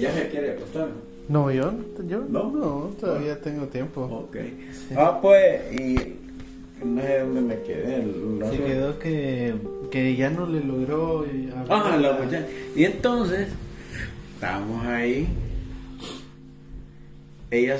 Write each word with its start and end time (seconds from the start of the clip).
ya 0.00 0.12
se 0.12 0.28
quiere 0.28 0.52
acostar. 0.52 0.88
No, 1.28 1.50
yo, 1.52 1.72
yo 2.08 2.24
¿No? 2.28 2.50
no, 2.50 2.90
todavía 3.00 3.40
tengo 3.40 3.66
tiempo. 3.66 4.02
Ok. 4.02 4.36
Ah, 4.96 5.18
pues, 5.22 5.60
y 5.72 6.16
no 6.84 7.00
sé 7.02 7.20
dónde 7.20 7.40
me 7.42 7.62
quedé. 7.62 8.04
Se 8.50 8.58
quedó 8.64 8.98
que, 8.98 9.54
que 9.90 10.16
ya 10.16 10.30
no 10.30 10.46
le 10.46 10.60
logró. 10.64 11.24
eh, 11.24 11.50
hablar 11.56 11.78
Ajá, 11.86 11.94
a 11.94 11.98
la 11.98 12.12
muchacha. 12.14 12.46
Y 12.74 12.84
entonces, 12.84 13.48
estábamos 14.34 14.84
ahí. 14.86 15.28
Ella 17.50 17.78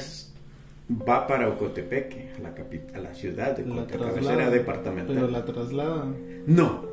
va 1.08 1.26
para 1.26 1.48
Ocotepeque, 1.48 2.30
a 2.38 2.42
la, 2.42 2.54
capi- 2.54 2.92
a 2.94 2.98
la 2.98 3.14
ciudad 3.14 3.56
de 3.56 3.62
Ocotepeque, 3.70 4.04
cabecera 4.04 4.50
departamental. 4.50 5.14
Pero 5.14 5.28
la 5.28 5.44
trasladan. 5.44 6.14
No, 6.46 6.84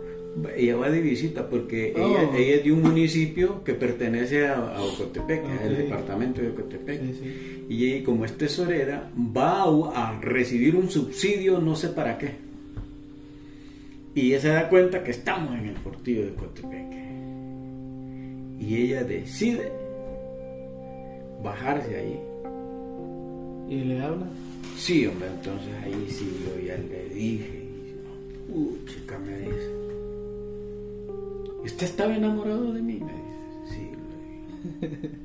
ella 0.55 0.75
va 0.75 0.89
de 0.89 1.01
visita 1.01 1.47
porque 1.49 1.93
Oh. 1.97 1.99
ella, 2.07 2.37
ella 2.37 2.55
es 2.55 2.63
de 2.63 2.71
un 2.71 2.81
municipio 2.83 3.64
que 3.64 3.73
pertenece 3.73 4.47
a, 4.47 4.55
a 4.75 4.82
Ocotepeque, 4.83 5.47
al 5.47 5.71
Ok. 5.73 5.78
departamento 5.79 6.41
de 6.41 6.50
Ocotepeque. 6.50 7.05
Sí, 7.14 7.19
sí. 7.23 7.65
Y 7.69 7.86
ella, 7.91 8.05
como 8.05 8.25
es 8.25 8.37
tesorera, 8.37 9.09
va 9.18 9.64
a, 9.64 10.09
a 10.09 10.21
recibir 10.21 10.75
un 10.75 10.89
subsidio, 10.89 11.59
no 11.59 11.75
sé 11.75 11.89
para 11.89 12.18
qué. 12.18 12.31
Y 14.15 14.28
ella 14.31 14.39
se 14.42 14.47
da 14.50 14.69
cuenta 14.69 15.04
que 15.04 15.11
estamos 15.11 15.54
en 15.59 15.68
el 15.68 15.75
portillo 15.75 16.23
de 16.25 16.31
Ocotepeque. 16.31 16.97
Y 18.59 18.75
ella 18.75 19.04
decide 19.04 19.71
bajarse 21.43 21.95
ahí. 21.95 22.19
Y 23.69 23.83
le 23.83 24.01
habla. 24.01 24.25
Sí, 24.75 25.06
hombre, 25.06 25.28
entonces 25.36 25.69
ahí 25.83 26.07
sí 26.09 26.29
yo 26.45 26.65
ya 26.65 26.78
le 26.78 27.14
dije. 27.14 27.64
Uh, 28.50 28.71
chica, 28.87 29.19
me 29.19 29.37
dice. 29.37 29.76
¿Usted 31.64 31.86
estaba 31.86 32.16
enamorado 32.16 32.73
de 32.73 32.81
mí? 32.81 33.00
Me 33.00 33.11
dice. 33.11 33.23
Sí, 33.70 33.92
le 34.81 34.88
digo. 34.89 35.08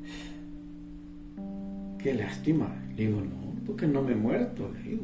Qué 2.03 2.15
lástima. 2.15 2.75
Le 2.97 3.07
digo, 3.07 3.21
no, 3.21 3.65
porque 3.67 3.87
no 3.87 4.03
me 4.03 4.13
he 4.13 4.17
muerto, 4.17 4.71
le 4.73 4.91
digo. 4.91 5.03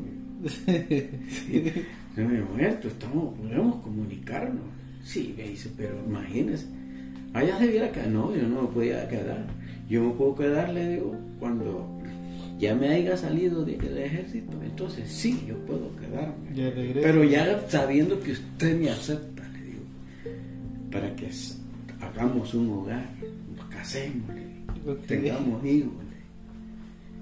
Sí, 0.48 1.72
no 2.16 2.28
me 2.28 2.38
he 2.38 2.42
muerto, 2.42 2.88
estamos, 2.88 3.34
podemos 3.38 3.76
comunicarnos. 3.82 4.62
Sí, 5.04 5.34
me 5.36 5.44
dice, 5.48 5.70
pero 5.76 5.96
imagínese. 6.06 6.66
Allá 7.34 7.58
se 7.58 7.66
viera 7.68 7.92
que 7.92 8.02
no, 8.06 8.34
yo 8.34 8.48
no 8.48 8.62
me 8.62 8.68
podía 8.68 9.06
quedar. 9.08 9.46
Yo 9.88 10.02
me 10.02 10.10
puedo 10.14 10.34
quedar, 10.34 10.70
le 10.72 10.88
digo, 10.96 11.14
cuando 11.38 11.98
ya 12.58 12.74
me 12.74 12.88
haya 12.88 13.16
salido 13.16 13.64
de- 13.64 13.76
del 13.78 13.98
ejército, 13.98 14.60
entonces 14.62 15.08
sí, 15.10 15.44
yo 15.46 15.56
puedo 15.66 15.94
quedarme. 15.96 16.54
Ya. 16.54 16.72
Pero 17.00 17.22
ya 17.24 17.64
sabiendo 17.68 18.20
que 18.20 18.32
usted 18.32 18.78
me 18.80 18.90
acepta, 18.90 19.37
para 20.90 21.14
que 21.16 21.28
hagamos 22.00 22.54
un 22.54 22.70
hogar, 22.70 23.06
nos 23.56 23.66
casemos, 23.66 24.30
tengamos 25.06 25.64
hijos. 25.64 25.92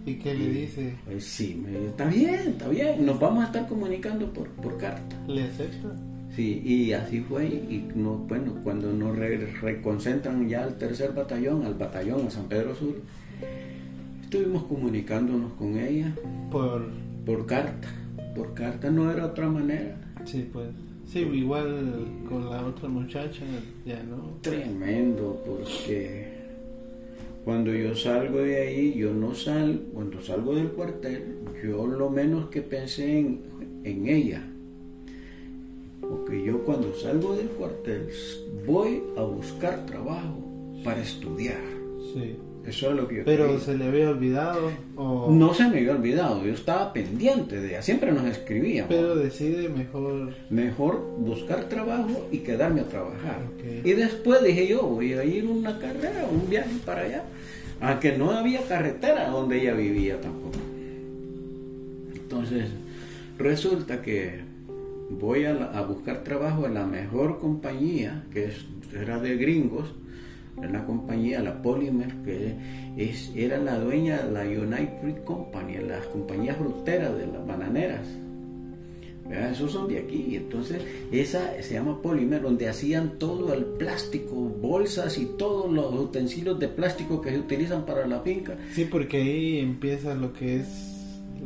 ¿Y 0.04 0.14
qué 0.14 0.34
le 0.34 0.48
dice? 0.50 0.94
pues 1.04 1.24
sí, 1.24 1.60
me 1.64 1.70
dijo, 1.72 1.86
está 1.86 2.04
bien, 2.06 2.34
está 2.50 2.68
bien, 2.68 3.04
nos 3.04 3.18
vamos 3.18 3.42
a 3.42 3.46
estar 3.48 3.66
comunicando 3.66 4.32
por, 4.32 4.48
por 4.50 4.78
carta. 4.78 5.16
¿Le 5.26 5.42
acepta? 5.44 5.96
Sí, 6.36 6.62
y 6.64 6.92
así 6.92 7.20
fue, 7.22 7.46
y 7.46 7.88
no, 7.94 8.18
bueno, 8.18 8.54
cuando 8.62 8.92
nos 8.92 9.16
re- 9.16 9.46
reconcentran 9.60 10.48
ya 10.48 10.62
al 10.64 10.76
tercer 10.76 11.12
batallón, 11.12 11.64
al 11.64 11.74
batallón, 11.74 12.26
a 12.26 12.30
San 12.30 12.44
Pedro 12.44 12.74
Sur, 12.76 13.00
estuvimos 14.22 14.64
comunicándonos 14.64 15.52
con 15.54 15.76
ella 15.78 16.12
Por. 16.50 16.88
por 17.24 17.46
carta, 17.46 17.88
por 18.36 18.54
carta 18.54 18.90
no 18.90 19.10
era 19.10 19.26
otra 19.26 19.48
manera. 19.48 19.96
Sí, 20.24 20.48
pues. 20.52 20.68
Sí, 21.06 21.20
igual 21.20 22.06
con 22.28 22.50
la 22.50 22.66
otra 22.66 22.88
muchacha, 22.88 23.42
ya 23.84 24.02
no. 24.02 24.38
Tremendo, 24.42 25.40
porque 25.46 26.26
cuando 27.44 27.72
yo 27.72 27.94
salgo 27.94 28.38
de 28.38 28.60
ahí, 28.60 28.94
yo 28.94 29.14
no 29.14 29.34
salgo, 29.34 29.80
cuando 29.94 30.20
salgo 30.20 30.54
del 30.54 30.68
cuartel, 30.70 31.36
yo 31.62 31.86
lo 31.86 32.10
menos 32.10 32.48
que 32.48 32.60
pensé 32.60 33.20
en, 33.20 33.40
en 33.84 34.08
ella. 34.08 34.42
Porque 36.00 36.44
yo 36.44 36.64
cuando 36.64 36.92
salgo 36.94 37.36
del 37.36 37.48
cuartel 37.48 38.08
voy 38.66 39.02
a 39.16 39.22
buscar 39.22 39.86
trabajo 39.86 40.42
para 40.82 41.02
estudiar. 41.02 41.62
Sí. 42.12 42.36
Eso 42.66 42.90
es 42.90 42.96
lo 42.96 43.06
que 43.06 43.16
yo 43.18 43.22
Pero 43.24 43.44
quería. 43.46 43.60
se 43.60 43.76
le 43.78 43.84
había 43.86 44.10
olvidado. 44.10 44.70
O... 44.96 45.30
No 45.30 45.54
se 45.54 45.68
me 45.68 45.78
había 45.78 45.92
olvidado, 45.92 46.44
yo 46.44 46.52
estaba 46.52 46.92
pendiente 46.92 47.60
de 47.60 47.68
ella, 47.68 47.82
siempre 47.82 48.10
nos 48.12 48.24
escribíamos. 48.24 48.92
Pero 48.92 49.14
decide 49.14 49.68
mejor. 49.68 50.30
Mejor 50.50 51.00
buscar 51.18 51.68
trabajo 51.68 52.26
y 52.32 52.38
quedarme 52.38 52.80
a 52.80 52.84
trabajar. 52.88 53.38
Y 53.84 53.92
después 53.92 54.42
dije 54.42 54.66
yo, 54.66 54.82
voy 54.82 55.12
a 55.12 55.24
ir 55.24 55.46
una 55.46 55.78
carrera, 55.78 56.26
un 56.30 56.48
viaje 56.50 56.70
para 56.84 57.02
allá. 57.02 57.24
Aunque 57.80 58.16
no 58.16 58.30
había 58.30 58.62
carretera 58.62 59.28
donde 59.28 59.60
ella 59.60 59.74
vivía 59.74 60.20
tampoco. 60.20 60.58
Entonces, 62.14 62.66
resulta 63.38 64.02
que 64.02 64.40
voy 65.10 65.44
a, 65.44 65.52
la- 65.54 65.66
a 65.78 65.82
buscar 65.82 66.24
trabajo 66.24 66.66
en 66.66 66.74
la 66.74 66.86
mejor 66.86 67.38
compañía, 67.38 68.24
que 68.32 68.46
es, 68.46 68.64
era 68.92 69.18
de 69.20 69.36
gringos, 69.36 69.92
la 70.62 70.84
compañía, 70.84 71.42
la 71.42 71.62
Polymer, 71.62 72.12
que 72.24 72.54
es, 72.96 73.32
era 73.34 73.58
la 73.58 73.78
dueña 73.78 74.22
de 74.22 74.32
la 74.32 74.42
United 74.42 75.00
Fruit 75.00 75.24
Company, 75.24 75.76
las 75.78 76.06
compañías 76.06 76.56
fruteras 76.56 77.16
de 77.16 77.26
las 77.26 77.46
bananeras. 77.46 78.06
¿verdad? 79.28 79.50
Esos 79.50 79.72
son 79.72 79.88
de 79.88 79.98
aquí. 79.98 80.36
Entonces, 80.36 80.82
esa 81.12 81.60
se 81.60 81.74
llama 81.74 82.00
Polymer, 82.00 82.42
donde 82.42 82.68
hacían 82.68 83.18
todo 83.18 83.52
el 83.54 83.64
plástico, 83.64 84.34
bolsas 84.34 85.18
y 85.18 85.26
todos 85.36 85.70
los 85.72 85.92
utensilios 85.94 86.58
de 86.58 86.68
plástico 86.68 87.20
que 87.20 87.30
se 87.30 87.38
utilizan 87.38 87.84
para 87.84 88.06
la 88.06 88.20
finca. 88.20 88.56
Sí, 88.72 88.84
porque 88.84 89.18
ahí 89.18 89.58
empieza 89.58 90.14
lo 90.14 90.32
que 90.32 90.56
es 90.56 90.96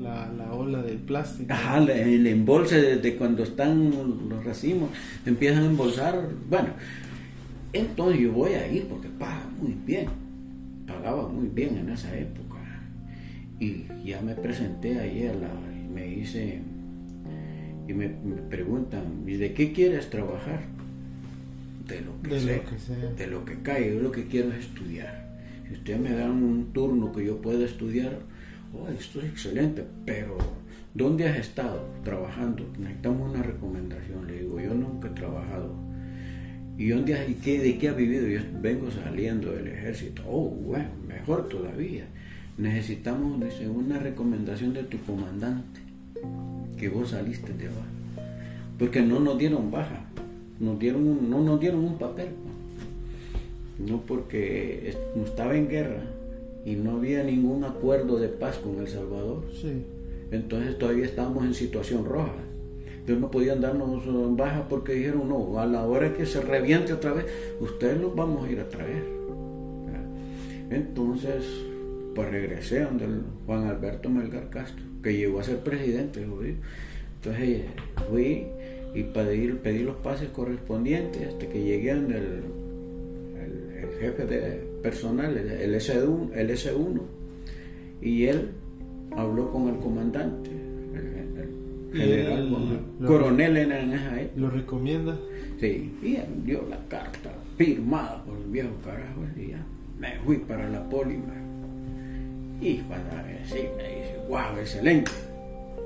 la, 0.01 0.31
la 0.33 0.53
ola 0.53 0.83
del 0.83 0.99
plástico. 0.99 1.53
Ajá, 1.53 1.79
el 1.79 2.27
embolse 2.27 2.81
desde 2.81 3.17
cuando 3.17 3.43
están 3.43 3.91
los 4.29 4.45
racimos, 4.45 4.91
empiezan 5.27 5.65
a 5.65 5.67
embolsar. 5.67 6.29
Bueno, 6.49 6.69
entonces 7.73 8.21
yo 8.21 8.33
voy 8.33 8.53
a 8.53 8.67
ir 8.71 8.87
porque 8.87 9.09
paga 9.09 9.49
muy 9.61 9.77
bien, 9.87 10.07
pagaba 10.87 11.29
muy 11.29 11.49
bien 11.49 11.77
en 11.79 11.91
esa 11.91 12.17
época. 12.17 12.59
Y 13.59 13.85
ya 14.05 14.21
me 14.23 14.35
presenté 14.35 14.99
ahí 14.99 15.27
a 15.27 15.35
la, 15.35 15.51
y 15.79 15.89
me 15.93 16.05
dice, 16.07 16.61
y 17.87 17.93
me, 17.93 18.09
me 18.09 18.37
preguntan, 18.49 19.25
¿y 19.27 19.35
de 19.35 19.53
qué 19.53 19.73
quieres 19.73 20.09
trabajar? 20.11 20.61
De 21.87 22.01
lo 22.01 22.21
que 22.23 22.31
De 22.31 22.35
lo 22.37 22.41
sea, 22.41 22.63
que 22.65 22.79
sea. 22.79 23.11
de 23.17 23.27
lo 23.27 23.45
que 23.45 23.63
cae, 23.63 23.95
yo 23.95 24.01
lo 24.01 24.13
que 24.13 24.27
quiero 24.27 24.51
es 24.53 24.61
estudiar. 24.67 25.29
Si 25.69 25.75
ustedes 25.75 26.01
me 26.01 26.13
dan 26.13 26.43
un 26.43 26.73
turno 26.73 27.13
que 27.13 27.25
yo 27.27 27.41
pueda 27.43 27.65
estudiar, 27.65 28.19
oh, 28.73 28.89
esto 28.89 29.21
es 29.21 29.27
excelente, 29.27 29.85
pero 30.07 30.39
¿dónde 30.95 31.29
has 31.29 31.37
estado 31.39 31.85
trabajando? 32.05 32.65
Necesitamos 32.79 33.31
una 33.31 33.43
recomendación. 33.43 34.27
Le 34.27 34.41
digo, 34.43 34.61
yo 34.61 34.75
nunca 34.75 35.09
he 35.09 35.13
trabajado. 35.13 35.75
¿Y 36.81 36.89
dónde 36.89 37.13
y 37.29 37.35
qué, 37.35 37.59
de 37.61 37.77
qué 37.77 37.91
has 37.91 37.97
vivido? 37.97 38.27
Yo 38.27 38.41
vengo 38.63 38.91
saliendo 38.91 39.53
del 39.53 39.67
ejército. 39.69 40.23
Oh, 40.27 40.49
bueno, 40.49 40.89
mejor 41.07 41.47
todavía. 41.47 42.07
Necesitamos, 42.57 43.39
dice, 43.39 43.69
una 43.69 43.99
recomendación 43.99 44.73
de 44.73 44.85
tu 44.85 44.97
comandante, 45.01 45.79
que 46.79 46.89
vos 46.89 47.11
saliste 47.11 47.53
de 47.53 47.67
baja. 47.67 48.25
Porque 48.79 49.03
no 49.03 49.21
nos 49.21 49.37
dieron 49.37 49.71
baja, 49.71 50.07
nos 50.59 50.79
dieron 50.79 51.07
un- 51.07 51.29
no 51.29 51.43
nos 51.43 51.61
dieron 51.61 51.85
un 51.85 51.99
papel. 51.99 52.29
No 53.87 54.01
porque 54.01 54.89
es- 54.89 54.97
estaba 55.27 55.55
en 55.59 55.69
guerra 55.69 56.01
y 56.65 56.77
no 56.77 56.93
había 56.93 57.23
ningún 57.25 57.63
acuerdo 57.65 58.19
de 58.19 58.29
paz 58.29 58.57
con 58.57 58.79
El 58.79 58.89
Salvador. 58.89 59.45
Sí. 59.61 59.83
Entonces 60.31 60.79
todavía 60.79 61.05
estábamos 61.05 61.45
en 61.45 61.53
situación 61.53 62.07
roja. 62.07 62.33
Entonces 63.01 63.19
no 63.21 63.31
podían 63.31 63.61
darnos 63.61 64.37
baja 64.37 64.67
porque 64.69 64.93
dijeron, 64.95 65.29
no, 65.29 65.59
a 65.59 65.67
la 65.67 65.85
hora 65.87 66.13
que 66.15 66.25
se 66.27 66.41
reviente 66.41 66.93
otra 66.93 67.13
vez, 67.13 67.27
ustedes 67.61 68.01
los 68.01 68.15
vamos 68.15 68.47
a 68.47 68.51
ir 68.53 68.61
a 68.61 68.69
traer. 68.69 69.05
Entonces, 70.71 71.45
pues 72.15 72.31
regresé 72.31 72.81
donde 72.83 73.07
Juan 73.47 73.65
Alberto 73.67 74.09
Melgar 74.09 74.51
Castro, 74.51 74.85
que 75.03 75.17
llegó 75.17 75.41
a 75.41 75.45
ser 75.45 75.59
presidente. 75.59 76.21
¿sí? 76.25 76.55
Entonces 77.17 77.43
eh, 77.49 77.65
fui 78.09 78.47
y 78.95 79.03
pedí, 79.05 79.49
pedí 79.63 79.81
los 79.83 79.97
pases 79.97 80.29
correspondientes 80.31 81.27
hasta 81.29 81.47
que 81.49 81.63
llegué 81.63 81.95
donde 81.95 82.19
el, 82.19 82.25
el- 82.25 83.91
jefe 84.01 84.25
de 84.25 84.41
personal, 84.83 85.37
el 85.37 85.75
S1, 85.75 86.31
el 86.35 86.51
S1, 86.51 87.01
y 88.01 88.25
él 88.27 88.49
habló 89.15 89.51
con 89.51 89.69
el 89.69 89.77
comandante, 89.77 90.49
el 91.93 92.01
general, 92.01 92.39
él 92.39 92.49
con 92.53 92.63
el 92.63 92.79
lo- 93.01 93.07
coronel 93.09 93.57
en 93.57 93.73
esa 93.93 94.21
época. 94.21 94.41
¿Lo 94.41 94.51
recomienda? 94.51 95.19
Sí, 95.61 95.93
y 96.03 96.17
él 96.17 96.27
dio 96.45 96.65
la 96.69 96.79
carta 96.89 97.31
firmada 97.57 98.23
por 98.25 98.37
el 98.39 98.45
viejo 98.51 98.71
carajo 98.85 99.21
y 99.37 99.49
ya 99.51 99.65
me 99.99 100.13
fui 100.25 100.39
para 100.39 100.69
la 100.69 100.89
Polymer. 100.89 101.41
Y 102.61 102.77
cuando 102.79 103.17
me 103.17 103.47
sí, 103.47 103.65
me 103.77 103.83
dice, 103.85 104.17
wow, 104.29 104.59
excelente, 104.59 105.11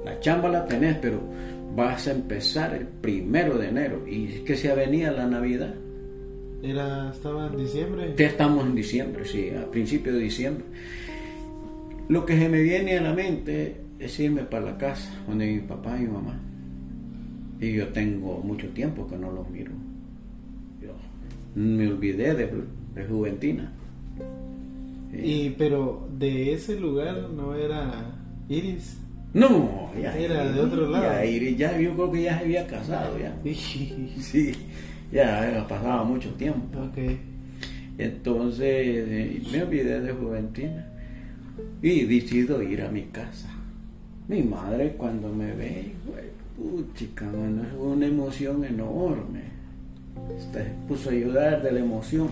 la 0.05 0.19
chamba 0.21 0.49
la 0.49 0.67
tenés, 0.67 0.97
pero 0.99 1.21
vas 1.77 2.07
a 2.09 2.13
empezar 2.13 2.75
el 2.75 2.87
primero 2.87 3.59
de 3.59 3.69
enero. 3.69 4.07
Y 4.09 4.27
es 4.27 4.41
que 4.41 4.57
se 4.57 4.75
venía 4.75 5.11
la 5.13 5.27
Navidad. 5.27 5.75
Era, 6.63 7.11
estaba 7.11 7.47
en 7.49 7.57
diciembre. 7.59 8.15
Ya 8.17 8.27
estamos 8.27 8.65
en 8.67 8.75
diciembre, 8.75 9.25
sí, 9.25 9.51
a 9.51 9.71
principios 9.71 10.15
de 10.17 10.23
diciembre. 10.23 10.65
Lo 12.09 12.25
que 12.27 12.39
se 12.39 12.49
me 12.49 12.61
viene 12.61 12.99
a 12.99 13.03
la 13.03 13.13
mente 13.13 13.77
es 13.99 14.19
irme 14.21 14.43
para 14.43 14.67
la 14.67 14.79
casa, 14.79 15.11
donde 15.27 15.47
mi 15.53 15.61
papá 15.61 15.97
y 15.99 16.03
mi 16.03 16.09
mamá. 16.09 16.41
Y 17.61 17.73
yo 17.73 17.89
tengo 17.89 18.41
mucho 18.41 18.69
tiempo 18.71 19.07
que 19.07 19.17
no 19.17 19.31
los 19.31 19.49
miro. 19.49 19.73
Yo 20.83 20.93
me 21.55 21.89
olvidé 21.89 22.35
de, 22.35 22.51
de 22.95 23.05
Juventina. 23.07 23.73
Y 25.13 25.51
pero 25.51 26.09
de 26.19 26.55
ese 26.55 26.79
lugar 26.79 27.31
no 27.31 27.55
era 27.55 28.17
Iris. 28.49 28.99
No, 29.33 29.91
ya 30.01 30.17
Era 30.17 30.49
de 30.51 30.61
otro 30.61 30.89
lado. 30.89 31.05
Ya, 31.05 31.25
Iris, 31.25 31.57
ya 31.57 31.79
yo 31.79 31.95
creo 31.95 32.13
que 32.13 32.23
ya 32.23 32.39
se 32.39 32.45
había 32.45 32.67
casado 32.67 33.19
ya. 33.19 33.35
Sí, 33.55 34.53
ya 35.13 35.65
pasaba 35.69 36.05
mucho 36.05 36.31
tiempo. 36.35 36.81
ok. 36.81 36.99
Entonces 37.99 38.69
eh, 38.69 39.43
me 39.53 39.63
olvidé 39.63 40.01
de 40.01 40.13
Juventina 40.13 40.87
y 41.81 42.05
decido 42.05 42.63
ir 42.63 42.83
a 42.83 42.91
mi 42.91 43.03
casa. 43.05 43.54
Mi 44.27 44.43
madre 44.43 44.95
cuando 44.97 45.29
me 45.29 45.53
ve, 45.53 45.93
puchica, 46.57 47.27
mano, 47.27 47.63
es 47.63 47.75
una 47.79 48.07
emoción 48.07 48.65
enorme. 48.65 49.43
Se 50.51 50.65
puso 50.89 51.11
a 51.11 51.13
ayudar 51.13 51.63
de 51.63 51.73
la 51.73 51.81
emoción. 51.81 52.29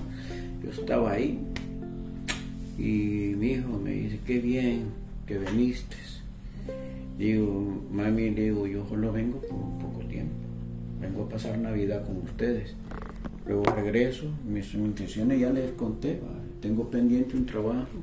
Yo 0.64 0.70
estaba 0.70 1.12
ahí 1.12 1.38
y 2.78 3.34
mi 3.36 3.52
hijo 3.52 3.78
me 3.78 3.90
dice, 3.90 4.18
qué 4.26 4.38
bien 4.38 4.84
que 5.26 5.38
viniste. 5.38 5.96
Digo, 7.18 7.82
mami, 7.92 8.30
digo, 8.30 8.66
yo 8.66 8.86
solo 8.88 9.12
vengo 9.12 9.38
por 9.40 9.58
un 9.58 9.78
poco 9.78 9.98
tiempo. 10.06 10.32
Vengo 10.98 11.24
a 11.24 11.28
pasar 11.28 11.58
Navidad 11.58 12.06
con 12.06 12.16
ustedes. 12.18 12.74
Luego 13.46 13.64
regreso, 13.64 14.24
mis 14.48 14.72
intenciones 14.72 15.40
ya 15.40 15.50
les 15.50 15.72
conté, 15.72 16.20
tengo 16.60 16.88
pendiente 16.88 17.36
un 17.36 17.44
trabajo 17.44 17.98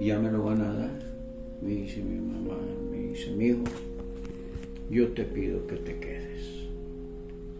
y 0.00 0.06
ya 0.06 0.18
me 0.18 0.30
lo 0.30 0.44
van 0.44 0.62
a 0.62 0.72
dar. 0.72 0.98
Me 1.60 1.70
dice 1.70 2.02
mi 2.02 2.18
mamá, 2.18 2.56
dice 3.16 3.30
mi 3.30 3.46
hijo, 3.46 3.64
yo 4.90 5.08
te 5.08 5.24
pido 5.24 5.66
que 5.66 5.76
te 5.76 5.98
quedes. 5.98 6.66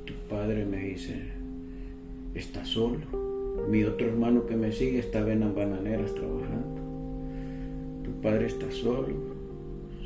Tu 0.04 0.12
padre 0.28 0.66
me 0.66 0.76
dice, 0.76 1.14
está 2.34 2.64
solo. 2.66 2.98
Mi 3.70 3.82
otro 3.84 4.06
hermano 4.06 4.46
que 4.46 4.54
me 4.54 4.70
sigue 4.70 4.98
estaba 4.98 5.32
en 5.32 5.40
las 5.40 5.54
bananeras 5.54 6.14
trabajando. 6.14 6.82
Tu 8.04 8.10
padre 8.20 8.46
está 8.46 8.70
solo, 8.70 9.14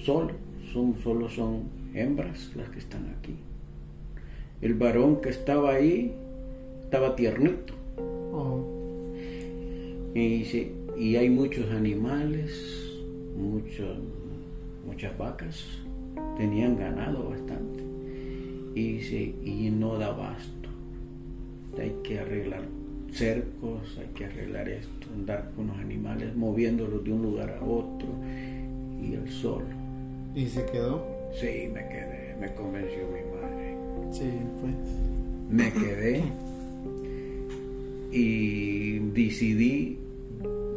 solo, 0.05 0.31
son, 0.73 0.95
solo 1.03 1.29
son 1.29 1.65
hembras 1.95 2.53
las 2.55 2.71
que 2.71 2.79
están 2.79 3.13
aquí. 3.19 3.35
El 4.63 4.75
varón 4.75 5.21
que 5.21 5.31
estaba 5.31 5.73
ahí 5.73 6.15
estaba 6.85 7.17
tiernito. 7.17 7.75
Oh, 8.33 8.65
Y, 10.15 10.29
dice, 10.39 10.71
y 10.97 11.17
hay 11.17 11.29
muchos 11.29 11.71
animales, 11.73 13.03
muchos, 13.37 13.99
muchas 14.87 15.17
vacas, 15.17 15.65
tenían 16.37 16.77
ganado 16.77 17.31
bastante. 17.31 17.83
Y 18.75 18.93
dice, 18.93 19.35
y 19.45 19.71
no 19.71 19.99
da 19.99 20.09
abasto. 20.09 20.69
Hay 21.79 21.95
que 22.03 22.21
arreglar 22.21 22.63
cercos, 23.13 23.99
hay 23.99 24.07
que 24.15 24.27
arreglar 24.27 24.69
esto, 24.69 25.09
andar 25.15 25.51
con 25.57 25.69
los 25.69 25.79
animales, 25.79 26.35
moviéndolos 26.37 27.03
de 27.05 27.13
un 27.13 27.23
lugar 27.23 27.51
a 27.51 27.65
otro. 27.65 28.09
Y 29.03 29.15
el 29.15 29.29
solo. 29.31 29.67
¿Y 30.35 30.47
se 30.47 30.65
quedó? 30.67 31.05
Sí, 31.33 31.69
me 31.73 31.89
quedé, 31.89 32.37
me 32.41 32.53
convenció 32.55 33.01
mi 33.09 33.41
madre. 33.41 33.77
Sí, 34.13 34.31
pues. 34.61 34.75
Me 35.51 35.73
quedé 35.73 36.23
y 38.13 38.99
decidí 38.99 39.99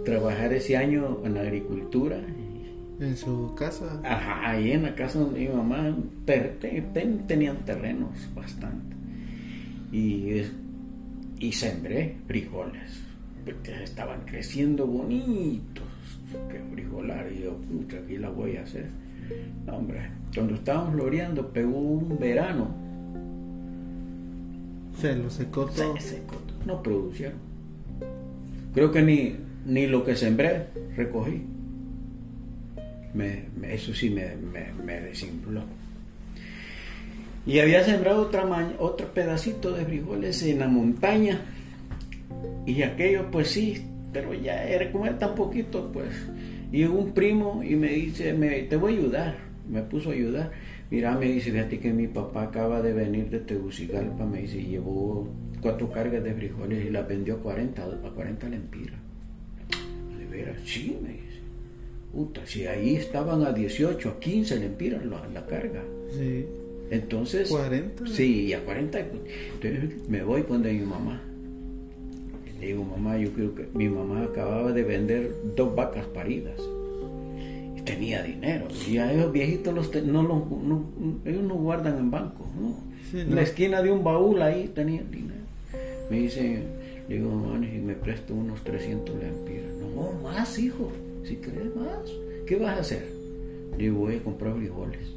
trabajar 0.05 0.53
ese 0.53 0.77
año 0.77 1.19
en 1.23 1.35
la 1.35 1.41
agricultura. 1.41 2.19
En 2.99 3.17
su 3.17 3.53
casa. 3.55 3.99
Ajá, 4.03 4.49
ahí 4.51 4.71
en 4.71 4.83
la 4.83 4.95
casa 4.95 5.19
de 5.23 5.39
mi 5.39 5.47
mamá 5.53 5.95
ter- 6.25 6.57
te- 6.59 6.81
ten- 6.93 7.25
tenían 7.27 7.57
terrenos 7.65 8.09
bastante. 8.35 8.95
Y, 9.91 10.41
y 11.39 11.51
sembré 11.51 12.15
frijoles, 12.27 13.01
porque 13.45 13.83
estaban 13.83 14.21
creciendo 14.25 14.85
bonitos. 14.87 15.83
Que 16.49 16.59
frijolar, 16.73 17.31
y 17.31 17.43
yo, 17.43 17.55
puta, 17.57 17.97
aquí 17.97 18.17
la 18.17 18.29
voy 18.29 18.57
a 18.57 18.63
hacer. 18.63 18.87
No, 19.65 19.77
hombre, 19.77 20.09
cuando 20.33 20.55
estaban 20.55 20.91
floreando 20.93 21.47
pegó 21.53 21.77
un 21.77 22.17
verano 22.19 22.67
Se 24.99 25.15
lo 25.15 25.29
secó 25.29 25.65
todo. 25.65 25.95
se 25.97 26.15
secó, 26.17 26.35
no 26.65 26.81
producieron. 26.81 27.37
Creo 28.73 28.91
que 28.91 29.01
ni, 29.01 29.35
ni 29.65 29.87
lo 29.87 30.03
que 30.03 30.15
sembré 30.15 30.67
recogí. 30.95 31.43
Me- 33.13 33.45
eso 33.73 33.93
sí 33.93 34.09
me, 34.09 34.35
me, 34.83 35.01
desinfló. 35.01 35.63
Y 37.45 37.59
había 37.59 37.83
sembrado 37.83 38.21
otra 38.21 38.45
otro 38.79 39.13
pedacito 39.13 39.71
de 39.73 39.85
frijoles 39.85 40.43
en 40.43 40.59
la 40.59 40.67
montaña. 40.67 41.41
Y 42.65 42.81
aquello, 42.81 43.29
pues 43.31 43.49
sí, 43.49 43.85
pero 44.13 44.33
ya 44.33 44.63
era 44.63 44.91
como 44.91 45.05
era 45.05 45.19
tan 45.19 45.35
poquito, 45.35 45.91
pues. 45.91 46.09
Y 46.71 46.85
un 46.85 47.13
primo 47.13 47.61
y 47.63 47.75
me 47.75 47.89
dice, 47.89 48.33
me, 48.33 48.63
te 48.63 48.77
voy 48.77 48.95
a 48.95 48.97
ayudar. 48.97 49.35
Me 49.69 49.81
puso 49.81 50.09
a 50.09 50.13
ayudar. 50.13 50.51
Mira, 50.89 51.17
me 51.17 51.25
dice, 51.25 51.51
fíjate 51.51 51.79
que 51.79 51.91
mi 51.91 52.07
papá 52.07 52.43
acaba 52.43 52.81
de 52.81 52.93
venir 52.93 53.29
de 53.29 53.39
Tegucigalpa, 53.39 54.25
me 54.25 54.41
dice, 54.41 54.61
llevó 54.63 55.27
cuatro 55.59 55.89
cargas 55.91 56.23
de 56.23 56.33
frijoles 56.33 56.85
y 56.85 56.89
las 56.89 57.07
vendió 57.07 57.35
a 57.35 57.39
40, 57.39 57.83
a 57.83 58.09
40 58.11 58.49
lempiras. 58.49 58.99
De 60.17 60.25
veras, 60.25 60.57
sí, 60.65 60.95
me 61.01 61.13
dice. 61.13 61.32
Puta, 62.13 62.45
si 62.45 62.65
ahí 62.67 62.95
estaban 62.95 63.41
a 63.43 63.51
18, 63.51 64.07
a 64.09 64.19
15 64.19 64.59
lempiras 64.59 65.03
la, 65.05 65.27
la 65.33 65.45
carga. 65.47 65.81
Sí. 66.17 66.45
Entonces. 66.91 67.49
40. 67.49 68.05
Sí, 68.07 68.45
y 68.45 68.53
a 68.53 68.63
40. 68.63 68.99
Entonces 68.99 70.07
me 70.07 70.23
voy 70.23 70.43
con 70.43 70.61
de 70.61 70.73
mi 70.73 70.85
mamá. 70.85 71.21
Le 72.59 72.67
digo, 72.67 72.83
mamá, 72.83 73.17
yo 73.17 73.31
creo 73.33 73.55
que 73.55 73.67
mi 73.73 73.89
mamá 73.89 74.23
acababa 74.23 74.71
de 74.71 74.83
vender 74.83 75.31
dos 75.55 75.75
vacas 75.75 76.05
paridas. 76.07 76.61
Y 77.75 77.81
tenía 77.81 78.21
dinero. 78.23 78.67
Y 78.87 78.97
a 78.99 79.11
esos 79.11 79.31
viejitos 79.33 79.73
los 79.73 79.93
no, 80.05 80.21
los- 80.23 80.49
no- 80.63 80.85
ellos 81.25 81.43
no 81.43 81.55
guardan 81.55 81.97
en 81.97 82.11
bancos, 82.11 82.45
¿no? 82.59 82.77
Sí, 83.11 83.19
En 83.21 83.35
la 83.35 83.41
esquina 83.41 83.81
de 83.81 83.91
un 83.91 84.03
baúl 84.03 84.41
ahí 84.41 84.71
tenían 84.73 85.09
dinero. 85.11 85.33
Me 86.09 86.19
dice, 86.19 86.59
le 87.09 87.15
digo, 87.15 87.29
mamá, 87.31 87.65
y 87.65 87.79
me 87.79 87.95
presto 87.95 88.33
unos 88.35 88.63
300 88.63 89.15
lempiras. 89.15 89.71
No, 89.95 90.11
más, 90.21 90.57
hijo. 90.59 90.91
Si 91.23 91.37
querés 91.37 91.73
más, 91.75 92.11
¿qué 92.45 92.57
vas 92.57 92.77
a 92.77 92.81
hacer? 92.81 93.07
Le 93.77 93.89
voy 93.89 94.17
a 94.17 94.23
comprar 94.23 94.55
frijoles. 94.55 95.15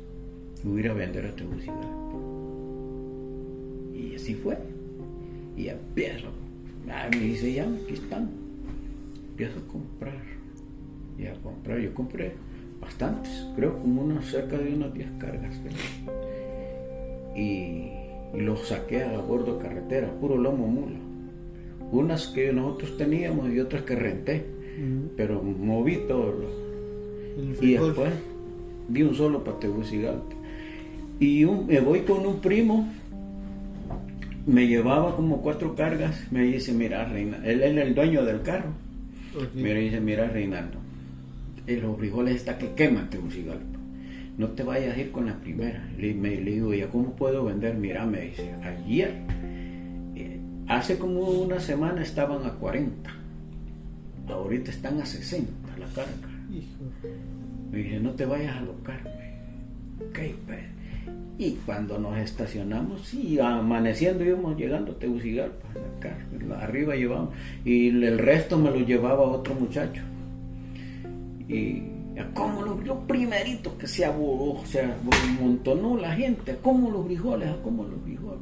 Y 0.65 0.69
voy 0.69 0.79
a 0.79 0.85
ir 0.85 0.91
a 0.91 0.95
vender 0.95 1.27
a. 1.27 1.35
Y 3.95 4.15
así 4.15 4.35
fue. 4.35 4.57
Y 5.57 5.69
empiezo. 5.69 6.29
Ah, 6.89 7.09
me 7.11 7.19
dice, 7.19 7.53
ya, 7.53 7.65
aquí 7.65 7.95
están. 7.95 8.31
Empiezo 9.31 9.59
a 9.59 9.73
comprar. 9.73 10.23
Y 11.19 11.27
a 11.27 11.35
comprar. 11.43 11.81
Yo 11.81 11.93
compré 11.93 12.33
bastantes. 12.81 13.47
Creo 13.57 13.79
como 13.79 14.03
unas 14.03 14.27
cerca 14.27 14.57
de 14.59 14.75
unas 14.75 14.95
10 14.95 15.09
cargas. 15.19 15.61
Y, 17.35 17.91
y 18.33 18.41
los 18.41 18.69
saqué 18.69 19.03
a 19.03 19.19
bordo 19.19 19.59
carretera, 19.59 20.11
puro 20.21 20.39
lomo 20.39 20.69
mula. 20.69 20.99
Unas 21.91 22.29
que 22.29 22.53
nosotros 22.53 22.97
teníamos 22.97 23.51
y 23.53 23.59
otras 23.59 23.83
que 23.83 23.97
renté. 23.97 24.56
Pero 25.17 25.43
moví 25.43 25.99
todo. 26.09 26.35
Y 27.63 27.75
después 27.89 28.13
vi 28.89 29.03
un 29.03 29.15
solo 29.15 29.43
para 29.45 29.59
Tegucigalpa. 29.59 30.35
Y 31.21 31.45
un- 31.45 31.67
me 31.67 31.81
voy 31.81 32.01
con 32.01 32.27
un 32.27 32.41
primo, 32.41 32.89
me 34.47 34.67
llevaba 34.67 35.17
como 35.17 35.43
cuatro 35.43 35.75
cargas, 35.75 36.27
me 36.31 36.43
dice, 36.43 36.73
mira, 36.73 37.05
Reina, 37.05 37.39
él 37.45 37.63
es 37.63 37.77
el 37.77 37.95
dueño 37.95 38.25
del 38.25 38.43
carro. 38.43 38.71
Me 39.63 39.75
dice, 39.75 40.01
mira, 40.01 40.29
Reinaldo, 40.29 40.79
los 41.67 41.97
frijoles 41.99 42.37
está 42.37 42.57
que 42.59 42.73
queman 42.73 43.11
Tegucigalpa. 43.11 43.79
No 44.39 44.49
te 44.49 44.63
vayas 44.63 44.97
a 44.97 45.01
ir 45.01 45.11
con 45.11 45.27
la 45.27 45.35
primera. 45.41 45.89
Le, 45.99 46.15
me, 46.15 46.37
le 46.41 46.53
digo, 46.53 46.73
¿ya 46.75 46.89
cómo 46.89 47.13
puedo 47.17 47.45
vender? 47.45 47.75
Mira, 47.75 48.05
me 48.07 48.21
dice, 48.23 48.53
ayer, 48.63 49.15
eh, 50.15 50.39
hace 50.69 50.99
como 50.99 51.23
una 51.23 51.59
semana 51.61 52.03
estaban 52.03 52.45
a 52.47 52.53
40. 52.53 53.11
Ahorita 54.29 54.71
están 54.71 55.01
a 55.01 55.07
60 55.07 55.51
la 55.79 55.87
carga. 55.87 56.13
Hijo. 56.53 56.85
Me 57.71 57.79
dice, 57.79 58.01
no 58.01 58.11
te 58.13 58.25
vayas 58.27 58.55
a 58.57 58.59
alocarme. 58.59 59.37
Ok, 60.09 60.19
pues. 60.47 60.61
Y 61.39 61.53
cuando 61.67 61.99
nos 61.99 62.17
estacionamos, 62.19 63.03
sí, 63.09 63.39
amaneciendo 63.39 64.25
íbamos 64.25 64.57
llegando 64.57 64.93
a 64.93 64.99
Tegucigalpa. 64.99 65.69
La- 66.49 66.61
Arriba 66.61 66.95
llevamos. 66.97 67.35
Y 67.65 67.89
el 67.89 68.19
resto 68.19 68.59
me 68.59 68.71
lo 68.71 68.81
llevaba 68.81 69.23
otro 69.23 69.55
muchacho. 69.55 70.03
Y 71.49 71.83
como 72.35 72.63
los, 72.63 72.85
los 72.87 72.99
primeritos 73.05 73.75
que 73.75 73.87
se 73.87 74.05
aburró, 74.07 74.65
se 74.65 74.81
amontonó 74.83 75.97
la 75.99 76.13
gente, 76.15 76.57
como 76.63 76.91
los 76.91 77.05
frijoles, 77.07 77.51
como 77.63 77.85
los 77.85 78.01
frijoles. 78.03 78.41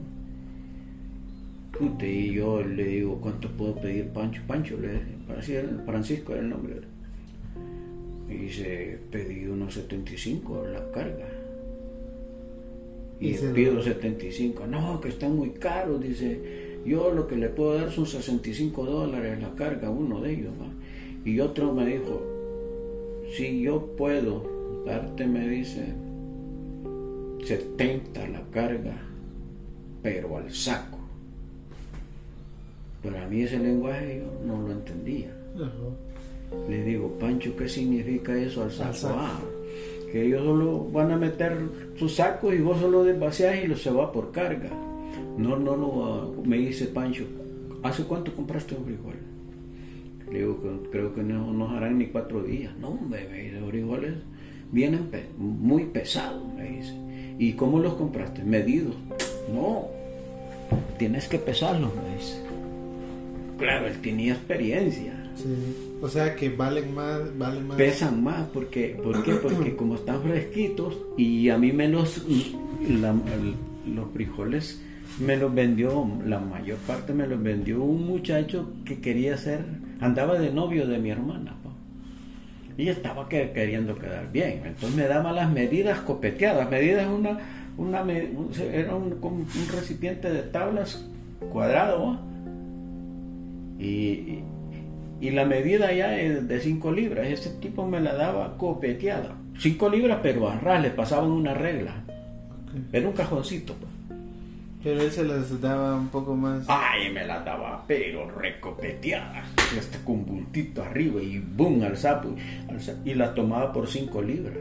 Y 1.81 2.33
yo 2.33 2.62
le 2.62 2.85
digo, 2.85 3.21
¿cuánto 3.21 3.49
puedo 3.49 3.75
pedir 3.76 4.09
Pancho? 4.09 4.43
Pancho, 4.47 4.78
le 4.78 5.00
parecía 5.26 5.62
Francisco 5.85 6.33
era 6.33 6.43
el 6.43 6.50
nombre. 6.50 6.76
Y 8.28 8.35
dice, 8.35 8.99
pedí 9.11 9.47
unos 9.47 9.75
75 9.75 10.66
la 10.73 10.90
carga. 10.90 11.26
Y, 13.21 13.31
y 13.31 13.38
pido 13.54 13.83
75. 13.83 14.66
No, 14.66 15.00
que 15.00 15.09
están 15.09 15.37
muy 15.37 15.50
caros, 15.50 16.00
dice. 16.00 16.64
Yo 16.85 17.11
lo 17.12 17.26
que 17.26 17.37
le 17.37 17.49
puedo 17.49 17.76
dar 17.76 17.90
son 17.90 18.07
65 18.07 18.85
dólares 18.85 19.40
la 19.40 19.54
carga, 19.54 19.88
uno 19.88 20.21
de 20.21 20.33
ellos. 20.33 20.52
Y 21.25 21.40
otro 21.40 21.73
me 21.73 21.87
dijo, 21.87 22.23
si 23.35 23.62
yo 23.62 23.97
puedo 23.97 24.83
darte, 24.85 25.26
me 25.26 25.49
dice, 25.49 25.95
70 27.43 28.28
la 28.28 28.43
carga, 28.50 28.97
pero 30.02 30.37
al 30.37 30.52
saco. 30.52 30.94
Pero 33.04 33.18
a 33.18 33.26
mí 33.26 33.42
ese 33.42 33.58
lenguaje 33.58 34.23
yo 34.23 34.46
no 34.46 34.66
lo 34.66 34.73
entendía. 34.73 35.28
Le 36.68 36.84
digo, 36.84 37.16
Pancho, 37.20 37.54
¿qué 37.54 37.68
significa 37.68 38.34
eso 38.37 38.62
al 38.62 38.73
saco? 38.73 39.14
Ah, 39.14 39.38
que 40.11 40.25
ellos 40.25 40.42
solo 40.42 40.88
van 40.90 41.12
a 41.12 41.16
meter 41.16 41.56
su 41.96 42.08
saco 42.08 42.52
y 42.52 42.61
vos 42.61 42.80
solo 42.80 43.04
desvaciás 43.04 43.62
y 43.62 43.66
lo 43.66 43.76
se 43.76 43.90
va 43.90 44.11
por 44.11 44.32
carga. 44.32 44.70
No, 45.37 45.58
no, 45.58 45.76
no, 45.76 46.42
me 46.44 46.56
dice 46.56 46.87
Pancho, 46.87 47.25
¿hace 47.82 48.04
cuánto 48.04 48.32
compraste 48.34 48.75
un 48.75 48.84
frijol? 48.84 49.16
Le 50.32 50.38
digo, 50.38 50.58
creo 50.90 51.14
que 51.14 51.23
no 51.23 51.52
nos 51.52 51.73
harán 51.73 51.99
ni 51.99 52.06
cuatro 52.06 52.42
días. 52.42 52.75
No, 52.78 52.94
me, 52.94 53.18
dice, 53.18 53.61
frijoles 53.68 54.14
vienen 54.73 55.11
muy 55.37 55.84
pesados, 55.84 56.42
me 56.54 56.70
dice. 56.70 56.94
¿Y 57.38 57.52
cómo 57.52 57.80
los 57.80 57.94
compraste? 57.94 58.42
Medidos. 58.42 58.94
No, 59.52 59.88
tienes 60.99 61.28
que 61.28 61.38
pesarlos, 61.38 61.90
me 61.94 62.16
dice. 62.16 62.53
Claro, 63.64 63.87
él 63.87 63.99
tenía 64.02 64.35
experiencia. 64.35 65.14
O 66.02 66.09
sea 66.09 66.37
que 66.37 66.50
valen 66.50 66.94
más, 66.94 67.38
valen 67.38 67.66
más. 67.66 67.76
Pesan 67.78 68.23
más, 68.23 68.47
porque, 68.52 69.00
¿por 69.02 69.23
qué? 69.23 69.33
Porque 69.37 69.75
como 69.78 69.94
están 69.94 70.23
fresquitos 70.23 70.99
y 71.16 71.49
a 71.49 71.56
mí 71.56 71.73
me 71.73 71.88
los, 71.88 72.23
los 73.87 74.12
frijoles 74.12 74.83
me 75.18 75.37
los 75.37 75.54
vendió, 75.54 76.06
la 76.26 76.40
mayor 76.40 76.76
parte 76.78 77.14
me 77.14 77.26
los 77.26 77.42
vendió 77.42 77.83
un 77.83 78.06
muchacho 78.06 78.73
que 78.85 79.00
quería 79.00 79.37
ser, 79.38 79.61
andaba 80.00 80.38
de 80.38 80.52
novio 80.52 80.87
de 80.87 80.99
mi 80.99 81.11
hermana. 81.11 81.56
Y 82.76 82.88
estaba 82.88 83.28
queriendo 83.28 83.97
quedar 83.97 84.30
bien. 84.33 84.62
Entonces 84.64 84.97
me 84.97 85.06
daba 85.06 85.30
las 85.33 85.50
medidas 85.50 86.00
copeteadas. 86.00 86.68
Medidas 86.68 87.09
una, 87.09 87.38
una 87.76 88.04
era 88.73 88.97
un, 88.97 89.16
un, 89.23 89.47
recipiente 89.73 90.28
de 90.28 90.42
tablas 90.42 91.09
cuadrado. 91.52 92.18
Y, 93.78 94.40
y, 95.21 95.31
la 95.31 95.45
medida 95.45 95.93
ya 95.93 96.16
es 96.16 96.47
de 96.47 96.61
5 96.61 96.93
libras. 96.93 97.26
Ese 97.26 97.50
tipo 97.61 97.87
me 97.87 98.00
la 98.00 98.14
daba 98.14 98.57
copeteada. 98.57 99.37
5 99.59 99.88
libras, 99.88 100.21
pero 100.23 100.49
a 100.49 100.78
le 100.78 100.90
pasaban 100.90 101.31
una 101.31 101.54
regla. 101.54 102.04
Era 102.93 103.09
un 103.09 103.14
cajoncito. 103.14 103.75
Pues. 103.75 103.93
Pero 104.85 105.00
él 105.00 105.11
se 105.11 105.25
las 105.25 105.61
daba 105.62 105.97
un 105.97 106.09
poco 106.09 106.37
más. 106.37 106.66
Ay, 106.69 107.11
me 107.11 107.26
las 107.26 107.43
daba, 107.43 107.83
pero 107.88 108.31
recopeteadas. 108.31 109.47
Hasta 109.78 109.99
con 110.04 110.26
bultito 110.26 110.83
arriba 110.83 111.23
y 111.23 111.38
boom 111.38 111.83
al 111.83 111.97
sapo. 111.97 112.37
Y 113.04 113.14
la 113.14 113.33
tomaba 113.33 113.73
por 113.73 113.88
5 113.88 114.21
libras. 114.21 114.59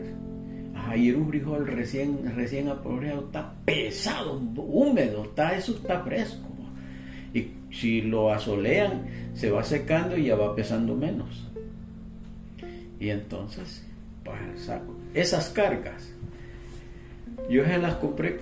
Ay, 0.75 1.09
era 1.09 1.17
un 1.17 1.27
frijol 1.27 1.67
recién, 1.67 2.33
recién 2.35 2.69
aporeado. 2.69 3.25
Está 3.25 3.53
pesado, 3.65 4.39
húmedo. 4.55 5.23
Está, 5.25 5.55
eso 5.55 5.73
está 5.73 5.99
fresco. 5.99 6.52
Si 7.73 8.01
lo 8.01 8.31
asolean, 8.31 9.07
se 9.33 9.49
va 9.49 9.63
secando 9.63 10.15
y 10.15 10.25
ya 10.25 10.35
va 10.35 10.55
pesando 10.55 10.95
menos. 10.95 11.49
Y 12.99 13.09
entonces, 13.09 13.83
el 14.25 14.57
saco. 14.57 14.95
Esas 15.13 15.49
cargas, 15.49 16.13
yo 17.49 17.65
se 17.65 17.77
las 17.77 17.95
compré 17.95 18.39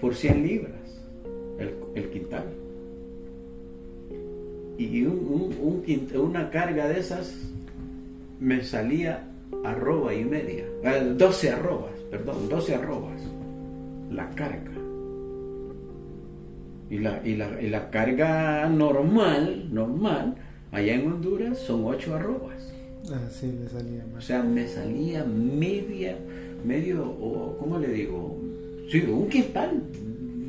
por 0.00 0.14
100 0.14 0.42
libras 0.42 0.72
el, 1.94 2.10
quintal. 2.10 2.44
Y 4.78 5.02
un, 5.02 5.84
una 6.14 6.50
carga 6.50 6.88
de 6.88 7.00
esas 7.00 7.36
me 8.40 8.64
salía 8.64 9.26
arroba 9.64 10.14
y 10.14 10.24
media, 10.24 10.64
12 11.16 11.46
eh, 11.46 11.50
arrobas, 11.50 11.92
perdón, 12.10 12.48
12 12.48 12.74
arrobas, 12.74 13.20
la 14.10 14.28
carga. 14.30 14.79
Y 16.90 16.98
la, 16.98 17.20
y 17.24 17.36
la, 17.36 17.62
y 17.62 17.68
la 17.68 17.88
carga 17.88 18.68
normal, 18.68 19.68
normal, 19.72 20.34
allá 20.72 20.94
en 20.94 21.06
Honduras 21.06 21.58
son 21.58 21.84
8 21.84 22.16
arrobas. 22.16 22.72
Ah, 23.12 23.28
sí, 23.30 23.46
me 23.46 23.68
salía 23.68 24.04
más. 24.12 24.24
O 24.24 24.26
sea, 24.26 24.42
me 24.42 24.66
salía 24.66 25.24
media, 25.24 26.18
medio, 26.64 27.08
o 27.08 27.56
¿cómo 27.58 27.78
le 27.78 27.88
digo? 27.88 28.36
Sí, 28.90 29.02
un 29.02 29.28
quintal 29.28 29.82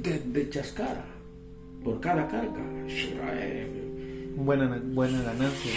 de, 0.02 0.50
chascara 0.50 1.06
por 1.84 2.00
cada 2.00 2.28
carga. 2.28 2.60
Buena, 4.36 4.82
buena 4.84 5.22
ganancia. 5.22 5.72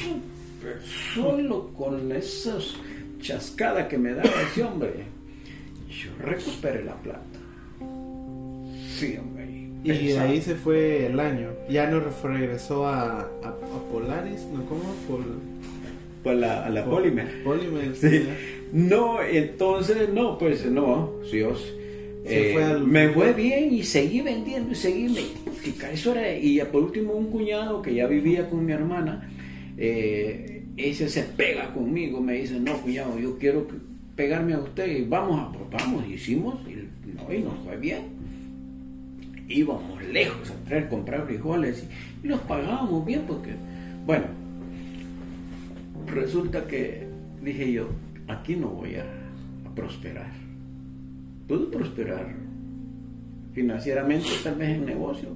Solo 1.14 1.72
con 1.74 2.10
esas 2.10 2.74
chascadas 3.20 3.86
que 3.88 3.98
me 3.98 4.14
daba 4.14 4.30
ese 4.50 4.64
hombre, 4.64 5.04
yo 5.88 6.10
recuperé 6.18 6.84
la 6.84 6.94
plata. 6.94 7.20
Sí, 8.96 9.16
hombre. 9.18 9.33
Y 9.84 10.12
ahí 10.12 10.40
se 10.40 10.54
fue 10.54 11.06
el 11.06 11.20
año. 11.20 11.50
Ya 11.68 11.88
no 11.90 12.00
regresó 12.00 12.86
a, 12.86 13.20
a, 13.20 13.54
Polaris, 13.92 14.46
¿no? 14.52 14.64
¿Cómo? 14.64 14.94
Por, 16.22 16.34
la, 16.34 16.64
a 16.64 16.70
la 16.70 16.84
Polymer. 16.86 17.44
Polymer, 17.44 17.94
sí. 17.94 18.24
No, 18.72 19.22
entonces, 19.22 20.08
no, 20.08 20.38
pues 20.38 20.64
no, 20.64 21.12
Dios 21.30 21.74
eh, 22.26 22.78
me 22.82 23.10
fue 23.10 23.34
bien 23.34 23.74
y 23.74 23.82
seguí 23.82 24.22
vendiendo 24.22 24.72
y 24.72 24.74
seguí 24.74 25.14
eso 25.92 26.14
era 26.14 26.34
y 26.34 26.58
por 26.72 26.82
último 26.82 27.12
un 27.12 27.30
cuñado 27.30 27.82
que 27.82 27.94
ya 27.94 28.06
vivía 28.06 28.48
con 28.48 28.64
mi 28.64 28.72
hermana 28.72 29.30
eh, 29.76 30.64
ese 30.78 31.10
se 31.10 31.22
pega 31.22 31.74
conmigo 31.74 32.22
me 32.22 32.34
dice 32.34 32.58
no 32.58 32.80
cuñado 32.80 33.18
yo 33.18 33.38
quiero 33.38 33.66
pegarme 34.16 34.54
a 34.54 34.58
usted 34.58 34.86
y 34.86 35.04
vamos 35.04 35.38
a 35.38 35.76
vamos 35.76 36.08
hicimos 36.08 36.60
y, 36.66 36.88
no, 37.12 37.34
y 37.34 37.40
nos 37.40 37.58
fue 37.62 37.76
bien 37.76 38.04
íbamos 39.48 40.02
lejos 40.04 40.50
a 40.50 40.64
traer 40.64 40.88
comprar 40.88 41.26
frijoles 41.26 41.86
y, 42.22 42.28
los 42.28 42.40
pagábamos 42.40 43.04
bien 43.04 43.24
porque 43.26 43.52
bueno 44.06 44.26
resulta 46.06 46.66
que 46.66 47.06
dije 47.42 47.72
yo 47.72 47.88
aquí 48.28 48.56
no 48.56 48.68
voy 48.68 48.96
a 48.96 49.04
prosperar 49.74 50.32
puedo 51.46 51.70
prosperar 51.70 52.44
financieramente, 53.54 54.28
tal 54.42 54.56
vez 54.56 54.70
en 54.70 54.84
negocio, 54.84 55.28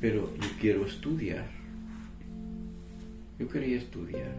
pero 0.00 0.30
yo 0.36 0.48
quiero 0.60 0.86
estudiar. 0.86 1.46
Yo 3.38 3.48
quería 3.48 3.78
estudiar. 3.78 4.32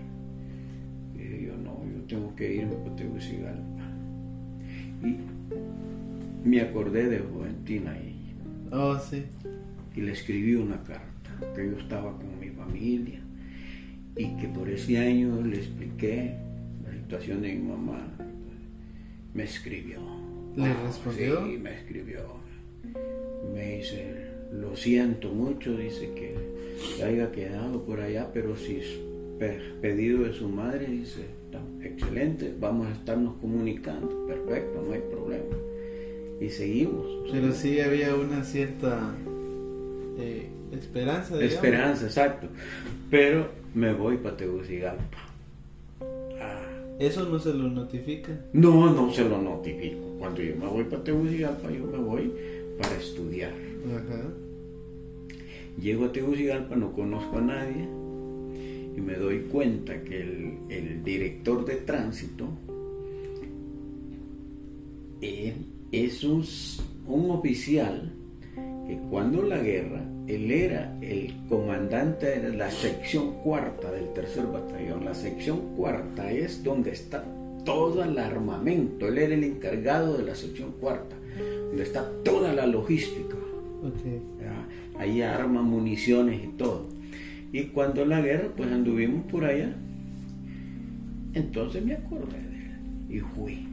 Y 1.16 1.46
yo 1.46 1.58
no, 1.58 1.84
yo 1.84 2.04
tengo 2.08 2.36
que 2.36 2.56
irme 2.56 2.76
a 2.76 2.96
Tegucigalpa. 2.96 3.84
Y 5.04 6.48
me 6.48 6.62
acordé 6.62 7.10
de 7.10 7.20
Juventina 7.20 7.98
y, 7.98 8.15
oh, 8.72 9.00
sí. 9.00 9.24
y 9.96 10.02
le 10.02 10.12
escribí 10.12 10.56
una 10.56 10.82
carta, 10.84 11.54
que 11.56 11.70
yo 11.70 11.78
estaba 11.78 12.16
con 12.18 12.40
mi 12.40 12.50
familia 12.50 13.20
y 14.16 14.36
que 14.38 14.48
por 14.48 14.70
ese 14.70 14.98
año 14.98 15.42
le 15.42 15.58
expliqué 15.58 16.36
la 16.84 16.94
situación 16.94 17.42
de 17.42 17.54
mi 17.54 17.68
mamá. 17.70 18.08
Me 19.34 19.44
escribió 19.44 20.00
¿Le 20.56 20.74
respondió? 20.74 21.46
Sí, 21.46 21.58
me 21.58 21.74
escribió. 21.74 22.22
Me 23.54 23.78
dice, 23.78 24.28
lo 24.54 24.76
siento 24.76 25.30
mucho, 25.30 25.76
dice 25.78 26.12
que 26.16 27.04
haya 27.04 27.32
quedado 27.32 27.84
por 27.84 28.00
allá, 28.00 28.30
pero 28.34 28.56
si 28.56 28.78
es 28.78 29.00
pedido 29.82 30.24
de 30.24 30.34
su 30.34 30.48
madre, 30.48 30.88
dice, 30.88 31.26
excelente, 31.84 32.56
vamos 32.58 32.88
a 32.88 32.94
estarnos 32.94 33.36
comunicando, 33.36 34.26
perfecto, 34.28 34.82
no 34.82 34.94
hay 34.94 35.02
problema. 35.02 35.56
Y 36.40 36.50
seguimos. 36.50 37.06
Pero 37.32 37.52
sí 37.54 37.80
había 37.80 38.16
una 38.16 38.44
cierta 38.44 39.16
eh, 40.18 40.50
esperanza. 40.72 41.42
Esperanza, 41.42 42.06
exacto. 42.06 42.48
Pero 43.10 43.48
me 43.74 43.94
voy 43.94 44.18
para 44.18 44.38
Tegucigalpa. 44.38 45.18
¿Eso 47.00 47.28
no 47.28 47.40
se 47.40 47.54
lo 47.54 47.68
notifica? 47.70 48.32
No, 48.54 48.90
no 48.94 49.12
se 49.12 49.28
lo 49.28 49.42
notifico. 49.42 50.16
Cuando 50.18 50.42
yo 50.42 50.56
me 50.56 50.66
voy 50.66 50.86
para 50.86 51.04
Tegucigalpa, 51.04 51.70
yo 51.70 51.86
me 51.86 51.98
voy 51.98 52.32
para 52.82 52.96
estudiar. 52.96 53.52
Llego 55.82 56.06
a 56.06 56.12
Tegucigalpa, 56.12 56.76
no 56.76 56.94
conozco 56.94 57.38
a 57.38 57.42
nadie 57.42 57.88
y 58.96 59.02
me 59.02 59.16
doy 59.16 59.42
cuenta 59.52 60.02
que 60.04 60.22
el, 60.70 61.04
director 61.04 61.66
de 61.66 61.76
tránsito 61.76 62.48
es 66.04 66.24
un, 66.24 66.44
un 67.08 67.32
oficial 67.32 68.12
que 68.88 68.98
cuando 69.10 69.42
la 69.44 69.60
guerra, 69.60 70.04
él 70.28 70.52
era 70.52 70.98
el 71.02 71.34
comandante 71.48 72.40
de 72.40 72.56
la 72.56 72.70
sección 72.70 73.36
cuarta 73.44 73.92
del 73.92 74.12
tercer 74.14 74.46
batallón. 74.48 75.06
La 75.06 75.14
sección 75.14 75.76
cuarta 75.76 76.32
es 76.32 76.64
donde 76.64 76.92
está 76.92 77.24
todo 77.64 78.04
el 78.04 78.18
armamento. 78.18 79.08
Él 79.08 79.18
era 79.20 79.34
el 79.36 79.44
encargado 79.44 80.18
de 80.18 80.24
la 80.24 80.36
sección 80.36 80.74
cuarta, 80.80 81.16
donde 81.70 81.84
está 81.84 82.12
toda 82.24 82.54
la 82.54 82.66
logística. 82.66 83.36
Ahí 84.98 85.22
armas, 85.22 85.64
municiones 85.64 86.44
y 86.44 86.48
todo. 86.58 86.90
Y 87.52 87.66
cuando 87.66 88.06
la 88.06 88.22
guerra, 88.22 88.50
pues 88.56 88.72
anduvimos 88.72 89.26
por 89.32 89.46
allá. 89.46 89.76
Entonces 91.34 91.84
me 91.84 91.94
acordé 91.94 92.40
de 92.40 92.56
él 92.56 92.78
y 93.10 93.20
fui 93.20 93.68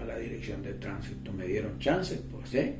a 0.00 0.04
la 0.04 0.18
dirección 0.18 0.62
de 0.62 0.74
tránsito. 0.74 1.32
Me 1.32 1.46
dieron 1.46 1.78
chance, 1.78 2.20
pues, 2.30 2.54
¿eh? 2.54 2.74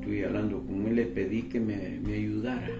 Estuve 0.00 0.24
hablando 0.24 0.64
con 0.64 0.86
él, 0.86 0.96
le 0.96 1.06
pedí 1.06 1.42
que 1.42 1.60
me, 1.60 2.00
me 2.00 2.14
ayudara. 2.14 2.70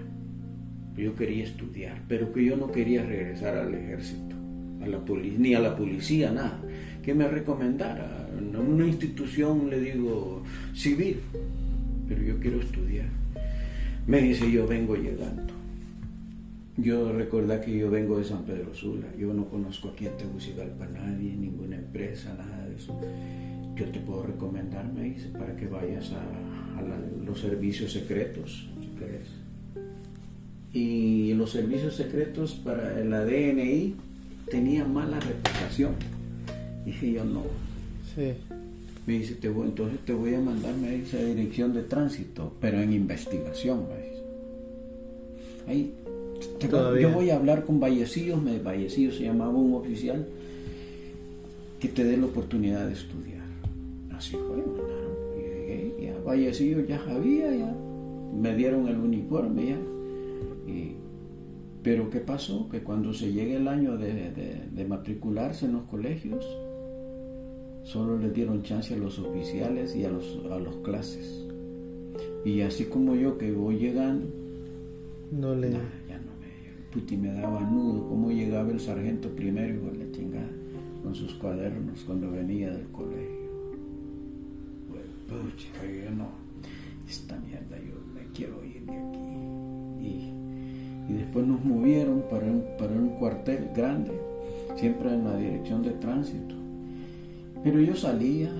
Yo 0.97 1.15
quería 1.15 1.45
estudiar, 1.45 2.01
pero 2.07 2.33
que 2.33 2.43
yo 2.43 2.57
no 2.57 2.71
quería 2.71 3.03
regresar 3.03 3.57
al 3.57 3.73
ejército, 3.73 4.35
a 4.81 4.87
la 4.87 5.01
ni 5.37 5.53
a 5.53 5.59
la 5.59 5.75
policía, 5.75 6.31
nada. 6.31 6.61
Que 7.01 7.13
me 7.13 7.27
recomendara 7.27 8.27
una 8.59 8.85
institución, 8.85 9.69
le 9.69 9.79
digo, 9.79 10.43
civil, 10.73 11.17
pero 12.07 12.21
yo 12.21 12.39
quiero 12.39 12.59
estudiar. 12.59 13.07
Me 14.05 14.21
dice, 14.21 14.51
yo 14.51 14.67
vengo 14.67 14.95
llegando. 14.95 15.53
Yo 16.77 17.11
recordá 17.11 17.61
que 17.61 17.77
yo 17.77 17.91
vengo 17.91 18.17
de 18.17 18.23
San 18.23 18.43
Pedro 18.43 18.73
Sula, 18.73 19.07
yo 19.17 19.33
no 19.33 19.45
conozco 19.45 19.89
aquí 19.89 20.07
en 20.07 20.17
Tegucigalpa 20.17 20.87
nadie, 20.87 21.33
ninguna 21.33 21.75
empresa, 21.75 22.33
nada 22.33 22.65
de 22.67 22.75
eso. 22.75 22.99
Yo 23.81 23.87
te 23.87 23.99
puedo 23.99 24.21
recomendar, 24.21 24.85
me 24.93 25.05
dice, 25.05 25.29
para 25.29 25.55
que 25.55 25.65
vayas 25.65 26.11
a, 26.11 26.81
los 27.25 27.39
servicios 27.39 27.91
secretos, 27.91 28.69
si 28.79 28.87
querés. 28.99 29.27
Y 30.71 31.33
los 31.33 31.49
servicios 31.49 31.95
secretos 31.95 32.53
para 32.63 32.99
el 32.99 33.11
ADNI 33.11 33.95
tenían 34.51 34.93
mala 34.93 35.19
reputación. 35.19 35.93
Dije 36.85 37.13
yo, 37.13 37.23
no. 37.23 37.43
Sí. 38.15 38.33
Me 39.07 39.13
dice, 39.13 39.33
te 39.35 39.49
voy, 39.49 39.69
entonces 39.69 39.99
te 40.05 40.13
voy 40.13 40.35
a 40.35 40.39
mandar, 40.39 40.75
me 40.75 40.91
dice, 40.91 41.17
a 41.17 41.25
dirección 41.25 41.73
de 41.73 41.81
tránsito, 41.81 42.53
pero 42.61 42.79
en 42.79 42.93
investigación, 42.93 43.87
me 43.89 43.97
dice. 43.97 44.23
Ahí, 45.67 45.93
yo 46.99 47.09
voy 47.11 47.31
a 47.31 47.37
hablar 47.37 47.65
con 47.65 47.79
Vallecillos, 47.79 48.39
me, 48.39 48.59
Vallecillos 48.59 49.17
se 49.17 49.23
llamaba 49.23 49.53
un 49.53 49.73
oficial, 49.73 50.27
que 51.79 51.87
te 51.87 52.03
dé 52.03 52.17
la 52.17 52.27
oportunidad 52.27 52.85
de 52.85 52.93
estudiar. 52.93 53.40
Así 54.21 54.37
fue, 54.37 54.57
mandaron. 54.57 55.97
Y 55.99 56.05
ya 56.05 56.19
Vallecillos 56.23 56.87
ya 56.87 57.03
sabía, 57.03 57.55
ya 57.55 57.75
me 58.33 58.55
dieron 58.55 58.87
el 58.87 58.97
uniforme 58.97 59.65
ya. 59.65 59.79
pero 61.81 62.09
¿qué 62.09 62.19
pasó? 62.19 62.69
Que 62.69 62.83
cuando 62.83 63.13
se 63.13 63.33
llegue 63.33 63.55
el 63.55 63.67
año 63.67 63.97
de, 63.97 64.31
de 64.71 64.85
matricularse 64.85 65.65
en 65.65 65.73
los 65.73 65.83
colegios, 65.85 66.45
Solo 67.83 68.17
le 68.17 68.29
dieron 68.29 68.61
chance 68.61 68.93
a 68.93 68.97
los 68.97 69.17
oficiales 69.17 69.95
y 69.95 70.05
a 70.05 70.09
los, 70.11 70.39
a 70.51 70.59
los 70.59 70.77
clases. 70.77 71.45
Y 72.45 72.61
así 72.61 72.85
como 72.85 73.15
yo 73.15 73.37
que 73.37 73.51
voy 73.51 73.77
llegando, 73.77 74.27
no 75.31 75.55
le... 75.55 75.71
ya 75.71 76.19
no 76.19 76.31
me... 76.39 76.91
Puti 76.91 77.17
me 77.17 77.33
daba 77.33 77.61
nudo, 77.61 78.07
cómo 78.07 78.31
llegaba 78.31 78.71
el 78.71 78.79
sargento 78.79 79.29
primero 79.29 79.73
y 79.93 79.97
la 79.97 80.11
chingada, 80.11 80.49
con 81.01 81.15
sus 81.15 81.33
cuadernos 81.35 82.03
cuando 82.03 82.29
venía 82.29 82.71
del 82.71 82.87
colegio. 82.91 83.30
Bueno, 85.31 85.49
pucha, 85.49 85.67
yo 85.85 86.11
no, 86.11 86.27
esta 87.07 87.39
mierda 87.39 87.77
yo 87.79 87.95
me 88.13 88.31
quiero 88.33 88.63
ir 88.65 88.85
de 88.85 88.97
aquí. 88.97 89.17
Y, 90.01 91.11
y 91.11 91.13
después 91.13 91.45
nos 91.47 91.63
movieron 91.63 92.23
para 92.29 92.45
un, 92.45 92.63
para 92.77 92.91
un 92.91 93.09
cuartel 93.19 93.69
grande, 93.75 94.11
siempre 94.75 95.13
en 95.13 95.23
la 95.23 95.37
dirección 95.37 95.83
de 95.83 95.91
tránsito 95.91 96.61
pero 97.63 97.79
yo 97.79 97.95
salía 97.95 98.51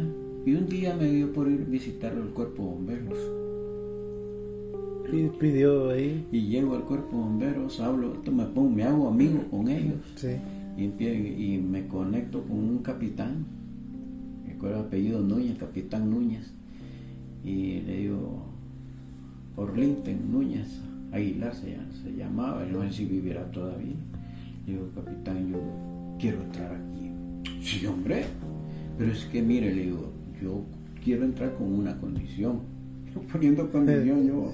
y 0.46 0.54
un 0.54 0.68
día 0.68 0.96
me 0.96 1.10
dio 1.10 1.34
por 1.34 1.50
ir 1.50 1.62
a 1.62 1.70
visitar 1.70 2.14
al 2.14 2.30
cuerpo 2.30 2.64
de 2.64 2.70
bomberos. 2.70 3.18
Y 5.12 5.28
pidió 5.40 5.90
ahí. 5.90 6.26
Y 6.32 6.48
llego 6.48 6.76
al 6.76 6.84
cuerpo 6.84 7.18
de 7.18 7.24
bomberos, 7.24 7.80
hablo, 7.80 8.14
me, 8.32 8.46
pongo, 8.46 8.70
me 8.70 8.84
hago 8.84 9.08
amigo 9.08 9.44
con 9.50 9.68
ellos. 9.68 10.00
Y, 10.78 10.84
y, 10.84 11.58
me 11.58 11.88
conecto 11.88 12.44
con 12.44 12.58
un 12.58 12.78
capitán, 12.80 13.46
me 14.46 14.54
acuerdo 14.54 14.80
el 14.80 14.86
apellido 14.86 15.22
Núñez, 15.22 15.58
capitán 15.58 16.10
Núñez. 16.10 16.54
Y 17.44 17.82
le 17.82 17.98
digo, 17.98 18.46
Orlinten 19.56 20.32
Núñez, 20.32 20.80
Aguilar 21.12 21.54
se, 21.54 21.76
se 22.04 22.16
llamaba, 22.16 22.66
no 22.66 22.84
sé 22.84 22.92
si 22.92 23.06
viviera 23.06 23.50
todavía. 23.52 23.96
Le 24.66 24.74
digo, 24.74 24.90
capitán, 24.96 25.52
yo 25.52 25.60
quiero 26.20 26.42
entrar 26.44 26.74
aquí. 26.74 27.12
Sí, 27.62 27.86
hombre, 27.86 28.26
pero 28.98 29.12
es 29.12 29.26
que, 29.26 29.42
mire, 29.42 29.74
le 29.74 29.84
digo, 29.84 30.12
yo 30.42 30.64
quiero 31.04 31.26
entrar 31.26 31.54
con 31.56 31.74
una 31.74 31.98
condición. 32.00 32.60
Poniendo 33.32 33.70
condición 33.70 34.26
yo, 34.26 34.54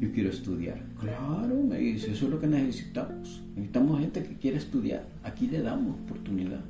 yo 0.00 0.12
quiero 0.12 0.30
estudiar. 0.30 0.80
Claro, 1.00 1.62
me 1.68 1.78
dice, 1.78 2.12
eso 2.12 2.26
es 2.26 2.30
lo 2.30 2.38
que 2.38 2.46
necesitamos. 2.46 3.42
Necesitamos 3.56 4.00
gente 4.00 4.22
que 4.22 4.34
quiere 4.36 4.58
estudiar. 4.58 5.04
Aquí 5.24 5.48
le 5.48 5.62
damos 5.62 5.98
oportunidad. 6.00 6.60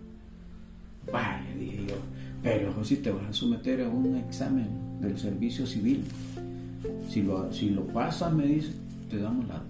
Vaya, 1.12 1.54
dije 1.58 1.86
yo, 1.88 1.96
pero 2.42 2.84
si 2.84 2.96
te 2.96 3.10
vas 3.10 3.26
a 3.28 3.32
someter 3.32 3.82
a 3.82 3.88
un 3.88 4.16
examen 4.16 4.87
del 5.00 5.18
servicio 5.18 5.66
civil. 5.66 6.04
Si 7.08 7.22
lo, 7.22 7.52
si 7.52 7.70
lo 7.70 7.86
pasas, 7.86 8.32
me 8.32 8.46
dice, 8.46 8.72
te 9.10 9.18
damos 9.18 9.46
la, 9.48 9.62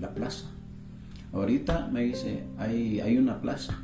la, 0.00 0.14
plaza. 0.14 0.46
Ahorita 1.32 1.88
me 1.92 2.04
dice, 2.04 2.44
hay, 2.58 3.00
hay 3.00 3.18
una 3.18 3.40
plaza 3.40 3.82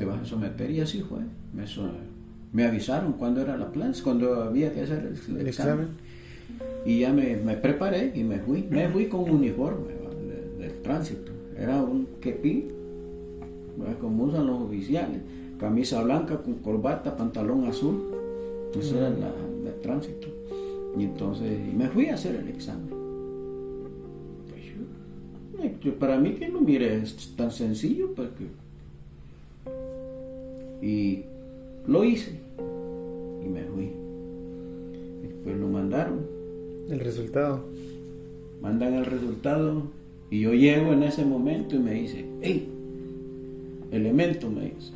te 0.00 0.06
vas 0.06 0.22
a 0.22 0.24
someter 0.24 0.70
y 0.70 0.80
así 0.80 1.02
fue. 1.02 1.18
Me, 1.52 1.66
me 2.54 2.64
avisaron 2.64 3.12
cuando 3.12 3.42
era 3.42 3.58
la 3.58 3.70
plaza, 3.70 4.02
cuando 4.02 4.42
había 4.44 4.72
que 4.72 4.80
hacer 4.80 5.12
el, 5.28 5.46
examen. 5.46 5.88
Y 6.86 7.00
ya 7.00 7.12
me, 7.12 7.36
preparé 7.56 8.10
y 8.14 8.24
me 8.24 8.38
fui. 8.38 8.66
Me 8.70 8.88
fui 8.88 9.08
con 9.08 9.20
un 9.20 9.30
uniforme 9.32 9.92
del 10.58 10.80
tránsito. 10.80 11.30
Era 11.54 11.82
un 11.82 12.08
kepi, 12.18 12.68
como 14.00 14.24
usan 14.24 14.46
los 14.46 14.62
oficiales. 14.62 15.18
Camisa 15.60 16.02
blanca 16.02 16.38
con 16.38 16.54
corbata, 16.54 17.16
pantalón 17.16 17.66
azul. 17.66 18.00
Eso 18.78 18.96
era 18.96 19.10
la, 19.10 19.30
del 19.62 19.80
tránsito. 19.82 20.28
Y 20.98 21.04
entonces 21.04 21.58
me 21.74 21.88
fui 21.88 22.06
a 22.06 22.14
hacer 22.14 22.36
el 22.36 22.48
examen. 22.48 22.88
Pues 25.82 25.94
para 25.94 26.18
mí 26.18 26.32
que 26.32 26.48
no 26.48 26.62
mire, 26.62 26.96
es 26.96 27.34
tan 27.36 27.50
sencillo 27.50 28.14
porque 28.14 28.46
y 30.82 31.24
lo 31.86 32.04
hice 32.04 32.32
y 33.44 33.48
me 33.48 33.64
fui. 33.64 33.90
Después 35.22 35.56
lo 35.58 35.68
mandaron. 35.68 36.20
El 36.88 37.00
resultado. 37.00 37.64
Mandan 38.62 38.94
el 38.94 39.04
resultado 39.04 39.84
y 40.30 40.40
yo 40.40 40.54
llego 40.54 40.92
en 40.92 41.02
ese 41.02 41.24
momento 41.24 41.76
y 41.76 41.78
me 41.78 41.94
dice, 41.94 42.24
hey, 42.40 42.68
elemento 43.90 44.50
me 44.50 44.62
dice, 44.66 44.92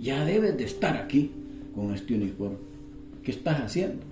ya 0.00 0.24
debes 0.24 0.56
de 0.56 0.64
estar 0.64 0.96
aquí 0.96 1.30
con 1.74 1.94
este 1.94 2.14
uniforme. 2.14 2.56
¿Qué 3.22 3.30
estás 3.32 3.60
haciendo? 3.60 4.02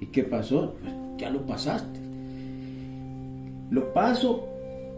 ¿Y 0.00 0.06
qué 0.06 0.24
pasó? 0.24 0.74
Pues 0.80 0.92
ya 1.18 1.30
lo 1.30 1.46
pasaste. 1.46 2.00
Lo 3.70 3.92
paso 3.92 4.46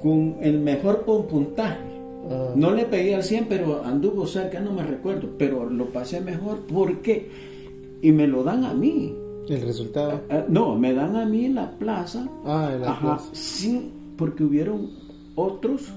con 0.02 0.36
el 0.42 0.58
mejor 0.58 1.04
puntaje 1.04 1.96
Ah. 2.30 2.52
No 2.54 2.72
le 2.72 2.84
pedí 2.86 3.12
al 3.12 3.22
100, 3.22 3.46
pero 3.48 3.84
anduvo 3.84 4.26
cerca, 4.26 4.60
no 4.60 4.72
me 4.72 4.82
recuerdo, 4.82 5.28
pero 5.38 5.68
lo 5.68 5.86
pasé 5.86 6.20
mejor. 6.20 6.60
¿Por 6.60 7.00
qué? 7.00 7.30
Y 8.02 8.12
me 8.12 8.26
lo 8.26 8.42
dan 8.42 8.64
a 8.64 8.74
mí. 8.74 9.14
¿El 9.48 9.62
resultado? 9.62 10.22
Ah, 10.28 10.38
ah, 10.38 10.44
no, 10.48 10.76
me 10.76 10.92
dan 10.92 11.16
a 11.16 11.24
mí 11.24 11.48
la 11.48 11.70
plaza. 11.70 12.28
Ah, 12.44 12.70
en 12.74 12.80
la 12.80 12.98
plaza. 12.98 13.28
Sí, 13.32 13.92
porque 14.16 14.42
hubieron 14.42 14.90
otros 15.36 15.92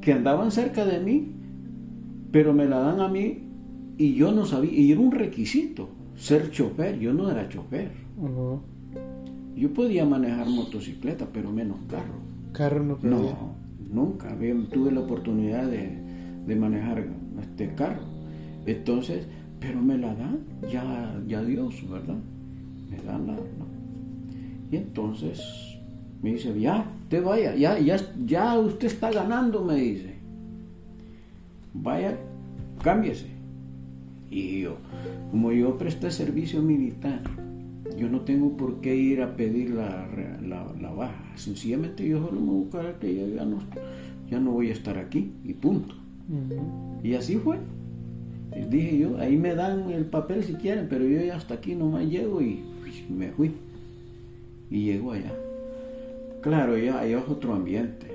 que 0.00 0.12
andaban 0.12 0.50
cerca 0.50 0.84
de 0.86 1.00
mí, 1.00 1.33
pero 2.34 2.52
me 2.52 2.66
la 2.66 2.80
dan 2.80 3.00
a 3.00 3.06
mí 3.06 3.44
y 3.96 4.14
yo 4.14 4.32
no 4.32 4.44
sabía, 4.44 4.72
y 4.72 4.90
era 4.90 5.00
un 5.00 5.12
requisito 5.12 5.88
ser 6.16 6.50
chofer, 6.50 6.98
yo 6.98 7.12
no 7.12 7.30
era 7.30 7.48
chofer. 7.48 7.92
Yo 9.54 9.72
podía 9.72 10.04
manejar 10.04 10.48
motocicleta, 10.48 11.28
pero 11.32 11.52
menos 11.52 11.78
carro. 11.88 12.18
Carro 12.50 12.82
no 12.82 12.96
podía. 12.96 13.16
No, 13.16 13.54
nunca 13.88 14.36
tuve 14.72 14.90
la 14.90 15.02
oportunidad 15.02 15.70
de, 15.70 16.56
manejar 16.56 17.06
este 17.40 17.72
carro. 17.76 18.02
Entonces, 18.66 19.28
pero 19.60 19.80
me 19.80 19.96
la 19.96 20.12
dan, 20.16 20.40
ya, 20.68 21.16
ya 21.28 21.40
Dios, 21.40 21.88
¿verdad? 21.88 22.18
Me 22.90 22.96
dan 22.96 23.28
la, 23.28 23.36
Y 24.72 24.76
entonces 24.78 25.40
me 26.20 26.32
dice, 26.32 26.58
ya, 26.58 26.84
te 27.08 27.20
vaya, 27.20 27.54
ya, 27.54 27.78
ya, 27.78 27.96
ya 28.26 28.58
usted 28.58 28.88
está 28.88 29.12
ganando, 29.12 29.64
me 29.64 29.76
dice. 29.76 30.13
Vaya, 31.74 32.16
cámbiese. 32.82 33.26
Y 34.30 34.60
yo, 34.62 34.78
como 35.30 35.52
yo 35.52 35.76
presté 35.76 36.10
servicio 36.10 36.62
militar, 36.62 37.22
yo 37.98 38.08
no 38.08 38.22
tengo 38.22 38.56
por 38.56 38.80
qué 38.80 38.96
ir 38.96 39.22
a 39.22 39.36
pedir 39.36 39.70
la, 39.70 40.08
la, 40.42 40.90
baja. 40.92 41.32
Sencillamente 41.36 42.06
yo 42.06 42.24
solo 42.24 42.40
me 42.40 42.52
buscaré 42.52 42.94
que 43.00 43.14
ya, 43.14 43.26
ya, 43.26 43.44
no, 43.44 43.58
ya 44.30 44.40
no 44.40 44.52
voy 44.52 44.70
a 44.70 44.72
estar 44.72 44.98
aquí 44.98 45.32
y 45.44 45.52
punto. 45.54 45.94
Y 47.02 47.14
así 47.14 47.36
fue. 47.36 47.58
Y 48.56 48.64
dije 48.66 48.98
yo, 48.98 49.18
ahí 49.18 49.36
me 49.36 49.54
dan 49.54 49.90
el 49.90 50.06
papel 50.06 50.44
si 50.44 50.54
quieren, 50.54 50.86
pero 50.88 51.04
yo 51.04 51.20
ya 51.20 51.36
hasta 51.36 51.54
aquí 51.54 51.74
nomás 51.74 52.04
llego 52.08 52.40
y 52.40 52.62
me 53.10 53.30
fui. 53.30 53.52
Y 54.70 54.84
llego 54.84 55.12
allá. 55.12 55.32
Claro, 56.40 56.78
ya 56.78 57.00
hay 57.00 57.14
otro 57.14 57.54
ambiente. 57.54 58.06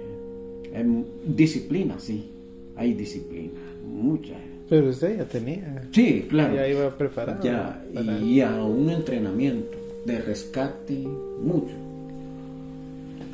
disciplina, 1.26 1.96
sí. 2.00 2.32
Hay 2.80 2.94
disciplina, 2.94 3.60
mucha. 3.86 4.36
Pero 4.70 4.90
usted 4.90 5.18
ya 5.18 5.26
tenía. 5.26 5.84
Sí, 5.92 6.28
claro. 6.30 6.56
Ya 6.56 6.66
iba 6.66 6.90
preparado. 6.98 7.44
Ya, 7.44 7.84
y 8.24 8.40
a 8.40 8.64
un 8.64 8.90
entrenamiento 8.90 9.78
de 10.06 10.20
rescate, 10.22 11.06
mucho. 11.44 11.74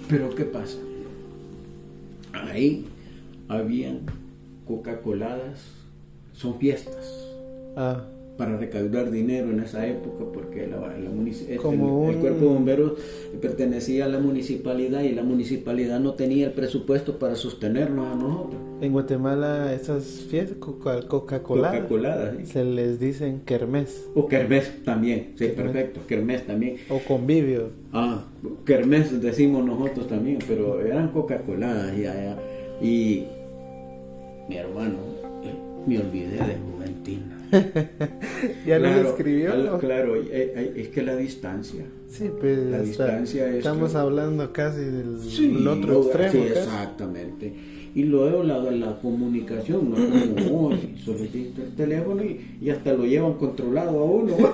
Pero 0.09 0.33
¿qué 0.33 0.45
pasa? 0.45 0.77
Ahí 2.33 2.87
habían 3.47 4.01
Coca-Coladas, 4.65 5.61
son 6.33 6.57
fiestas. 6.57 7.29
Ah 7.77 8.03
para 8.37 8.57
recaudar 8.57 9.11
dinero 9.11 9.49
en 9.51 9.61
esa 9.61 9.87
época 9.87 10.25
porque 10.33 10.67
la, 10.67 10.77
este, 11.29 11.53
el, 11.55 11.59
cuerpo 11.59 12.45
de 12.45 12.45
bomberos 12.45 12.93
pertenecía 13.41 14.05
a 14.05 14.07
la 14.07 14.19
municipalidad 14.19 15.01
y 15.03 15.11
la 15.11 15.23
municipalidad 15.23 15.99
no 15.99 16.13
tenía 16.13 16.47
el 16.47 16.51
presupuesto 16.51 17.17
para 17.17 17.35
sostenernos 17.35 18.07
a 18.07 18.15
nosotros. 18.15 18.61
En 18.81 18.91
Guatemala 18.91 19.73
esas 19.73 20.03
fiestas 20.29 20.57
Coca-Cola 20.57 21.85
Coca 21.87 22.33
se 22.43 22.65
les 22.65 22.99
dicen 22.99 23.41
kermés. 23.45 24.05
O 24.15 24.27
kermés 24.27 24.83
también, 24.83 25.33
sí, 25.35 25.47
perfecto, 25.47 26.01
kermés 26.07 26.45
también. 26.45 26.77
O 26.89 26.99
convivio. 26.99 27.69
Ah, 27.93 28.25
kermés 28.65 29.21
decimos 29.21 29.65
nosotros 29.65 30.07
también, 30.07 30.39
pero 30.47 30.81
eran 30.81 31.09
Coca-Cola 31.09 31.93
y, 31.95 32.85
y 32.85 33.27
mi 34.49 34.57
hermano, 34.57 35.24
me 35.85 35.99
olvidé 35.99 36.37
de 36.37 36.57
Juventina 36.57 37.35
ya 38.65 38.79
lo 38.79 38.87
escribió. 38.87 39.77
claro, 39.79 40.15
es 40.15 40.87
que 40.89 41.03
la 41.03 41.15
distancia. 41.15 41.85
Sí, 42.09 42.29
pues 42.39 42.57
la 42.57 42.81
distancia 42.81 43.47
estamos 43.49 43.95
hablando 43.95 44.51
casi 44.51 44.81
del 44.81 45.67
otro 45.67 46.03
extremo. 46.03 46.45
exactamente. 46.45 47.53
Y 47.93 48.03
luego 48.03 48.43
la, 48.43 48.59
la 48.59 48.99
comunicación, 48.99 49.91
no 49.91 49.95
como 49.95 50.67
hoy, 50.67 50.95
solicita 51.03 51.61
el 51.61 51.75
teléfono 51.75 52.21
y, 52.23 52.69
hasta 52.69 52.91
lo 52.91 53.05
llevan 53.05 53.35
controlado 53.35 53.99
a 53.99 54.03
uno. 54.03 54.35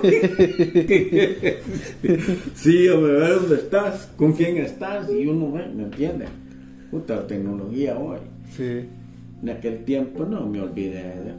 sí, 2.54 2.88
hombre, 2.88 3.12
ver 3.14 3.34
dónde 3.34 3.56
estás, 3.56 4.12
con 4.16 4.32
quién 4.34 4.58
estás, 4.58 5.10
y 5.10 5.26
uno 5.26 5.48
¿me 5.48 5.82
entiende? 5.82 6.26
Puta 6.92 7.26
tecnología 7.26 7.98
hoy. 7.98 8.18
Sí. 8.56 8.84
En 9.42 9.50
aquel 9.50 9.84
tiempo 9.84 10.24
no 10.24 10.46
me 10.46 10.60
olvidé 10.60 11.02
de 11.02 11.32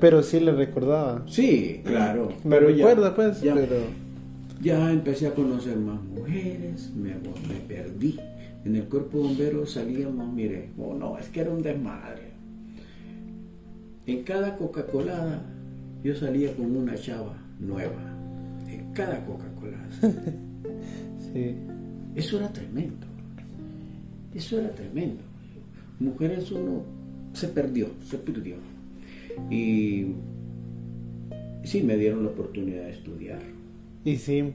pero 0.00 0.22
sí 0.22 0.40
le 0.40 0.52
recordaba. 0.52 1.24
Sí, 1.26 1.80
claro. 1.84 2.28
Me 2.44 2.58
recuerda, 2.58 3.14
pues. 3.14 3.40
Ya, 3.40 3.54
pero... 3.54 3.76
ya 4.60 4.90
empecé 4.90 5.26
a 5.26 5.34
conocer 5.34 5.76
más 5.76 6.02
mujeres, 6.02 6.90
me, 6.94 7.10
me 7.10 7.60
perdí. 7.66 8.18
En 8.64 8.76
el 8.76 8.84
cuerpo 8.84 9.18
bombero 9.18 9.66
salíamos, 9.66 10.32
mire, 10.32 10.70
oh 10.78 10.94
no, 10.94 11.16
es 11.18 11.28
que 11.28 11.40
era 11.40 11.50
un 11.50 11.62
desmadre. 11.62 12.28
En 14.06 14.22
cada 14.24 14.56
Coca-Cola 14.56 15.42
yo 16.02 16.14
salía 16.14 16.54
con 16.54 16.76
una 16.76 16.94
chava 16.96 17.36
nueva. 17.60 18.14
En 18.68 18.92
cada 18.92 19.24
Coca-Cola. 19.24 19.78
sí. 21.32 21.54
Eso 22.14 22.38
era 22.38 22.52
tremendo. 22.52 23.06
Eso 24.34 24.58
era 24.58 24.70
tremendo. 24.70 25.27
Mujeres 26.00 26.50
uno 26.52 26.82
se 27.32 27.48
perdió, 27.48 27.88
se 28.08 28.18
perdió. 28.18 28.56
Y 29.50 30.06
sí, 31.64 31.82
me 31.82 31.96
dieron 31.96 32.24
la 32.24 32.30
oportunidad 32.30 32.84
de 32.84 32.90
estudiar. 32.90 33.40
Y 34.04 34.16
sí, 34.16 34.52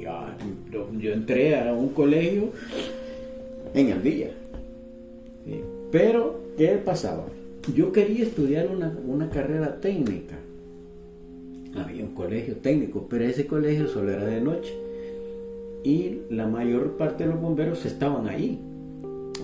yo, 0.00 1.12
entré 1.12 1.58
a 1.58 1.72
un 1.72 1.88
colegio 1.90 2.50
en 3.74 3.88
el 3.88 4.02
día. 4.02 4.30
Pero, 5.90 6.40
¿qué 6.56 6.68
pasaba? 6.84 7.26
Yo 7.74 7.92
quería 7.92 8.24
estudiar 8.24 8.68
una, 8.68 8.96
una 9.06 9.28
carrera 9.28 9.80
técnica. 9.80 10.36
Había 11.74 12.04
un 12.04 12.14
colegio 12.14 12.56
técnico, 12.56 13.06
pero 13.08 13.24
ese 13.24 13.46
colegio 13.46 13.88
solo 13.88 14.10
era 14.10 14.24
de 14.24 14.40
noche. 14.40 14.72
Y 15.84 16.20
la 16.30 16.46
mayor 16.46 16.96
parte 16.96 17.24
de 17.24 17.30
los 17.30 17.40
bomberos 17.40 17.84
estaban 17.84 18.28
ahí. 18.28 18.58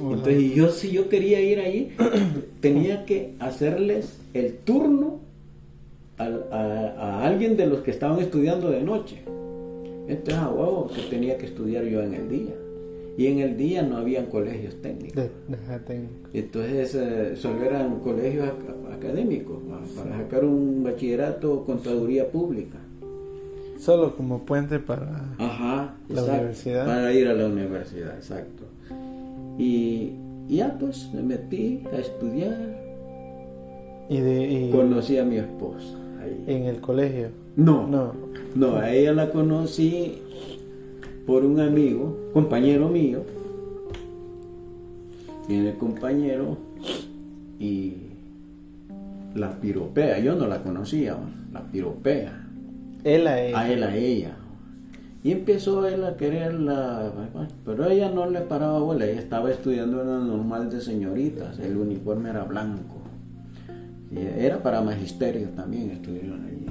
Entonces 0.01 0.55
yo 0.55 0.69
si 0.71 0.91
yo 0.91 1.09
quería 1.09 1.41
ir 1.41 1.61
ahí, 1.61 1.97
tenía 2.61 3.05
que 3.05 3.35
hacerles 3.39 4.19
el 4.35 4.55
turno 4.59 5.21
a, 6.19 7.27
alguien 7.27 7.57
de 7.57 7.67
los 7.67 7.81
que 7.81 7.91
estaban 7.91 8.19
estudiando 8.19 8.71
de 8.71 8.83
noche. 8.83 9.23
Entonces 10.07 10.35
a 10.35 10.49
huevo 10.49 10.91
que 10.95 11.03
tenía 11.03 11.37
que 11.39 11.47
estudiar 11.47 11.85
yo 11.85 12.03
en 12.03 12.15
el 12.15 12.29
día. 12.29 12.55
Y 13.17 13.27
en 13.27 13.41
el 13.41 13.57
día 13.57 13.83
no 13.83 13.97
habían 13.97 14.27
colegios 14.27 14.81
técnicos. 14.81 15.25
Entonces 16.33 16.95
eh, 16.95 17.37
solo 17.37 17.65
eran 17.65 17.99
colegios 17.99 18.49
académicos 18.93 19.59
para 19.97 20.19
sacar 20.19 20.45
un 20.45 20.85
bachillerato 20.85 21.65
contaduría 21.65 22.31
pública. 22.31 22.79
Solo 23.79 24.17
como 24.17 24.45
puente 24.45 24.79
para 24.79 25.35
la 26.09 26.25
universidad. 26.25 26.87
Para 26.87 27.13
ir 27.13 27.29
a 27.29 27.35
la 27.35 27.47
universidad, 27.47 28.17
exacto. 28.17 28.65
Y 29.59 30.13
ya 30.49 30.77
pues 30.79 31.11
me 31.13 31.23
metí 31.23 31.83
a 31.93 31.99
estudiar. 31.99 32.57
¿Y 34.09 34.21
de, 34.21 34.71
Conocí 34.73 35.19
a 35.19 35.25
mi 35.25 35.37
esposa. 35.37 35.99
Ahí. 36.23 36.45
¿En 36.47 36.65
el 36.65 36.81
colegio? 36.81 37.29
No, 37.57 37.87
no. 37.87 38.13
No, 38.55 38.77
a 38.77 38.91
ella 38.91 39.13
la 39.13 39.31
conocí 39.31 40.23
por 41.27 41.45
un 41.45 41.61
amigo, 41.61 42.17
compañero 42.33 42.89
mío. 42.89 43.23
Viene 45.49 45.71
el 45.71 45.77
compañero 45.77 46.57
y 47.59 47.95
la 49.35 49.51
piropea. 49.61 50.19
Yo 50.21 50.35
no 50.35 50.47
la 50.47 50.63
conocía, 50.63 51.17
la 51.53 51.63
piropea. 51.63 52.47
Él 53.05 53.27
a 53.27 53.43
ella. 53.43 53.59
A 53.59 53.73
él 53.73 53.83
a 53.83 53.97
ella. 53.97 54.37
Y 55.25 55.33
empezó 55.33 55.87
él 55.87 56.05
a 56.05 56.17
quererla, 56.17 57.13
pero 57.65 57.91
ella 57.91 58.09
no 58.11 58.31
le 58.31 58.41
paraba 58.43 58.79
bola, 58.79 59.05
ella 59.05 59.19
estaba 59.19 59.51
estudiando 59.51 60.01
en 60.01 60.09
una 60.09 60.21
normal 60.21 60.71
de 60.71 60.81
señoritas, 60.81 61.59
el 61.59 61.77
uniforme 61.77 62.31
era 62.31 62.45
blanco. 62.45 63.03
era 64.13 64.63
para 64.63 64.81
magisterio 64.81 65.49
también, 65.51 65.91
estudiaron 65.91 66.45
allí. 66.45 66.67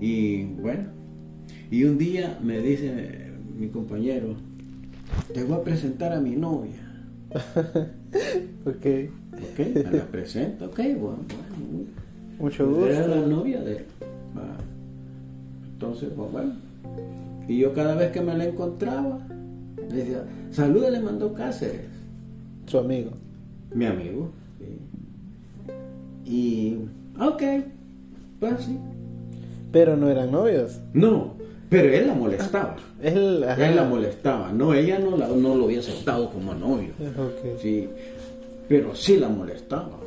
Y 0.00 0.44
bueno, 0.60 0.84
y 1.68 1.82
un 1.84 1.98
día 1.98 2.38
me 2.40 2.60
dice 2.60 3.32
mi 3.58 3.68
compañero, 3.68 4.36
te 5.34 5.42
voy 5.42 5.58
a 5.58 5.64
presentar 5.64 6.12
a 6.12 6.20
mi 6.20 6.36
novia. 6.36 6.82
ok. 8.64 8.86
Ok, 9.36 9.58
me 9.74 9.98
la 9.98 10.06
presento, 10.06 10.66
ok, 10.66 10.76
bueno, 10.76 10.96
bueno. 10.98 11.86
Mucho 12.38 12.68
gusto. 12.68 12.86
Era 12.86 13.08
la 13.08 13.26
novia 13.26 13.60
de 13.60 13.78
él. 13.78 13.84
Entonces, 15.74 16.10
pues 16.14 16.32
bueno 16.32 16.65
y 17.48 17.58
yo 17.58 17.72
cada 17.72 17.94
vez 17.94 18.10
que 18.10 18.20
me 18.20 18.36
la 18.36 18.44
encontraba, 18.44 19.26
le 19.88 19.96
decía, 19.96 20.24
saluda, 20.50 20.90
le 20.90 21.00
mandó 21.00 21.32
Cáceres. 21.32 21.86
Su 22.66 22.78
amigo. 22.78 23.10
Mi 23.72 23.86
amigo. 23.86 24.30
Y, 26.24 26.76
ok, 27.20 27.42
pues 28.40 28.64
sí. 28.64 28.78
Pero 29.70 29.96
no 29.96 30.08
eran 30.08 30.32
novios. 30.32 30.80
No, 30.92 31.34
pero 31.68 31.92
él 31.92 32.06
la 32.08 32.14
molestaba. 32.14 32.76
él, 33.02 33.40
la 33.40 33.84
molestaba. 33.88 34.52
No, 34.52 34.74
ella 34.74 34.98
no, 34.98 35.16
la, 35.16 35.28
no 35.28 35.54
lo 35.54 35.64
había 35.64 35.80
aceptado 35.80 36.30
como 36.30 36.54
novio. 36.54 36.90
Sí, 37.60 37.88
pero 38.68 38.94
sí 38.94 39.18
la 39.18 39.28
molestaba. 39.28 39.98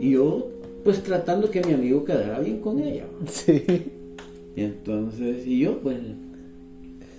Y 0.00 0.12
yo, 0.12 0.48
pues 0.84 1.02
tratando 1.02 1.50
que 1.50 1.62
mi 1.62 1.74
amigo 1.74 2.04
quedara 2.04 2.40
bien 2.40 2.60
con 2.60 2.78
ella. 2.80 3.04
Sí. 3.26 3.92
Y 4.56 4.62
entonces, 4.62 5.46
y 5.46 5.60
yo, 5.60 5.78
pues 5.78 5.98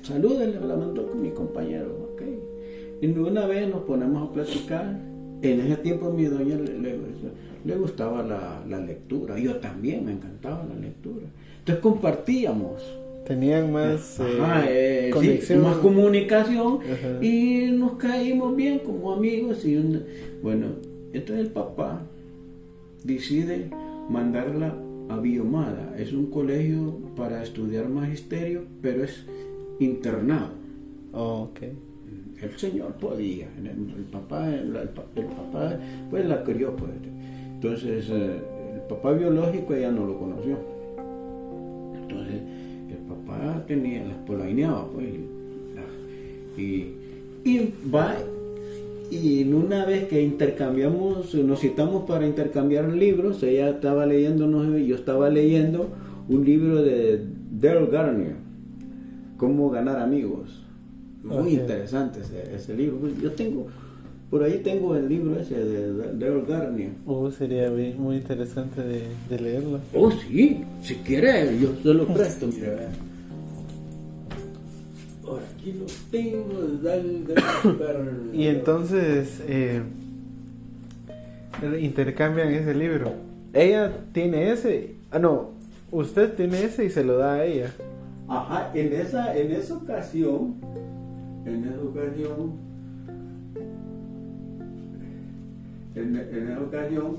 salúdenle, 0.02 0.60
la 0.60 0.76
mandó 0.76 1.08
con 1.08 1.22
mi 1.22 1.30
compañero, 1.32 2.10
ok. 2.14 2.22
Y 3.02 3.08
una 3.18 3.46
vez 3.46 3.70
nos 3.70 3.84
ponemos 3.84 4.30
a 4.30 4.34
platicar. 4.34 5.00
En 5.42 5.62
ese 5.62 5.78
tiempo 5.78 6.12
mi 6.12 6.26
doña 6.26 6.58
le, 6.58 7.76
gustaba 7.78 8.22
la, 8.24 8.80
lectura, 8.80 9.40
yo 9.40 9.56
también 9.56 10.06
me 10.06 10.12
encantaba 10.12 10.66
la 10.66 10.76
lectura. 10.76 11.26
Entonces 11.60 11.82
compartíamos. 11.82 12.82
Tenían 13.26 13.72
más, 13.72 14.20
eh, 14.20 15.12
eh, 15.14 15.56
más 15.58 15.78
comunicación 15.78 16.80
y 17.22 17.68
nos 17.72 17.94
caímos 17.94 18.56
bien 18.56 18.80
como 18.80 19.14
amigos. 19.14 19.64
y 19.66 19.76
Bueno, 20.42 20.68
entonces 21.14 21.46
el 21.46 21.52
papá 21.52 22.02
decide 23.04 23.70
mandarla 24.10 24.76
a 25.10 25.20
Biomada. 25.20 25.96
Es 25.98 26.12
un 26.12 26.28
colegio 26.28 26.98
para 27.16 27.44
estudiar 27.44 27.88
magisterio, 27.90 28.64
pero 28.82 29.04
es 29.04 29.26
internado. 29.80 30.50
Oh, 31.14 31.50
ok. 31.52 31.60
El 32.42 32.58
señor 32.58 32.94
podía, 32.94 33.48
el, 33.58 33.68
el 33.68 34.04
papá, 34.12 34.48
el, 34.48 34.74
el 34.76 34.90
pa- 34.90 35.06
el 35.16 35.26
papá, 35.26 35.78
pues 36.10 36.26
la 36.26 36.44
crió, 36.44 36.74
pues. 36.76 36.92
Entonces, 37.56 38.08
eh, 38.10 38.40
el 38.76 38.82
papá 38.88 39.12
biológico 39.12 39.74
ella 39.74 39.92
no 39.92 40.06
lo 40.06 40.18
conoció. 40.18 40.58
Entonces, 42.02 42.42
el 42.90 42.98
papá 43.08 43.64
tenía, 43.68 44.06
las 44.06 44.18
polaineaba, 44.26 44.88
pues, 44.88 45.08
y, 46.58 46.62
y, 46.62 46.94
y 47.44 47.74
va, 47.94 48.16
y 49.12 49.42
en 49.42 49.54
una 49.54 49.86
vez 49.86 50.08
que 50.08 50.22
intercambiamos, 50.22 51.34
nos 51.36 51.60
citamos 51.60 52.04
para 52.06 52.26
intercambiar 52.26 52.88
libros, 52.90 53.44
ella 53.44 53.70
estaba 53.70 54.06
leyendo, 54.06 54.78
y 54.78 54.88
yo 54.88 54.96
estaba 54.96 55.30
leyendo 55.30 55.90
un 56.30 56.46
libro 56.46 56.82
de 56.82 57.22
Dale 57.60 57.88
Garnier, 57.88 58.36
Cómo 59.40 59.70
ganar 59.72 59.98
amigos. 60.00 60.62
Muy 61.24 61.38
Ok. 61.56 61.62
interesante 61.62 62.20
ese, 62.20 62.56
ese 62.56 62.76
libro. 62.76 63.00
Yo 63.22 63.32
tengo, 63.32 63.68
por 64.30 64.44
ahí 64.44 64.60
tengo 64.64 64.96
el 64.96 65.10
libro 65.10 65.40
ese 65.40 65.56
de 65.56 65.94
Dale 66.14 66.44
Garnier. 66.48 66.92
Uh, 67.06 67.32
sería 67.32 67.72
muy 67.98 68.18
interesante 68.18 68.82
de, 68.82 69.04
de 69.30 69.40
leerlo. 69.40 69.80
Oh, 69.96 70.12
sí, 70.12 70.64
si 70.84 70.96
quiere, 70.96 71.58
yo 71.60 71.70
se 71.82 71.94
lo 71.94 72.06
presto, 72.06 72.48
mira. 72.48 72.70
vea. 72.76 72.90
Ahora, 75.26 75.44
aquí 75.58 75.74
lo 75.74 75.86
tengo, 76.12 76.62
de 76.62 76.78
Dale 76.82 77.20
Garnier. 77.80 78.36
Y 78.36 78.48
entonces 78.48 79.42
eh, 79.48 79.82
intercambian 81.80 82.50
ese 82.54 82.74
libro. 82.76 83.14
Ella 83.54 83.92
tiene 84.14 84.52
ese, 84.52 84.96
ah 85.12 85.20
no, 85.20 85.52
usted 85.92 86.34
tiene 86.34 86.64
ese 86.64 86.86
y 86.86 86.90
se 86.90 87.04
lo 87.04 87.18
da 87.18 87.36
a 87.36 87.46
ella. 87.46 87.72
Ajá, 88.30 88.72
en 88.76 88.94
esa, 88.94 89.36
en 89.36 89.52
esa 89.52 89.76
ocasión, 89.78 90.56
en 91.46 91.64
esa 91.66 91.82
ocasión, 91.82 92.54
en, 95.96 96.16
en 96.16 96.48
esa 96.52 96.62
ocasión, 96.62 97.18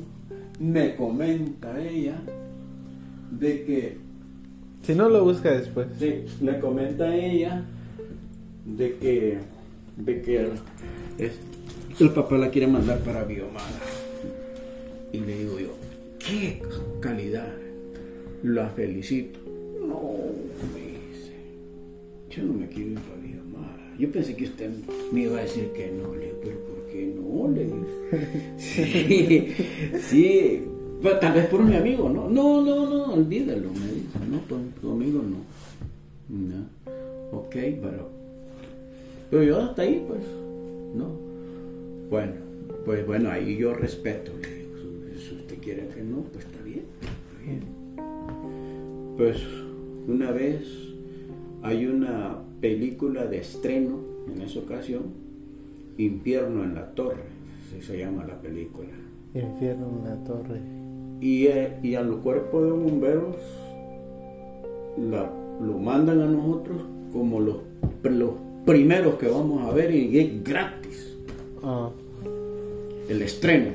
me 0.61 0.94
comenta 0.96 1.81
ella 1.83 2.20
de 3.33 3.64
que, 3.64 3.96
Si 4.83 4.94
no 4.94 5.09
lo 5.09 5.25
busca 5.25 5.51
después. 5.53 5.88
sí, 5.99 6.25
me 6.40 6.59
comenta 6.61 7.14
ella 7.14 7.64
de 8.64 8.94
que, 8.96 9.38
de 9.96 10.23
que 10.23 10.40
el, 10.40 10.51
es- 11.18 11.38
el 11.99 12.11
papá 12.12 12.38
la 12.38 12.51
quiere 12.51 12.66
mandar 12.66 12.99
para 13.01 13.25
Biomada. 13.25 13.66
Y 15.12 15.18
le 15.18 15.38
digo 15.40 15.59
yo, 15.59 15.75
qué 16.20 16.62
calidad, 17.01 17.49
la 18.44 18.68
felicito. 18.70 19.40
No, 19.87 20.01
yo 22.31 22.45
no 22.45 22.55
me 22.55 22.69
quiero 22.69 22.93
ir 22.93 22.99
para. 22.99 23.21
Yo 24.01 24.11
pensé 24.11 24.35
que 24.35 24.45
usted 24.45 24.71
me 25.12 25.25
iba 25.25 25.38
a 25.38 25.43
decir 25.43 25.73
que 25.77 25.90
no, 25.90 26.14
le 26.14 26.25
digo, 26.25 26.38
pero 26.43 26.59
¿por 26.61 26.87
qué 26.90 27.14
no? 27.14 27.49
Le 27.51 27.64
digo. 27.64 27.87
Sí, 28.57 29.53
sí, 30.09 30.62
tal 31.21 31.35
vez 31.35 31.47
por 31.49 31.62
mi 31.62 31.77
amigo, 31.77 32.09
¿no? 32.09 32.31
No, 32.31 32.64
no, 32.64 32.88
no, 32.88 33.12
olvídalo, 33.12 33.69
me 33.69 33.93
dice, 33.93 34.19
no, 34.31 34.38
por 34.49 34.59
tu 34.81 34.90
amigo 34.90 35.21
no. 35.23 35.45
No, 36.35 37.38
ok, 37.38 37.53
pero, 37.53 38.11
pero 39.31 39.43
yo 39.43 39.61
hasta 39.61 39.83
ahí, 39.83 40.03
pues, 40.09 40.23
no. 40.95 41.11
Bueno, 42.09 42.33
pues 42.87 43.07
bueno, 43.07 43.31
ahí 43.31 43.59
yo 43.59 43.75
respeto, 43.75 44.33
le 44.40 44.49
digo, 44.49 44.77
si 45.19 45.35
usted 45.35 45.59
quiere 45.59 45.88
que 45.88 46.03
no, 46.03 46.23
pues 46.33 46.47
está 46.47 46.62
bien, 46.62 46.85
está 47.03 47.43
bien. 47.45 47.64
Pues 49.19 49.37
una 50.09 50.31
vez 50.31 50.89
hay 51.62 51.87
una 51.87 52.38
película 52.61 53.27
de 53.27 53.38
estreno 53.38 53.99
en 54.33 54.42
esa 54.42 54.61
ocasión, 54.61 55.03
Infierno 55.99 56.64
en 56.64 56.75
la 56.75 56.90
Torre, 56.94 57.25
así 57.68 57.83
se 57.83 57.99
llama 57.99 58.25
la 58.25 58.40
película. 58.40 58.88
Infierno 59.35 59.87
en 59.99 60.05
la 60.05 60.25
torre. 60.25 60.61
Y, 61.20 61.46
eh, 61.46 61.77
y 61.83 61.94
a 61.94 62.03
los 62.03 62.16
cuerpos 62.20 62.64
de 62.64 62.70
bomberos 62.73 63.37
la- 64.99 65.31
lo 65.64 65.79
mandan 65.79 66.20
a 66.20 66.27
nosotros 66.27 66.79
como 67.12 67.40
los, 67.40 67.57
los 68.03 68.31
primeros 68.64 69.14
que 69.16 69.29
vamos 69.29 69.62
a 69.68 69.73
ver 69.75 69.94
y 69.94 70.18
es 70.18 70.42
gratis 70.44 71.16
Ah, 71.62 71.90
el 73.09 73.20
estreno. 73.23 73.70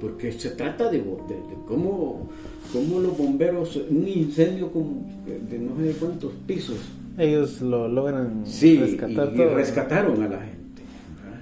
Porque 0.00 0.32
se 0.32 0.50
trata 0.50 0.90
de, 0.90 1.00
bo- 1.00 1.24
de- 1.28 1.34
de 1.36 1.64
cómo, 1.66 2.28
cómo 2.72 3.00
los 3.00 3.16
bomberos, 3.16 3.76
un 3.90 4.06
incendio 4.06 4.70
como 4.70 5.06
de, 5.50 5.58
no 5.58 5.76
sé 5.76 5.96
cuántos 5.98 6.32
pisos, 6.46 6.76
ellos 7.16 7.60
lo 7.60 7.88
logran 7.88 8.42
sí, 8.44 8.78
rescatar 8.78 9.32
y, 9.34 9.40
y 9.40 9.44
rescataron 9.46 10.22
a 10.22 10.28
la 10.28 10.40
gente. 10.40 10.82
¿verdad? 11.24 11.40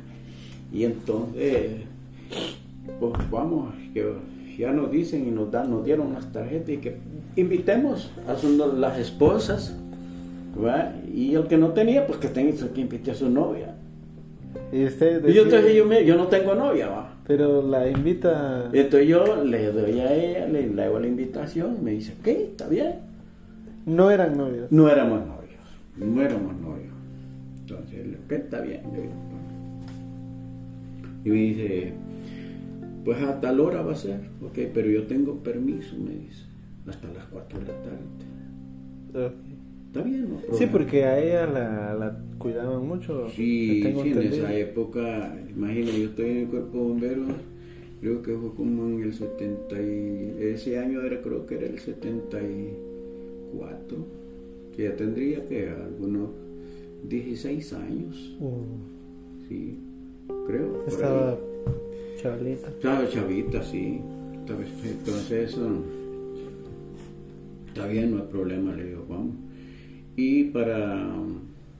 Y 0.73 0.85
entonces, 0.85 1.71
pues 3.01 3.13
vamos, 3.31 3.75
que 3.93 4.13
ya 4.59 4.73
nos 4.73 4.91
dicen 4.91 5.27
y 5.29 5.31
nos 5.31 5.51
dan, 5.51 5.71
nos 5.71 5.85
dieron 5.85 6.15
las 6.15 6.33
tarjetas 6.33 6.71
y 6.71 6.79
que 6.79 6.97
invitemos 7.37 8.11
a 8.27 8.35
las 8.77 8.99
esposas, 8.99 9.75
¿verdad? 10.59 10.95
y 11.13 11.35
el 11.35 11.47
que 11.47 11.59
no 11.59 11.71
tenía, 11.71 12.07
pues 12.07 12.19
que 12.19 12.29
tenga 12.29 12.53
que 12.73 12.81
invite 12.81 13.11
a 13.11 13.15
su 13.15 13.29
novia. 13.29 13.75
Y 14.73 14.85
usted 14.87 15.29
Y 15.29 15.35
yo, 15.35 15.43
entonces 15.43 15.75
yo, 15.75 15.85
me- 15.85 16.05
yo 16.07 16.17
no 16.17 16.29
tengo 16.29 16.55
novia, 16.55 16.89
va. 16.89 17.16
Pero 17.27 17.61
la 17.67 17.89
invita. 17.91 18.71
Entonces 18.73 19.09
yo 19.09 19.45
le 19.45 19.73
doy 19.73 19.99
a 20.01 20.13
ella, 20.15 20.47
le, 20.47 20.69
le 20.69 20.83
hago 20.85 21.01
la 21.01 21.07
invitación, 21.09 21.83
me 21.83 21.93
dice, 21.93 22.15
ok, 22.21 22.27
está 22.29 22.69
bien. 22.69 22.95
No 23.85 24.11
eran 24.11 24.37
novios. 24.37 24.71
No 24.71 24.89
éramos 24.89 25.21
novios, 25.27 25.61
no 25.97 26.23
éramos 26.23 26.55
novios. 26.61 26.93
Entonces, 27.61 28.07
le- 28.07 28.17
ok, 28.19 28.33
está 28.33 28.61
bien. 28.61 28.81
Y 31.25 31.29
me 31.31 31.35
dice, 31.37 31.93
pues 33.05 33.21
a 33.23 33.41
tal 33.41 33.59
hora 33.61 33.83
va 33.83 33.93
a 33.93 33.97
ser, 33.97 34.21
ok, 34.45 34.59
pero 34.73 34.89
yo 34.89 35.07
tengo 35.07 35.35
permiso, 35.43 35.97
me 35.97 36.11
dice, 36.13 36.45
hasta 36.89 37.09
las 37.09 37.25
4 37.27 37.59
de 37.59 37.65
la 37.67 37.73
tarde. 37.83 39.27
Ok. 39.27 39.33
Está 39.89 40.03
bien, 40.03 40.29
¿no? 40.31 40.57
Sí, 40.57 40.67
porque 40.67 41.05
a 41.05 41.19
ella 41.19 41.47
la, 41.47 41.95
la 41.95 42.17
cuidaban 42.39 42.87
mucho. 42.87 43.29
Sí, 43.31 43.81
tengo 43.83 44.03
sí, 44.03 44.11
en 44.11 44.23
esa 44.23 44.55
época, 44.55 45.37
imagínate, 45.55 46.01
yo 46.01 46.09
estoy 46.09 46.31
en 46.31 46.37
el 46.39 46.47
cuerpo 46.49 46.79
de 46.79 46.85
bomberos, 46.85 47.29
creo 48.01 48.23
que 48.23 48.35
fue 48.35 48.55
como 48.55 48.87
en 48.89 49.03
el 49.03 49.13
70 49.15 49.83
y, 49.83 50.37
ese 50.41 50.79
año 50.79 51.03
era, 51.03 51.21
creo 51.23 51.47
que 51.47 51.55
era 51.57 51.67
el 51.67 51.79
74, 51.79 53.97
que 54.77 54.85
ya 54.85 54.97
tendría 54.97 55.47
que 55.47 55.69
algunos 55.71 56.31
16 57.09 57.73
años, 57.75 58.37
Uh, 58.41 58.63
sí, 59.49 59.79
creo. 60.47 60.85
estaba 60.87 61.33
ahí. 61.33 61.39
chavalita. 62.21 62.69
Estaba 62.69 63.09
chavita, 63.09 63.63
sí. 63.63 64.01
Entonces, 64.49 65.57
um, 65.57 65.83
está 67.69 67.87
bien, 67.89 68.13
no 68.13 68.19
hay 68.23 68.29
problema, 68.29 68.75
le 68.75 68.85
digo, 68.85 69.05
vamos. 69.09 69.35
Y 70.17 70.45
para, 70.45 71.13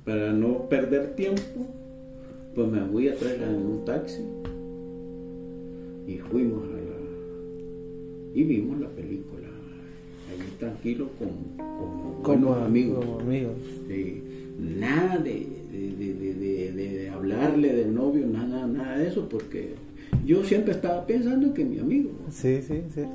para 0.07 0.33
no 0.33 0.69
perder 0.71 1.15
tiempo, 1.17 1.67
pues 2.55 2.69
me 2.71 2.81
fui 2.87 3.09
a 3.09 3.17
traerla 3.17 3.51
en 3.51 3.57
un 3.57 3.85
taxi 3.85 4.23
y 6.07 6.19
fuimos 6.19 6.63
a 6.65 6.73
la. 6.73 6.97
y 8.35 8.45
vimos 8.45 8.81
la 8.81 8.89
película. 8.89 9.49
Ahí 10.31 10.39
tranquilo 10.59 11.09
con, 11.19 12.23
como 12.23 12.55
amigos. 12.55 13.05
como 13.05 13.21
amigos. 13.21 13.55
de 13.89 14.23
nada 14.81 15.19
de, 15.19 15.47
de, 15.73 16.15
de- 16.15 16.73
de- 16.73 17.09
hablarle 17.11 17.73
del 17.75 17.95
novio, 17.95 18.27
nada, 18.27 18.67
nada 18.67 18.99
de 18.99 19.09
eso, 19.09 19.29
porque 19.29 19.75
yo 20.25 20.43
siempre 20.45 20.73
estaba 20.73 21.07
pensando 21.07 21.53
que 21.55 21.65
mi 21.65 21.79
amigo. 21.79 22.11
Sí, 22.31 22.61
sí, 22.63 22.83
cierto. 22.93 23.13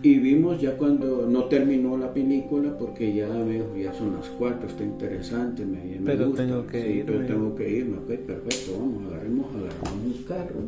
Y 0.00 0.18
vimos 0.18 0.60
ya 0.60 0.76
cuando 0.76 1.26
no 1.28 1.44
terminó 1.46 1.96
la 1.98 2.12
película, 2.14 2.76
porque 2.78 3.12
ya 3.14 3.26
dijo, 3.44 3.74
ya 3.76 3.92
son 3.92 4.14
las 4.14 4.28
cuatro, 4.28 4.68
está 4.68 4.84
interesante, 4.84 5.64
me, 5.66 5.78
me 5.98 5.98
Pero 6.04 6.26
gusta. 6.28 6.46
tengo 6.46 6.66
que 6.68 6.80
Sí, 6.82 6.88
irme. 6.88 7.04
pero 7.04 7.26
tengo 7.26 7.54
que 7.56 7.70
irme, 7.70 7.96
ok, 7.98 8.06
perfecto, 8.20 8.78
vamos, 8.78 9.12
agarremos, 9.12 9.46
agarramos 9.54 10.04
un 10.06 10.22
carro, 10.22 10.60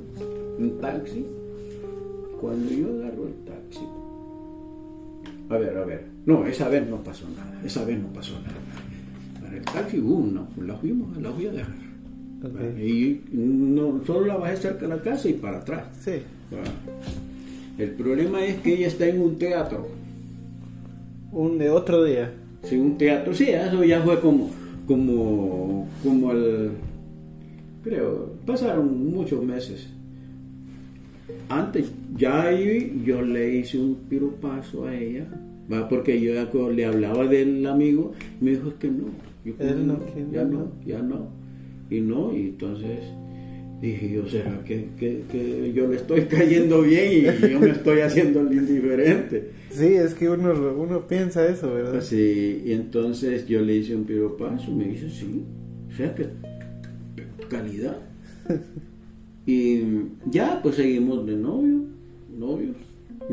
un 0.59 0.79
taxi. 0.81 1.27
Cuando 2.41 2.71
yo 2.73 2.87
agarro 2.89 3.27
el 3.29 3.35
taxi, 3.45 3.85
a 5.49 5.59
ver, 5.59 5.77
a 5.77 5.85
ver, 5.85 6.05
no, 6.27 6.45
esa 6.47 6.69
vez 6.69 6.89
no 6.89 6.97
pasó 7.05 7.27
nada, 7.37 7.61
esa 7.65 7.85
vez 7.85 8.01
no 8.01 8.09
pasó 8.13 8.33
nada. 8.41 9.41
Para 9.41 9.57
el 9.57 9.63
taxi, 9.63 9.99
uh, 10.01 10.27
no, 10.27 10.49
la 10.65 10.75
fuimos, 10.77 11.17
la 11.23 11.31
fui 11.31 11.47
a 11.47 11.53
dejar. 11.53 11.75
Y 12.83 13.21
no, 13.33 14.01
solo 14.05 14.27
la 14.27 14.37
bajé 14.39 14.57
cerca 14.57 14.81
de 14.83 14.89
la 14.89 15.03
casa 15.03 15.29
y 15.29 15.35
para 15.35 15.59
atrás. 15.59 15.85
Sí. 16.01 16.13
¿verdad? 16.51 16.73
El 17.81 17.93
problema 17.93 18.45
es 18.45 18.57
que 18.57 18.75
ella 18.75 18.89
está 18.89 19.07
en 19.07 19.23
un 19.23 19.39
teatro. 19.39 19.89
Un 21.33 21.57
de 21.57 21.71
otro 21.71 22.05
día. 22.05 22.31
Sí, 22.63 22.77
un 22.77 22.99
teatro, 22.99 23.33
sí, 23.33 23.49
eso 23.49 23.83
ya 23.85 24.03
fue 24.03 24.21
como, 24.21 24.51
como, 24.87 25.89
como 26.03 26.33
el, 26.33 26.73
creo, 27.83 28.35
pasaron 28.45 29.11
muchos 29.11 29.43
meses. 29.43 29.89
Antes, 31.49 31.91
ya 32.19 32.43
ahí 32.43 33.03
yo 33.03 33.23
le 33.23 33.57
hice 33.57 33.79
un 33.79 33.95
piropazo 34.11 34.85
a 34.85 34.95
ella, 34.95 35.27
¿va? 35.73 35.89
porque 35.89 36.21
yo 36.21 36.35
le 36.71 36.85
hablaba 36.85 37.27
del 37.27 37.67
amigo, 37.67 38.13
y 38.43 38.45
me 38.45 38.51
dijo 38.51 38.69
es 38.69 38.75
que 38.75 38.89
no, 38.89 39.07
yo 39.43 39.55
no 39.59 39.99
ya 40.31 40.45
no. 40.45 40.59
no, 40.59 40.73
ya 40.85 41.01
no, 41.01 41.29
y 41.89 42.01
no, 42.03 42.37
y 42.37 42.41
entonces 42.49 42.99
dije 43.81 44.11
yo, 44.11 44.29
¿será 44.29 44.63
que, 44.65 44.89
que- 44.99 45.23
que 45.31 45.73
yo 45.73 45.87
le 45.89 45.97
estoy 45.97 46.23
cayendo 46.23 46.83
bien 46.83 47.13
y 47.13 47.49
yo 47.51 47.61
me 47.61 47.71
estoy 47.71 48.01
haciendo 48.01 48.41
el 48.41 48.53
indiferente? 48.53 49.51
Sí, 49.71 49.87
es 49.95 50.15
que 50.15 50.29
uno, 50.29 50.53
uno 50.77 51.07
piensa 51.07 51.47
eso, 51.47 51.73
¿verdad? 51.75 52.01
Sí, 52.03 52.63
y 52.67 52.73
entonces 52.73 53.47
yo 53.47 53.61
le 53.63 53.77
hice 53.77 53.95
un 53.97 54.05
piropazo, 54.05 54.71
me 54.73 54.85
dice 54.89 55.09
sí, 55.11 55.45
o 55.93 55.97
sea 55.97 56.15
que 56.15 56.27
calidad. 57.49 57.97
Y 59.47 59.83
ya, 60.31 60.61
pues 60.63 60.77
seguimos 60.77 61.27
de 61.27 61.37
novio, 61.37 61.81
novios. 62.39 62.77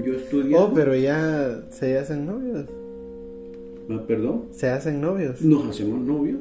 Yo 0.06 0.14
estudié. 0.16 0.56
Oh, 0.56 0.72
pero 0.74 0.96
ya 0.96 1.64
se 1.70 1.98
hacen 1.98 2.26
novios. 2.26 2.66
Ah, 3.90 4.04
Perdón, 4.08 4.44
Se 4.52 4.68
hacen 4.70 5.02
novios. 5.02 5.42
nos 5.42 5.68
hacemos 5.68 6.00
novios. 6.02 6.40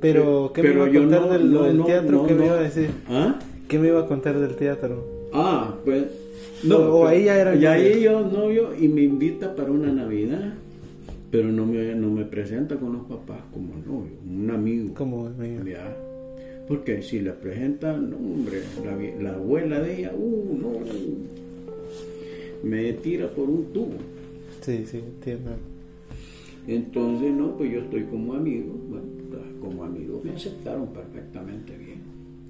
Pero, 0.00 0.52
¿qué 0.54 0.62
me 0.62 0.70
iba 0.74 0.84
a 0.86 0.90
yo 0.90 1.00
contar 1.00 1.20
no- 1.22 1.28
del, 1.32 1.52
no, 1.52 1.62
del 1.64 1.76
no, 1.78 1.84
teatro? 1.84 2.10
no, 2.18 2.26
¿Qué 2.26 2.34
me 2.34 2.40
no. 2.40 2.46
iba 2.46 2.54
a 2.58 2.62
decir? 2.62 2.90
¿Ah? 3.08 3.38
¿Qué 3.66 3.78
me 3.78 3.88
iba 3.88 4.00
a 4.00 4.06
contar 4.06 4.38
del 4.38 4.54
teatro? 4.56 5.04
Ah, 5.32 5.74
pues. 5.84 6.04
O- 6.70 6.74
o 6.74 7.06
ahí 7.06 7.24
ya 7.24 7.38
eran 7.40 7.58
Ya 7.60 7.72
ahí 7.72 8.00
yo 8.02 8.20
novio 8.20 8.70
y 8.78 8.88
me 8.88 9.02
invita 9.02 9.54
para 9.54 9.70
una 9.70 9.92
Navidad. 9.92 10.54
Pero 11.30 11.48
no 11.48 11.66
me, 11.66 11.94
no 11.94 12.10
me 12.10 12.24
presenta 12.24 12.76
con 12.76 12.94
los 12.94 13.02
papás 13.02 13.40
como 13.52 13.74
novio, 13.86 14.12
un 14.26 14.50
amigo. 14.50 14.94
Como 14.94 15.26
amigo. 15.26 15.62
Ya. 15.66 15.94
Porque 16.66 17.02
si 17.02 17.20
la 17.20 17.34
presentan, 17.34 18.08
no, 18.10 18.16
hombre, 18.16 18.62
la, 19.22 19.34
abuela 19.34 19.78
de 19.80 19.98
ella, 19.98 20.12
uh, 20.16 20.58
no, 20.58 20.68
me 22.62 22.92
tira 22.94 23.28
por 23.28 23.48
un 23.48 23.66
tubo. 23.72 23.92
Sí, 24.62 24.84
sí, 24.86 24.98
entiendo. 24.98 25.50
Entonces, 26.66 27.30
no, 27.32 27.56
pues 27.56 27.72
yo 27.72 27.80
estoy 27.80 28.04
como 28.04 28.34
amigo, 28.34 28.74
bueno, 28.88 29.06
como 29.68 29.84
amigo 29.84 30.20
me 30.24 30.32
aceptaron 30.32 30.86
perfectamente 30.88 31.76
bien. 31.76 32.00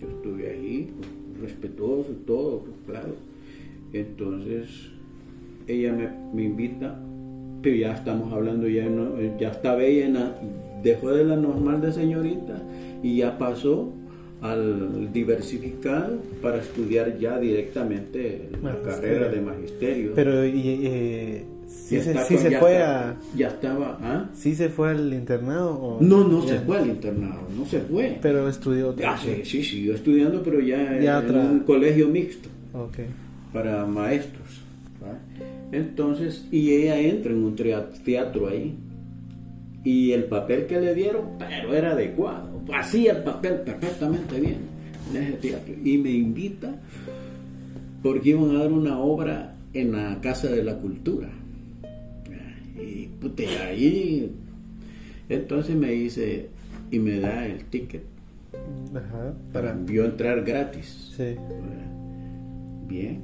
Yo 0.01 0.09
estuve 0.09 0.51
ahí, 0.51 0.91
pues, 0.97 1.41
respetuoso 1.51 2.13
y 2.13 2.25
todo, 2.27 2.61
pues, 2.61 2.77
claro. 2.87 3.15
Entonces, 3.93 4.69
ella 5.67 5.93
me, 5.93 6.09
me 6.35 6.45
invita, 6.45 6.99
pero 7.63 7.75
ya 7.77 7.95
estamos 7.95 8.33
hablando, 8.33 8.69
ya, 8.69 8.87
no, 8.89 9.15
ya 9.39 9.49
estaba 9.51 9.83
ella, 9.83 10.07
en 10.07 10.15
la- 10.15 10.35
dejó 10.83 11.11
de 11.11 11.25
la 11.25 11.37
normal 11.37 11.81
de 11.81 11.93
señorita 11.93 12.63
y 13.03 13.17
ya 13.19 13.37
pasó 13.39 13.91
al 14.41 15.13
diversificado 15.13 16.19
para 16.41 16.59
estudiar 16.59 17.19
ya 17.19 17.41
directamente 17.41 18.49
la 18.53 18.59
Magisterio. 18.59 18.83
carrera 18.95 19.29
de 19.31 19.41
magisterio. 19.41 20.13
Pero 20.15 20.43
eh, 20.45 21.43
sí, 21.69 22.01
se, 22.01 22.15
sí 22.25 22.37
fue 22.59 22.79
a... 22.83 23.17
Ya 23.37 23.49
estaba, 23.49 23.99
¿ah? 24.03 24.29
¿Sí 24.35 24.55
se 24.55 24.69
fue 24.69 24.91
al 24.91 25.13
internado? 25.13 25.73
O 25.75 25.99
No, 26.03 26.27
no 26.27 26.45
ya? 26.45 26.55
se 26.55 26.61
fue 26.61 26.79
al 26.79 26.89
internado, 26.89 27.41
no 27.57 27.65
se 27.67 27.81
fue. 27.81 28.19
Pero 28.21 28.49
estudió 28.49 28.91
otra 28.91 29.13
Ah, 29.15 29.19
sí, 29.19 29.43
sí, 29.45 29.63
siguió 29.63 29.95
estudiando, 29.95 30.43
pero 30.43 30.61
ya, 30.61 30.99
Ya 31.01 31.19
en 31.21 31.25
otra- 31.27 31.41
un 31.45 31.61
colegio 31.61 32.09
mixto 32.09 32.49
para 33.53 33.85
maestros. 33.87 34.63
¿va? 35.03 35.19
Entonces, 35.73 36.47
y 36.51 36.71
ella 36.73 36.99
entra 36.99 37.33
en 37.33 37.45
un 37.45 37.57
teatro 37.57 38.49
ahí. 38.49 38.75
Y 39.85 40.13
el 40.13 40.25
papel 40.25 40.67
que 40.67 40.81
le 40.81 40.95
dieron, 40.95 41.23
pero 41.39 41.73
era 41.75 41.93
adecuado. 41.93 42.61
Hacía 42.75 43.13
el 43.13 43.23
papel 43.23 43.55
perfectamente 43.65 44.39
bien 44.41 44.57
en 45.15 45.23
ese 45.23 45.33
teatro. 45.35 45.75
Y 45.85 45.97
me 45.99 46.11
invita 46.11 46.75
porque 48.03 48.31
iban 48.31 48.55
a 48.57 48.59
dar 48.61 48.73
una 48.73 48.99
obra 48.99 49.55
en 49.73 49.93
la 49.93 50.21
Casa 50.21 50.49
de 50.49 50.63
la 50.65 50.75
Cultura. 50.79 51.29
Y 52.81 53.09
puta, 53.21 53.43
y 53.43 53.47
ahí, 53.47 54.33
entonces 55.29 55.77
me 55.77 55.91
dice, 55.91 56.49
y 56.91 56.99
me 56.99 57.21
da 57.21 57.47
el 57.47 57.65
ticket 57.65 58.03
Ajá. 58.95 59.35
para 59.53 59.77
yo 59.87 60.05
entrar 60.05 60.45
gratis. 60.45 61.13
Sí. 61.17 61.37
Bien, 62.87 63.21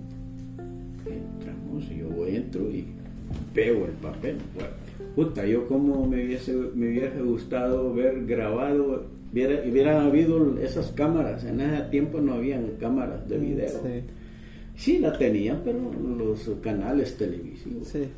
entramos, 1.07 1.89
yo 1.89 2.27
entro 2.27 2.71
y 2.71 2.87
veo 3.55 3.87
el 3.87 3.93
papel. 3.93 4.37
Puta, 5.15 5.47
yo 5.47 5.67
como 5.67 6.07
me 6.07 6.25
hubiese, 6.25 6.53
me 6.53 6.89
hubiese 6.89 7.23
gustado 7.23 7.95
ver 7.95 8.27
grabado, 8.27 9.07
hubiera, 9.33 9.63
hubieran 9.69 10.07
habido 10.07 10.59
esas 10.59 10.91
cámaras, 10.93 11.45
en 11.45 11.61
ese 11.61 11.83
tiempo 11.91 12.21
no 12.21 12.35
habían 12.35 12.73
cámaras 12.81 13.29
de 13.29 13.39
video. 13.39 13.69
Sí. 13.69 14.03
Sí, 14.77 14.99
la 14.99 15.17
tenían, 15.17 15.63
pero 15.65 15.79
los 16.19 16.51
canales 16.61 17.17
televisivos. 17.17 17.89
Sí. 17.89 18.09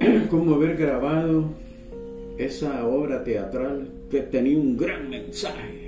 como 0.30 0.54
haber 0.54 0.76
grabado 0.76 1.44
esa 2.38 2.86
obra 2.86 3.24
teatral 3.24 3.88
que 4.10 4.20
tenía 4.20 4.58
un 4.58 4.76
gran 4.76 5.08
mensaje. 5.10 5.86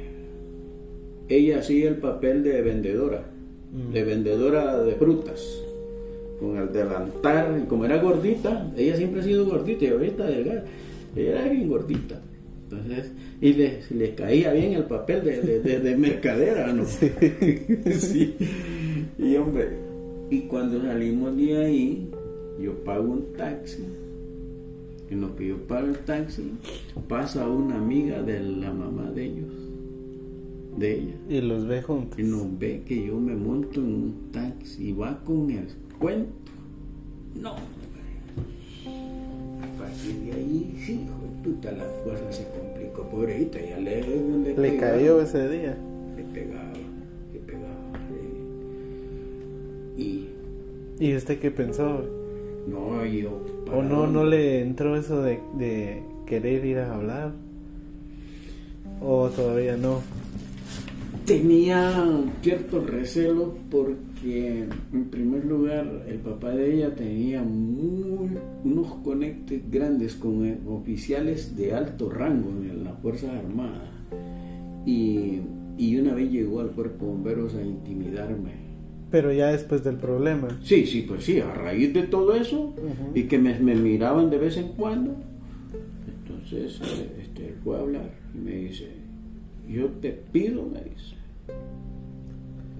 Ella 1.28 1.58
hacía 1.58 1.88
el 1.88 1.96
papel 1.96 2.42
de 2.42 2.62
vendedora, 2.62 3.22
Mm. 3.70 3.92
de 3.92 4.02
vendedora 4.02 4.82
de 4.82 4.92
frutas, 4.94 5.44
con 6.40 6.56
el 6.56 6.72
delantal, 6.72 7.60
y 7.62 7.66
como 7.66 7.84
era 7.84 8.00
gordita, 8.00 8.72
ella 8.78 8.96
siempre 8.96 9.20
ha 9.20 9.24
sido 9.24 9.44
gordita 9.44 9.84
y 9.84 9.88
ahorita 9.88 10.24
delgada, 10.26 10.64
ella 11.14 11.30
era 11.42 11.48
bien 11.52 11.68
gordita. 11.68 12.18
Entonces, 12.64 13.12
y 13.42 13.52
le, 13.52 13.80
le 13.90 14.14
caía 14.14 14.52
bien 14.54 14.72
el 14.72 14.84
papel 14.84 15.22
de, 15.22 15.42
de- 15.42 15.60
de- 15.60 15.80
de 15.80 15.96
mercadera, 15.98 16.72
¿no? 16.72 16.86
Sí. 16.86 18.34
Y 19.18 19.36
hombre, 19.36 19.68
y 20.30 20.40
cuando 20.42 20.80
salimos 20.80 21.36
de 21.36 21.56
ahí, 21.58 22.08
yo 22.60 22.74
pago 22.84 23.12
un 23.12 23.32
taxi. 23.36 23.84
En 25.10 25.20
lo 25.22 25.34
que 25.36 25.48
yo 25.48 25.56
pago 25.66 25.86
el 25.86 25.98
taxi, 26.00 26.52
pasa 27.08 27.48
una 27.48 27.76
amiga 27.76 28.22
de 28.22 28.40
la 28.40 28.70
mamá 28.72 29.10
de 29.10 29.24
ellos, 29.24 29.52
de 30.76 30.94
ella, 30.98 31.14
Y 31.30 31.40
los 31.40 31.66
ve 31.66 31.80
juntos. 31.82 32.18
y 32.18 32.22
nos 32.24 32.58
ve 32.58 32.82
que 32.86 33.06
yo 33.06 33.18
me 33.18 33.34
monto 33.34 33.80
en 33.80 33.86
un 33.86 34.14
taxi 34.32 34.90
y 34.90 34.92
va 34.92 35.18
con 35.24 35.50
el 35.50 35.66
cuento. 35.98 36.30
No. 37.34 37.54
A 37.54 37.58
partir 39.78 40.14
de 40.26 40.32
ahí, 40.32 40.76
sí, 40.84 41.06
puta, 41.42 41.72
la 41.72 41.86
cosa 42.04 42.30
se 42.30 42.46
complicó. 42.50 43.08
Pobrecita, 43.08 43.58
ya 43.60 43.78
le, 43.78 44.02
Le 44.02 44.54
pegaba, 44.54 44.92
cayó 44.92 45.22
ese 45.22 45.48
día. 45.48 45.78
Le 46.16 46.22
pegaba, 46.24 46.72
le 47.32 47.38
pegaba. 47.40 47.98
eh. 49.96 49.96
Y 49.96 50.28
¿Y 51.00 51.16
usted 51.16 51.38
qué 51.38 51.50
pensó? 51.50 52.02
No, 52.68 53.04
yo. 53.04 53.44
¿O 53.72 53.83
no, 53.83 54.07
no 54.07 54.24
le 54.24 54.62
entró 54.62 54.96
eso 54.96 55.22
de, 55.22 55.40
de 55.59 56.02
querer 56.26 56.64
ir 56.64 56.78
a 56.78 56.94
hablar? 56.94 57.33
¿O 59.00 59.28
todavía 59.28 59.76
no? 59.76 60.00
Tenía 61.24 62.04
cierto 62.40 62.81
recelo 62.81 63.54
porque, 63.70 64.66
en 64.92 65.04
primer 65.11 65.44
lugar, 65.44 66.04
el 66.09 66.18
papá 66.18 66.50
de 66.50 66.74
ella 66.74 66.94
tenía 66.94 67.42
muy, 67.42 68.31
unos 68.64 68.94
conectes 69.04 69.70
grandes 69.70 70.14
con 70.14 70.59
oficiales 70.66 71.54
de 71.54 71.74
alto 71.74 72.09
rango 72.09 72.48
en 72.62 72.83
las 72.83 72.98
Fuerzas 73.00 73.31
Armadas. 73.31 73.90
Y, 74.87 75.40
y 75.76 75.98
una 75.98 76.14
vez 76.14 76.31
llegó 76.31 76.61
al 76.61 76.70
cuerpo 76.70 77.04
de 77.04 77.12
bomberos 77.12 77.54
a 77.54 77.62
intimidarme. 77.62 78.67
Pero 79.10 79.32
ya 79.32 79.48
después 79.52 79.82
del 79.84 79.96
problema. 79.96 80.48
Sí, 80.62 80.84
sí, 80.86 81.02
pues 81.08 81.24
sí, 81.24 81.40
a 81.40 81.52
raíz 81.54 81.94
de 81.94 82.02
todo 82.02 82.34
eso, 82.34 82.74
y 83.14 83.22
que 83.24 83.38
me, 83.38 83.58
me 83.58 83.74
miraban 83.74 84.28
de 84.30 84.36
vez 84.38 84.56
en 84.58 84.68
cuando, 84.68 85.14
entonces 86.06 86.80
eh, 86.82 87.22
este, 87.22 87.46
él 87.48 87.54
fue 87.64 87.76
a 87.76 87.80
hablar 87.80 88.10
y 88.34 88.38
me 88.38 88.52
dice, 88.56 88.88
yo 89.68 89.86
te 90.00 90.10
pido, 90.10 90.62
me 90.64 90.80
dice. 90.82 91.16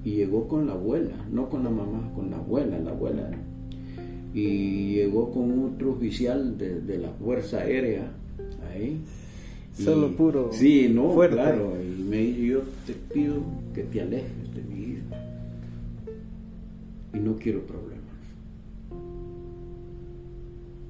Y 0.04 0.16
llegó 0.16 0.48
con 0.48 0.66
la 0.66 0.72
abuela, 0.74 1.16
no 1.32 1.48
con 1.48 1.64
la 1.64 1.70
mamá, 1.70 2.10
con 2.14 2.30
la 2.30 2.36
abuela, 2.36 2.78
la 2.78 2.90
abuela. 2.90 3.30
Y 4.34 4.94
llegó 4.94 5.31
con 5.33 5.64
otro 5.74 5.92
oficial 5.92 6.56
de, 6.58 6.81
de 6.83 6.98
la 6.98 7.08
Fuerza 7.10 7.58
Aérea 7.60 8.12
ahí. 8.72 9.00
Y- 9.79 9.83
Solo 9.83 10.14
puro 10.16 10.50
Sí, 10.52 10.90
no, 10.92 11.12
fuerte. 11.12 11.37
claro. 11.37 11.72
Y 11.83 12.02
me 12.02 12.16
dice, 12.18 12.46
yo 12.46 12.60
te 12.87 12.92
pido 13.14 13.37
que 13.74 13.83
te 13.85 14.00
alejes. 14.02 14.31
Y 17.15 17.19
no 17.19 17.37
quiero 17.37 17.61
problemas. 17.61 17.98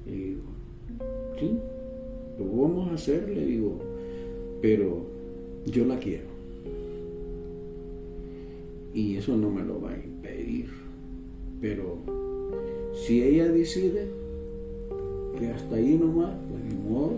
Y 0.05 0.11
digo, 0.11 0.41
sí, 1.39 1.57
lo 2.37 2.45
vamos 2.45 2.91
a 2.91 2.95
hacer, 2.95 3.29
le 3.29 3.45
digo, 3.45 3.79
pero 4.61 5.05
yo 5.65 5.85
la 5.85 5.99
quiero. 5.99 6.27
Y 8.93 9.15
eso 9.15 9.37
no 9.37 9.49
me 9.49 9.63
lo 9.63 9.81
va 9.81 9.91
a 9.91 9.97
impedir. 9.97 10.69
Pero 11.61 11.97
si 12.93 13.21
ella 13.23 13.47
decide 13.49 14.07
que 15.37 15.47
hasta 15.47 15.75
ahí 15.75 15.95
nomás, 15.95 16.35
pues 16.49 16.63
ni 16.63 16.89
modo, 16.89 17.13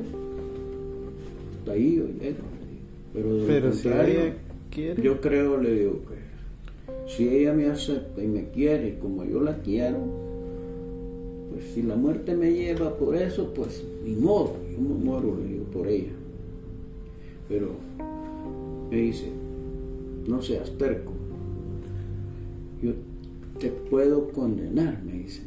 hasta 1.60 1.72
ahí 1.72 1.90
digo. 1.92 2.08
Pero 3.14 3.30
lo 3.34 3.74
si 3.74 3.88
ella 3.88 4.36
quiere. 4.70 5.02
yo 5.02 5.20
creo, 5.22 5.58
le 5.58 5.74
digo 5.74 6.02
que 6.08 6.16
Si 7.08 7.28
ella 7.28 7.54
me 7.54 7.68
acepta 7.68 8.24
y 8.24 8.28
me 8.28 8.50
quiere 8.50 8.98
como 9.00 9.24
yo 9.24 9.42
la 9.42 9.58
quiero, 9.58 10.00
pues 11.52 11.66
si 11.74 11.84
la 11.84 11.96
muerte 11.96 12.36
me 12.36 12.52
lleva 12.52 12.96
por 12.98 13.16
eso, 13.16 13.54
pues 13.54 13.84
ni 14.04 14.16
modo, 14.16 14.56
yo 14.72 14.82
me 14.82 14.96
muero 14.96 15.36
por 15.74 15.88
ella. 15.88 16.14
Pero 17.50 17.72
me 18.90 18.98
dice, 18.98 19.28
no 20.28 20.42
seas 20.42 20.72
terco, 20.78 21.12
yo 22.82 22.94
te 23.60 23.70
puedo 23.70 24.30
condenar, 24.30 25.04
me 25.04 25.14
dice. 25.14 25.44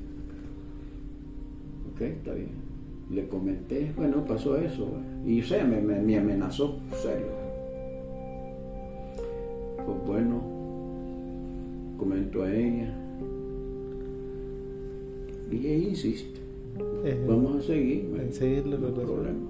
Ok, 1.95 2.03
está 2.03 2.35
bien. 2.35 2.65
Le 3.11 3.29
comenté, 3.29 3.93
bueno, 3.97 4.25
pasó 4.25 4.57
eso, 4.57 4.89
y 5.27 5.41
o 5.41 5.45
sea, 5.45 5.65
me, 5.65 5.81
me, 5.81 6.01
me 6.01 6.19
amenazó, 6.19 6.79
serio. 7.03 7.27
Pues 9.85 10.07
bueno, 10.07 10.54
comentó 11.97 12.43
a 12.43 12.53
ella, 12.55 12.93
y 15.51 15.57
ella 15.67 15.89
insiste. 15.91 16.41
Eh, 17.05 17.25
Vamos 17.29 17.57
a 17.57 17.67
seguir, 17.67 18.09
en 18.17 18.33
no 18.81 18.89
dos. 18.97 19.05
problema. 19.11 19.49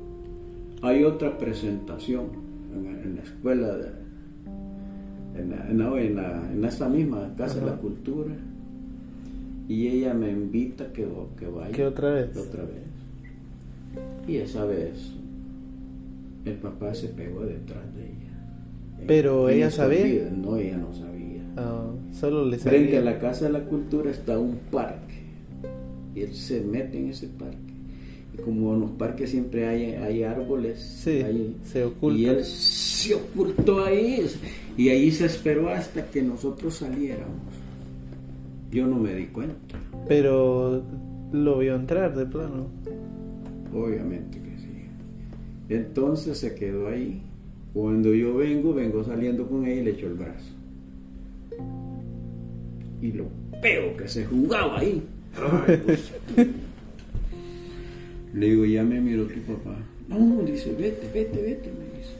Hay 0.83 1.05
otra 1.05 1.39
presentación 1.39 2.27
en, 2.75 2.85
la- 2.85 3.03
en 3.03 3.15
la 3.17 3.23
escuela, 3.23 3.77
de, 3.77 3.89
en, 5.41 5.51
la- 5.51 5.69
en, 5.71 5.79
la- 6.17 6.53
en 6.53 6.65
esta 6.65 6.89
misma 6.89 7.33
Casa 7.37 7.61
de 7.61 7.67
la. 7.67 7.77
Cultura, 7.77 8.35
y 9.69 9.87
ella 9.89 10.13
me 10.13 10.31
invita 10.31 10.93
que, 10.93 11.07
que 11.39 11.47
vaya. 11.47 11.73
¿Qué 11.73 11.87
otra 11.87 12.11
vez? 12.13 12.37
Otra 12.37 12.65
vez. 12.65 12.85
Y 14.29 14.37
esa 14.37 14.65
vez 14.67 15.13
el 16.45 16.55
papá 16.55 16.93
se 16.95 17.09
pegó 17.09 17.41
detrás 17.41 17.95
de 17.97 18.03
ella. 18.03 19.05
Pero 19.07 19.49
En 19.49 19.57
ella 19.57 19.71
sabía. 19.71 20.31
No, 20.31 20.57
ella 20.57 20.77
no 20.77 20.93
sabía. 20.93 21.14
Ah, 21.57 21.91
solo 22.13 22.45
le 22.47 22.59
Frente 22.59 22.97
a 22.99 23.01
la 23.01 23.19
Casa 23.19 23.47
de 23.47 23.53
la 23.53 23.65
Cultura 23.65 24.11
está 24.11 24.39
un 24.39 24.57
parque. 24.71 25.15
Y 26.15 26.21
él 26.23 26.35
se 26.35 26.61
mete 26.61 26.99
en 26.99 27.11
ese 27.11 27.29
parque. 27.29 27.57
Y 28.37 28.43
como 28.43 28.75
en 28.75 28.81
los 28.81 28.91
parques 28.93 29.31
siempre 29.31 29.67
hay, 29.69 29.93
hay 29.95 30.23
árboles, 30.25 30.81
Sí, 30.81 31.11
hay- 31.23 31.57
se 31.65 31.85
oculta. 31.85 32.19
y 32.21 32.27
él 32.27 32.45
se 32.45 33.15
ocultó 33.15 33.85
ahí. 33.85 34.27
Y 34.77 34.89
ahí 34.89 35.11
se 35.13 35.27
esperó 35.27 35.69
hasta 35.69 36.07
que 36.11 36.23
nosotros 36.23 36.75
saliéramos. 36.75 37.55
Yo 38.73 38.87
no 38.89 38.99
me 38.99 39.15
di 39.15 39.27
cuenta. 39.27 39.79
Pero 40.09 40.83
lo 41.33 41.59
vio 41.59 41.77
entrar 41.77 42.17
de 42.17 42.27
plano. 42.27 42.67
Obviamente 43.73 44.39
que 44.39 44.59
sí. 44.59 44.89
Entonces 45.69 46.39
se 46.39 46.55
quedó 46.57 46.89
ahí. 46.89 47.23
Cuando 47.73 48.13
yo 48.15 48.35
vengo, 48.37 48.73
vengo 48.75 49.03
saliendo 49.05 49.47
con 49.49 49.65
ella 49.67 49.81
y 49.81 49.85
le 49.85 49.91
echo 49.93 50.07
el 50.07 50.15
brazo. 50.15 50.51
Y 53.01 53.13
lo 53.13 53.27
pego 53.61 53.97
que 53.97 54.09
se 54.09 54.25
jugaba 54.25 54.79
ahí. 54.79 55.03
Ay, 55.37 55.81
pues. 55.85 56.13
Le 58.35 58.47
digo, 58.47 58.65
ya 58.65 58.83
me 58.83 59.01
miró 59.01 59.27
tu 59.27 59.41
papá. 59.41 59.77
No, 60.09 60.43
dice, 60.43 60.73
vete, 60.73 61.09
vete, 61.15 61.41
vete, 61.41 61.71
me 61.71 61.99
dice. 61.99 62.15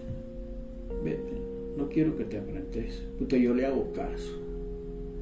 Vete, 1.05 1.33
no 1.77 1.89
quiero 1.89 2.17
que 2.17 2.25
te 2.25 2.39
aprendes. 2.39 3.03
Puta, 3.19 3.37
yo 3.37 3.53
le 3.53 3.67
hago 3.67 3.93
caso. 3.93 4.41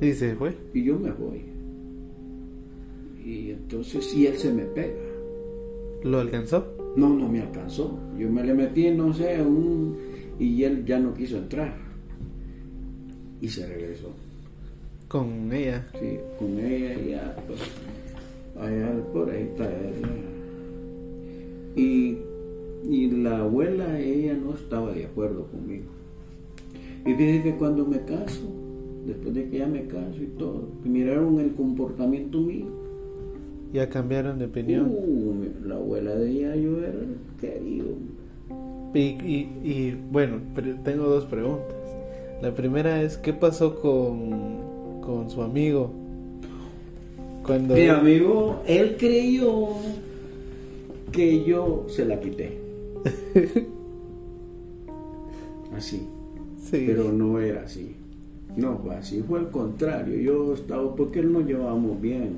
Y 0.00 0.12
se 0.12 0.34
fue. 0.34 0.54
Y 0.74 0.84
yo 0.84 0.98
me 0.98 1.10
voy. 1.10 1.42
Y 3.24 3.50
entonces 3.52 4.04
si 4.04 4.26
él 4.26 4.36
se 4.36 4.52
me 4.52 4.64
pega. 4.64 4.94
¿Lo 6.02 6.18
alcanzó? 6.18 6.76
No, 6.96 7.08
no 7.08 7.28
me 7.28 7.40
alcanzó. 7.40 7.98
Yo 8.18 8.28
me 8.28 8.44
le 8.44 8.52
metí, 8.52 8.90
no 8.90 9.14
sé, 9.14 9.40
un... 9.40 9.96
y 10.38 10.64
él 10.64 10.84
ya 10.84 10.98
no 10.98 11.14
quiso 11.14 11.38
entrar. 11.38 11.74
Y 13.42 13.48
se 13.48 13.66
regresó. 13.66 14.08
Con 15.08 15.52
ella. 15.52 15.86
Sí, 16.00 16.16
con 16.38 16.58
ella 16.58 16.94
ya, 16.98 17.36
pues, 17.46 17.60
allá 18.58 18.90
por 19.12 19.28
ahí 19.30 19.42
está 19.42 19.64
ella. 19.66 20.08
Y, 21.76 22.16
y 22.88 23.10
la 23.10 23.40
abuela, 23.40 23.98
ella 24.00 24.34
no 24.34 24.54
estaba 24.54 24.92
de 24.92 25.04
acuerdo 25.06 25.46
conmigo. 25.48 25.84
Y 27.04 27.12
dije 27.12 27.42
que 27.42 27.54
cuando 27.56 27.84
me 27.84 28.00
caso, 28.04 28.42
después 29.06 29.34
de 29.34 29.48
que 29.50 29.58
ya 29.58 29.66
me 29.66 29.86
caso 29.86 30.22
y 30.22 30.26
todo, 30.38 30.68
que 30.82 30.88
miraron 30.88 31.38
el 31.40 31.52
comportamiento 31.54 32.38
mío, 32.40 32.66
Ya 33.72 33.88
cambiaron 33.88 34.38
de 34.38 34.44
opinión. 34.46 34.86
uh, 34.88 35.66
la 35.66 35.74
abuela 35.74 36.14
de 36.14 36.30
ella 36.30 36.56
yo 36.56 36.78
era 36.78 36.92
querido. 37.40 37.86
Y, 38.94 38.98
y, 39.00 39.50
y, 39.64 39.98
bueno, 40.12 40.38
pero 40.54 40.74
tengo 40.84 41.04
dos 41.06 41.24
preguntas. 41.24 41.74
La 42.42 42.52
primera 42.52 43.00
es, 43.02 43.16
¿qué 43.18 43.32
pasó 43.32 43.80
con, 43.80 45.00
con 45.00 45.30
su 45.30 45.42
amigo? 45.42 45.92
Cuando... 47.46 47.74
Mi 47.74 47.86
amigo, 47.86 48.64
él 48.66 48.96
creyó 48.98 49.68
que 51.12 51.44
yo 51.44 51.86
se 51.88 52.04
la 52.04 52.18
quité. 52.18 52.58
Así. 55.76 56.08
Sí. 56.60 56.84
Pero 56.86 57.12
no 57.12 57.38
era 57.40 57.62
así. 57.62 57.94
No, 58.56 58.78
fue 58.78 58.94
así 58.94 59.22
fue 59.22 59.38
al 59.40 59.50
contrario. 59.50 60.16
Yo 60.18 60.54
estaba, 60.54 60.94
porque 60.94 61.20
él 61.20 61.32
nos 61.32 61.46
llevábamos 61.46 62.00
bien. 62.00 62.36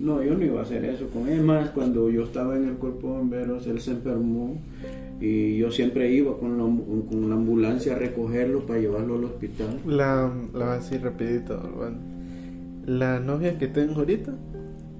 No, 0.00 0.22
yo 0.22 0.34
no 0.34 0.44
iba 0.44 0.60
a 0.60 0.62
hacer 0.62 0.84
eso 0.84 1.08
con 1.08 1.28
él. 1.28 1.42
Más 1.42 1.70
cuando 1.70 2.10
yo 2.10 2.24
estaba 2.24 2.56
en 2.56 2.68
el 2.68 2.74
cuerpo 2.74 3.08
de 3.08 3.18
bomberos, 3.18 3.66
él 3.66 3.80
se 3.80 3.90
enfermó 3.92 4.56
y 5.20 5.56
yo 5.58 5.70
siempre 5.70 6.12
iba 6.12 6.38
con 6.38 6.58
la, 6.58 6.64
con 6.64 7.28
la 7.28 7.36
ambulancia 7.36 7.94
a 7.94 7.98
recogerlo 7.98 8.66
para 8.66 8.80
llevarlo 8.80 9.14
al 9.16 9.24
hospital. 9.24 9.80
La, 9.86 10.30
la 10.54 10.74
así 10.74 10.98
rapidito, 10.98 11.58
bueno. 11.76 11.96
La 12.84 13.18
novia 13.18 13.58
que 13.58 13.66
tengo 13.66 14.00
ahorita 14.00 14.32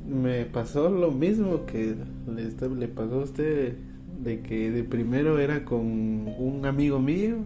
me 0.08 0.44
pasó 0.44 0.88
lo 0.88 1.10
mismo 1.10 1.66
que 1.66 1.94
le, 2.34 2.70
le 2.76 2.88
pasó 2.88 3.20
a 3.20 3.24
usted 3.24 3.74
de 4.22 4.40
que 4.40 4.70
de 4.70 4.82
primero 4.84 5.38
era 5.38 5.64
con 5.64 5.84
un 6.38 6.62
amigo 6.64 6.98
mío 6.98 7.36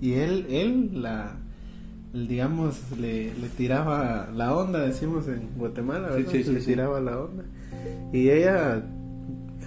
y 0.00 0.14
él 0.14 0.46
él 0.48 1.02
la 1.02 1.36
digamos 2.12 2.80
le, 2.98 3.26
le 3.34 3.48
tiraba 3.56 4.30
la 4.34 4.56
onda 4.56 4.80
decimos 4.80 5.28
en 5.28 5.48
Guatemala 5.58 6.08
¿verdad? 6.08 6.30
sí, 6.30 6.42
sí, 6.42 6.52
le 6.52 6.60
sí. 6.60 6.66
tiraba 6.66 7.00
la 7.00 7.20
onda 7.20 7.44
y 8.12 8.30
ella 8.30 8.82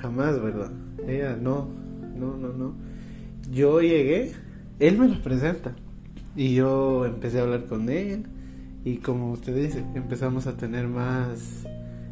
jamás 0.02 0.42
verdad 0.42 0.72
ella 1.08 1.38
no 1.40 1.68
no 2.22 2.38
no 2.38 2.54
no 2.54 2.74
yo 3.52 3.82
llegué 3.82 4.32
él 4.80 4.98
me 4.98 5.08
lo 5.10 5.22
presenta 5.22 5.76
y 6.36 6.54
yo 6.56 7.06
empecé 7.06 7.40
a 7.40 7.44
hablar 7.44 7.66
con 7.66 7.90
ella 7.90 8.20
y 8.86 8.98
como 8.98 9.32
usted 9.34 9.56
dice 9.56 9.84
empezamos 9.96 10.48
a 10.48 10.56
tener 10.56 10.88
más 10.88 11.64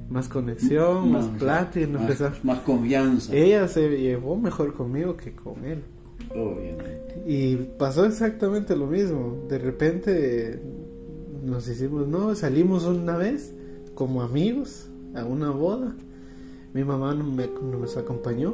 más 0.10 0.28
conexión 0.28 1.12
más, 1.12 1.26
plática 1.28 1.88
más, 1.88 2.02
empezamos- 2.02 2.44
más 2.44 2.60
confianza. 2.60 3.34
ella 3.36 3.68
se 3.68 3.90
llevó 3.98 4.36
mejor 4.38 4.74
conmigo 4.74 5.16
que 5.16 5.32
con 5.34 5.64
él 5.66 5.84
Obviamente. 6.32 7.24
y 7.28 7.56
pasó 7.78 8.06
exactamente 8.06 8.76
lo 8.76 8.86
mismo. 8.88 9.46
De 9.50 9.58
repente 9.58 10.62
nos 11.44 11.68
hicimos, 11.68 12.08
no, 12.08 12.36
salimos 12.36 12.84
una 12.86 13.18
vez 13.18 13.54
como 13.96 14.22
amigos 14.22 14.90
a 15.16 15.26
una 15.26 15.50
boda. 15.50 15.96
Mi 16.74 16.84
mamá 16.84 17.16
no 17.16 17.24
me, 17.24 17.48
nos 17.72 17.98
acompañó. 17.98 18.54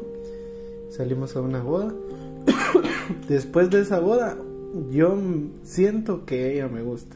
Salimos 0.89 1.36
a 1.36 1.41
una 1.41 1.61
boda. 1.61 1.93
Después 3.29 3.69
de 3.69 3.81
esa 3.81 3.99
boda, 3.99 4.38
yo 4.91 5.17
siento 5.63 6.25
que 6.25 6.53
ella 6.53 6.67
me 6.67 6.81
gusta. 6.81 7.15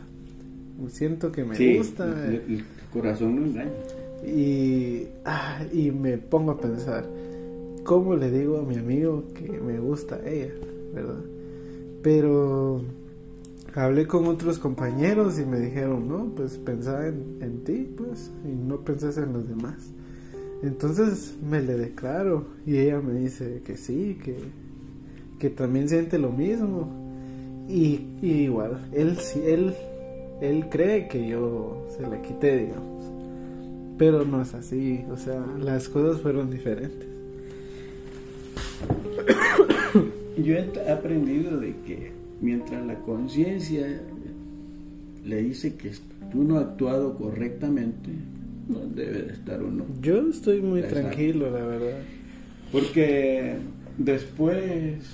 Siento 0.89 1.31
que 1.31 1.43
me 1.43 1.55
Sí, 1.55 1.77
gusta. 1.77 2.05
el, 2.05 2.35
el 2.47 2.63
corazón 2.93 3.35
no 3.35 3.45
engaña. 3.45 3.71
Y, 4.25 5.07
ah, 5.25 5.61
y 5.71 5.91
me 5.91 6.17
pongo 6.17 6.51
a 6.51 6.59
pensar, 6.59 7.05
¿cómo 7.83 8.15
le 8.15 8.31
digo 8.31 8.59
a 8.59 8.63
mi 8.63 8.77
amigo 8.77 9.23
que 9.33 9.49
me 9.49 9.79
gusta 9.79 10.19
ella? 10.27 10.53
¿Verdad? 10.93 11.19
Pero 12.01 12.81
hablé 13.75 14.07
con 14.07 14.25
otros 14.27 14.57
compañeros 14.59 15.39
y 15.39 15.45
me 15.45 15.59
dijeron, 15.59 16.07
no, 16.07 16.31
pues 16.35 16.57
pensá 16.57 17.07
en, 17.07 17.37
en 17.41 17.63
ti, 17.63 17.89
pues, 17.97 18.31
y 18.45 18.55
no 18.55 18.79
pensás 18.81 19.17
en 19.17 19.33
los 19.33 19.47
demás. 19.47 19.91
Entonces 20.61 21.35
me 21.47 21.61
le 21.61 21.77
declaro 21.77 22.45
y 22.65 22.77
ella 22.77 22.99
me 22.99 23.13
dice 23.13 23.61
que 23.65 23.77
sí, 23.77 24.17
que, 24.23 24.35
que 25.39 25.49
también 25.49 25.87
siente 25.87 26.17
lo 26.17 26.31
mismo. 26.31 26.89
Y, 27.69 28.07
igual, 28.21 28.79
él, 28.93 29.17
él, 29.45 29.73
él 30.41 30.65
cree 30.69 31.07
que 31.07 31.27
yo 31.27 31.87
se 31.95 32.01
la 32.01 32.21
quité, 32.21 32.65
digamos. 32.65 33.05
Pero 33.97 34.25
no 34.25 34.41
es 34.41 34.53
así, 34.53 35.05
o 35.11 35.17
sea, 35.17 35.45
las 35.59 35.87
cosas 35.87 36.21
fueron 36.21 36.49
diferentes. 36.49 37.07
Yo 40.37 40.55
he 40.55 40.89
aprendido 40.89 41.59
de 41.59 41.75
que 41.85 42.11
mientras 42.39 42.85
la 42.85 42.95
conciencia 42.99 44.01
le 45.25 45.43
dice 45.43 45.75
que 45.75 45.91
uno 46.33 46.57
ha 46.57 46.61
actuado 46.61 47.17
correctamente, 47.17 48.09
no 48.69 48.79
debe 48.95 49.23
de 49.23 49.33
estar 49.33 49.61
uno. 49.61 49.85
Yo 50.01 50.29
estoy 50.29 50.61
muy 50.61 50.81
tranquilo, 50.83 51.49
la 51.51 51.65
verdad. 51.65 51.97
Porque 52.71 53.55
después 53.97 54.57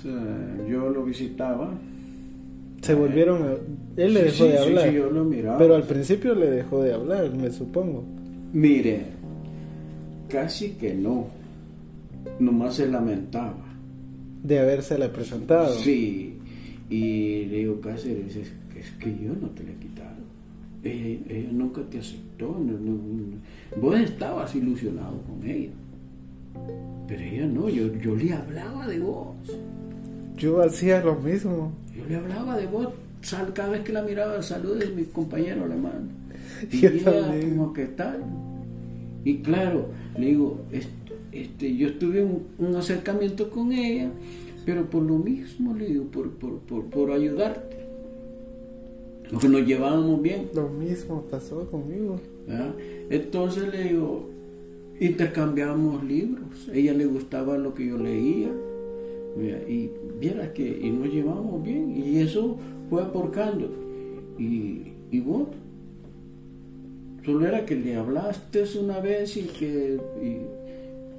eh, 0.04 0.66
yo 0.70 0.90
lo 0.90 1.04
visitaba 1.04 1.72
se 2.82 2.94
volvieron 2.94 3.42
a... 3.42 3.52
Él 4.00 4.14
le 4.14 4.30
Sí, 4.30 4.44
dejó 4.44 4.44
sí, 4.44 4.50
de 4.50 4.58
sí, 4.58 4.62
hablar. 4.62 4.88
sí, 4.90 4.94
yo 4.94 5.10
lo 5.10 5.24
miraba. 5.24 5.58
Pero 5.58 5.74
al 5.74 5.82
principio 5.82 6.34
le 6.36 6.50
dejó 6.50 6.82
de 6.84 6.92
hablar, 6.94 7.34
me 7.34 7.50
supongo. 7.50 8.04
Mire, 8.52 9.00
casi 10.28 10.70
que 10.72 10.94
no. 10.94 11.26
Nomás 12.38 12.74
se 12.76 12.86
lamentaba. 12.86 13.64
De 14.44 14.58
habérsela 14.60 15.12
presentado. 15.12 15.74
Sí. 15.74 16.34
Y 16.90 17.46
le 17.46 17.56
digo, 17.58 17.80
Cáceres, 17.80 18.36
es, 18.36 18.52
que- 18.72 18.80
es 18.80 18.90
que 19.00 19.10
yo 19.24 19.32
no 19.40 19.48
te 19.48 19.64
la 19.64 19.72
Ella, 20.88 21.48
nunca 21.52 21.82
te 21.90 21.98
aceptó. 21.98 22.48
no- 22.48 22.78
no- 22.78 22.92
no. 22.92 23.80
Vos 23.80 23.98
estabas 24.00 24.54
ilusionado 24.54 25.20
con 25.22 25.48
ella. 25.48 25.70
Pero 27.08 27.20
ella 27.22 27.46
no, 27.46 27.68
yo, 27.68 27.92
yo 28.00 28.14
le 28.16 28.32
hablaba 28.32 28.86
de 28.86 28.98
vos. 28.98 29.34
Yo 30.36 30.60
hacía 30.62 31.02
lo 31.02 31.14
mismo. 31.16 31.72
Yo 31.96 32.04
le 32.08 32.16
hablaba 32.16 32.56
de 32.56 32.66
vos. 32.66 32.88
Sal, 33.22 33.52
cada 33.52 33.70
vez 33.70 33.80
que 33.82 33.92
la 33.92 34.02
miraba, 34.02 34.42
saludes 34.42 34.94
mi 34.94 35.04
compañero 35.04 35.64
alemán. 35.64 36.08
Y 36.72 36.80
Yo 36.80 36.88
ella 36.90 37.04
también. 37.22 37.56
como 37.56 37.72
que 37.72 37.86
tal. 37.86 38.20
Y 39.24 39.38
claro, 39.38 39.88
le 40.16 40.26
digo, 40.26 40.60
este, 40.70 40.90
este, 41.32 41.76
yo 41.76 41.94
tuve 41.98 42.22
un, 42.24 42.44
un 42.58 42.76
acercamiento 42.76 43.50
con 43.50 43.72
ella, 43.72 44.08
pero 44.64 44.88
por 44.88 45.02
lo 45.02 45.18
mismo, 45.18 45.74
le 45.74 45.86
digo, 45.86 46.04
por, 46.04 46.30
por, 46.30 46.58
por, 46.60 46.84
por 46.84 47.10
ayudarte. 47.10 47.75
Nos 49.30 49.66
llevábamos 49.66 50.22
bien. 50.22 50.48
Lo 50.54 50.68
mismo 50.68 51.22
pasó 51.30 51.68
conmigo. 51.70 52.20
¿verdad? 52.46 52.74
Entonces 53.10 53.72
le 53.72 53.84
digo, 53.84 54.28
intercambiamos 55.00 56.04
libros. 56.04 56.68
A 56.68 56.74
ella 56.74 56.92
le 56.92 57.06
gustaba 57.06 57.58
lo 57.58 57.74
que 57.74 57.86
yo 57.86 57.98
leía. 57.98 58.50
Y 59.68 59.90
viera 60.18 60.52
que 60.52 60.80
y 60.82 60.90
nos 60.90 61.12
llevamos 61.12 61.62
bien. 61.62 61.94
Y 61.96 62.18
eso 62.20 62.56
fue 62.88 63.02
aporcando. 63.02 63.70
Y, 64.38 64.92
y 65.10 65.20
vos, 65.20 65.48
solo 67.24 67.46
era 67.46 67.66
que 67.66 67.74
le 67.74 67.96
hablaste 67.96 68.64
una 68.80 69.00
vez 69.00 69.36
y 69.36 69.42
que. 69.42 69.98
Y, 70.22 70.65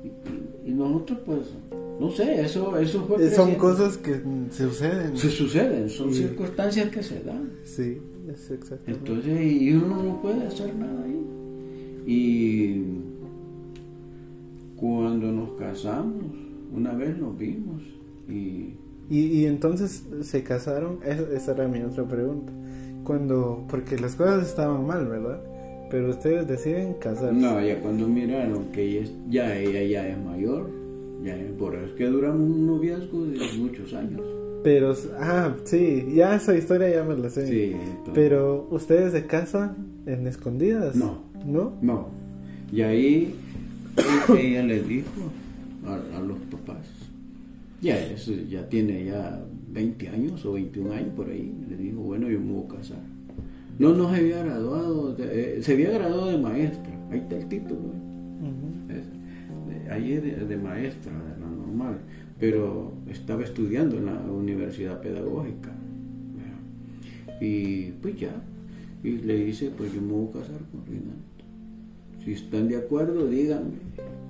y- 0.04 0.70
y 0.70 0.74
nosotros, 0.74 1.20
pues, 1.26 1.39
no 2.00 2.12
sé, 2.12 2.41
eso, 2.41 2.78
eso 2.78 3.06
fue. 3.08 3.18
Eh, 3.26 3.30
Son 3.32 3.48
creciendo. 3.52 3.58
cosas 3.58 3.98
que 3.98 4.16
mm, 4.16 4.52
suceden. 4.52 5.18
Se 5.18 5.30
suceden, 5.30 5.89
son 5.89 6.14
circunstancias 6.14 6.89
que 6.89 7.02
se 7.04 7.22
dan. 7.24 7.52
Sí, 7.64 7.98
es 8.32 8.52
exactamente. 8.52 8.91
Entonces, 9.12 9.52
y 9.62 9.74
uno 9.74 10.04
no 10.04 10.22
puede 10.22 10.45
hacer 10.45 10.76
nada 10.76 11.04
ahí. 11.04 11.24
Y 12.06 12.84
cuando 14.76 15.32
nos 15.32 15.52
casamos, 15.60 16.24
una 16.74 16.93
vez 16.93 17.18
nos 17.18 17.38
vimos 17.38 17.82
y 18.30 18.76
Y, 19.10 19.20
y 19.20 19.45
entonces 19.45 20.04
se 20.22 20.43
casaron, 20.43 21.00
Es- 21.06 21.20
esa 21.32 21.54
era 21.54 21.68
mi 21.70 21.82
otra 21.82 22.04
pregunta. 22.06 22.52
Cuando, 23.06 23.66
porque 23.70 23.98
las 23.98 24.16
cosas 24.16 24.45
estaban 24.50 24.86
mal, 24.86 25.08
¿verdad? 25.08 25.41
Pero 25.89 26.09
ustedes 26.09 26.47
deciden 26.47 26.95
casarse. 26.95 27.33
no, 27.39 27.61
ya 27.61 27.79
cuando 27.81 28.07
miraron 28.07 28.65
que 28.71 28.83
ella, 28.83 29.01
es- 29.01 29.13
ya 29.29 29.57
ella 29.57 29.83
ya 29.83 30.07
es 30.09 30.17
mayor, 30.17 30.69
ya 31.23 31.35
es, 31.35 31.51
por 31.53 31.75
eso 31.75 31.85
es 31.85 31.91
que 31.93 32.05
duramos 32.07 32.41
un 32.41 32.67
noviazgo 32.67 33.25
de 33.25 33.39
muchos 33.57 33.93
años. 33.93 34.21
Pero, 34.63 34.93
ah, 35.19 35.55
sí, 35.63 36.07
ya 36.13 36.35
esa 36.35 36.57
historia 36.57 36.89
ya 36.89 37.03
me 37.03 37.15
la 37.15 37.29
sé. 37.29 37.47
Sí, 37.47 37.71
entonces- 37.73 38.13
Pero, 38.13 38.67
¿ustedes 38.71 39.13
se 39.13 39.25
casan 39.25 39.75
en 40.05 40.27
escondidas? 40.27 40.95
No. 40.95 41.21
¿No? 41.45 41.73
No. 41.81 42.09
Y 42.71 42.81
ahí 42.81 43.33
ella 44.38 44.63
le 44.63 44.81
dijo 44.83 45.07
a, 45.85 46.17
a 46.17 46.19
los 46.21 46.38
papás, 46.51 46.85
ya 47.81 47.97
eso 47.97 48.33
ya 48.49 48.67
tiene 48.67 49.05
ya 49.05 49.41
20 49.71 50.09
años 50.09 50.45
o 50.45 50.53
21 50.53 50.91
años 50.91 51.13
por 51.15 51.29
ahí, 51.29 51.53
le 51.69 51.77
dijo, 51.77 52.01
bueno, 52.01 52.29
yo 52.29 52.39
me 52.41 52.51
voy 52.51 52.65
a 52.65 52.75
casar. 52.77 52.97
No 53.80 53.93
nos 53.93 54.11
había 54.11 54.43
graduado, 54.43 55.13
de- 55.13 55.57
eh, 55.57 55.63
se 55.63 55.73
había 55.73 55.91
graduado 55.91 56.28
de 56.28 56.38
maestra, 56.38 56.91
ahí 57.11 57.19
está 57.19 57.38
el 57.38 57.47
título, 57.47 57.80
¿eh? 57.80 58.41
Ujú. 58.41 58.91
Es- 58.91 59.86
de- 59.86 59.91
ahí 59.91 60.13
es 60.13 60.23
de, 60.23 60.45
de 60.45 60.57
maestra, 60.57 61.11
de 61.11 61.39
la 61.41 61.47
normal, 61.47 61.97
pero 62.39 62.91
estaba 63.09 63.43
estudiando 63.43 63.97
en 63.97 64.05
la 64.07 64.19
universidad 64.32 64.99
pedagógica. 65.01 65.71
¿verdad? 66.36 67.41
Y 67.41 67.91
pues 68.01 68.19
ya, 68.19 68.32
y 69.03 69.11
le 69.19 69.45
dice, 69.45 69.71
pues 69.78 69.93
yo 69.93 70.01
me 70.01 70.11
voy 70.13 70.30
a 70.30 70.39
casar 70.39 70.59
con 70.71 70.86
Rinaldo. 70.86 71.28
Si 72.25 72.34
están 72.34 72.67
de 72.67 72.78
acuerdo, 72.78 73.28
díganme. 73.28 73.75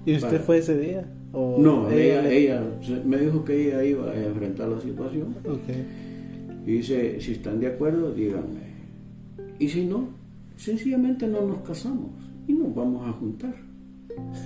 ¿Y 0.05 0.13
usted 0.15 0.27
Para- 0.29 0.43
fue 0.43 0.57
ese 0.59 0.77
día? 0.77 1.05
¿O 1.33 1.57
No, 1.61 1.89
ella, 1.89 2.29
ella 2.31 2.63
se- 2.81 3.03
me 3.03 3.17
dijo 3.17 3.43
que 3.45 3.67
ella 3.69 3.83
iba 3.83 4.11
a 4.11 4.25
enfrentar 4.25 4.67
la 4.69 4.79
situación. 4.81 5.35
Ok. 5.45 6.65
Y 6.65 6.71
dice, 6.73 7.19
si 7.21 7.31
están 7.33 7.59
de 7.61 7.67
acuerdo, 7.67 8.13
díganme. 8.13 8.66
Y 9.59 9.67
si 9.69 9.85
no, 9.85 10.09
sencillamente 10.55 11.27
no 11.27 11.41
nos 11.45 11.61
casamos 11.61 12.11
y 12.47 12.53
nos 12.53 12.73
vamos 12.75 13.07
a 13.07 13.11
juntar. 13.13 13.55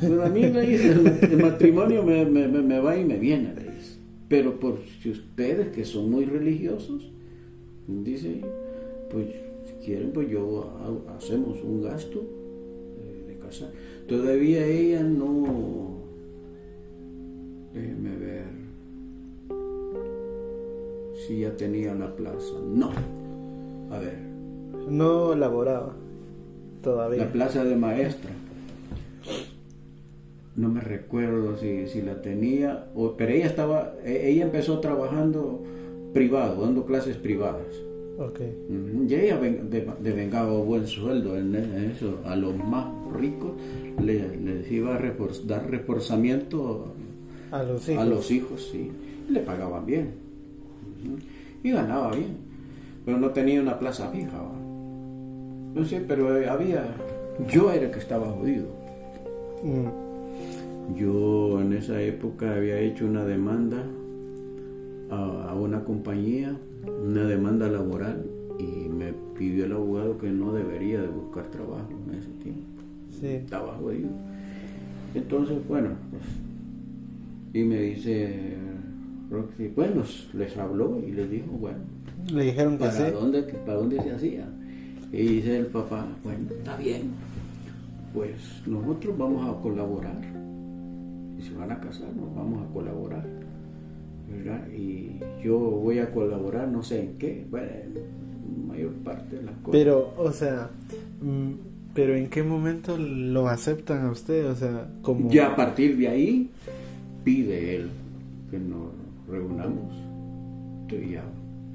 Pero 0.01 0.23
a 0.25 0.29
mí 0.29 0.43
el, 0.43 1.37
matrimonio 1.41 2.03
me, 2.03 2.25
me- 2.25 2.47
me- 2.47 2.79
va 2.79 2.97
y 2.97 3.05
me 3.05 3.17
viene. 3.17 3.53
Pero 4.27 4.59
por 4.59 4.79
si 5.01 5.11
ustedes 5.11 5.69
que 5.69 5.83
son 5.85 6.09
muy 6.09 6.25
religiosos, 6.25 7.11
dice, 7.87 8.41
pues 9.09 9.27
si 9.65 9.85
quieren, 9.85 10.11
pues 10.13 10.29
yo 10.29 10.71
ha- 11.07 11.15
hacemos 11.17 11.61
un 11.63 11.81
gasto 11.83 12.19
eh, 12.19 13.25
de 13.27 13.37
casar. 13.37 13.69
Todavía 14.07 14.65
ella 14.65 15.03
no, 15.03 15.97
déjeme 17.73 18.15
ver, 18.17 18.45
si 21.27 21.39
ya 21.39 21.55
tenía 21.55 21.93
la 21.93 22.15
plaza. 22.15 22.55
No. 22.73 22.91
A 23.91 23.99
ver, 23.99 24.17
No 24.89 25.35
laboraba 25.35 25.93
todavía. 26.81 27.25
la 27.25 27.31
plaza 27.31 27.63
de 27.63 27.75
maestra. 27.75 28.31
No 30.55 30.69
me 30.69 30.81
recuerdo 30.81 31.57
si, 31.57 31.87
si 31.87 32.01
la 32.01 32.21
tenía, 32.21 32.87
o, 32.93 33.13
pero 33.15 33.31
ella 33.31 33.45
estaba, 33.45 33.93
e- 34.03 34.29
ella 34.29 34.43
empezó 34.45 34.79
trabajando 34.79 35.63
privado, 36.13 36.61
dando 36.63 36.85
clases 36.85 37.15
privadas. 37.15 37.67
Ok. 38.19 38.39
Ujú, 38.69 39.05
Y 39.07 39.15
ella 39.15 39.39
ven- 39.39 39.69
de- 39.69 39.87
devengaba 40.01 40.51
buen 40.59 40.85
sueldo 40.87 41.37
en 41.37 41.55
eso. 41.55 42.19
A 42.25 42.35
los 42.35 42.55
más 42.57 42.85
ricos 43.17 43.51
le- 44.03 44.37
les 44.37 44.69
iba 44.71 44.95
a 44.95 44.99
dar 45.47 45.69
reforzamiento 45.69 46.87
A 47.51 47.63
los 47.63 47.87
hijos. 47.87 48.03
a 48.03 48.05
los 48.05 48.29
hijos, 48.31 48.69
sí. 48.71 48.91
Y 49.29 49.31
le 49.31 49.39
pagaban 49.39 49.85
bien. 49.85 50.11
Y 51.63 51.71
ganaba 51.71 52.11
bien. 52.11 52.35
Pero 53.05 53.17
no 53.17 53.29
tenía 53.31 53.61
una 53.61 53.79
plaza 53.79 54.09
fija. 54.09 54.37
¿va? 54.37 54.51
No 55.75 55.85
sé, 55.85 56.03
pero 56.07 56.37
eh, 56.37 56.47
había. 56.49 56.85
Yo 57.49 57.71
era 57.71 57.85
el 57.85 57.91
que 57.91 57.99
estaba 57.99 58.27
jodido. 58.27 58.65
Mm, 59.63 60.95
Yo 60.97 61.61
en 61.61 61.73
esa 61.73 62.01
época 62.01 62.55
había 62.55 62.79
hecho 62.79 63.05
una 63.05 63.23
demanda 63.25 63.83
a, 65.09 65.49
a 65.49 65.55
una 65.55 65.83
compañía, 65.83 66.55
una 67.05 67.23
demanda 67.25 67.67
laboral, 67.69 68.25
y 68.59 68.89
me 68.89 69.13
pidió 69.37 69.65
el 69.65 69.71
abogado 69.73 70.17
que 70.17 70.29
no 70.29 70.53
debería 70.53 71.01
de 71.01 71.07
buscar 71.07 71.45
trabajo 71.45 71.87
en 72.07 72.15
ese 72.19 72.29
tiempo. 72.43 72.61
Sí. 73.19 73.27
Estaba 73.27 73.73
jodido. 73.75 74.09
Entonces, 75.15 75.57
bueno, 75.67 75.89
pues, 76.09 76.23
y 77.53 77.63
me 77.67 77.79
dice 77.81 78.55
Roxy, 79.29 79.67
bueno, 79.75 80.03
les 80.33 80.57
habló 80.57 80.99
y 81.05 81.11
les 81.11 81.29
dijo, 81.29 81.47
bueno, 81.59 81.79
Le 82.33 82.43
dijeron 82.45 82.73
que 82.73 82.79
¿para 82.85 82.91
sí. 82.91 83.03
dónde, 83.13 83.43
para 83.43 83.77
dónde 83.77 84.01
se 84.01 84.11
hacía? 84.11 84.47
Y 85.11 85.17
dice 85.17 85.57
el 85.57 85.67
papá, 85.67 86.07
bueno, 86.23 86.49
está 86.49 86.77
bien, 86.77 87.11
pues 88.13 88.61
nosotros 88.65 89.17
vamos 89.17 89.47
a 89.47 89.61
colaborar. 89.61 90.21
Y 91.37 91.41
se 91.41 91.53
van 91.53 91.71
a 91.71 91.79
casar, 91.79 92.13
nos 92.15 92.33
vamos 92.35 92.67
a 92.67 92.73
colaborar. 92.73 93.25
¿verdad? 94.31 94.67
Y 94.71 95.19
yo 95.43 95.57
voy 95.59 95.99
a 95.99 96.11
colaborar, 96.11 96.67
no 96.67 96.83
sé 96.83 97.01
en 97.01 97.17
qué, 97.17 97.45
bueno, 97.49 97.67
en 97.67 98.67
mayor 98.67 98.93
parte 99.03 99.35
de 99.37 99.43
las 99.43 99.55
cosas. 99.55 99.71
Pero, 99.71 100.13
o 100.17 100.31
sea, 100.31 100.69
mm, 101.21 101.51
pero 101.93 102.15
¿en 102.15 102.29
qué 102.29 102.43
momento 102.43 102.97
lo 102.97 103.47
aceptan 103.47 104.05
a 104.05 104.11
usted? 104.11 104.49
O 104.49 104.55
sea, 104.55 104.87
como... 105.01 105.29
Ya 105.29 105.51
a 105.51 105.55
partir 105.55 105.97
de 105.97 106.07
ahí 106.07 106.49
pide 107.23 107.75
él 107.75 107.89
que 108.49 108.57
nos 108.57 108.91
reunamos. 109.27 109.93
Entonces 110.83 111.11
ya 111.11 111.23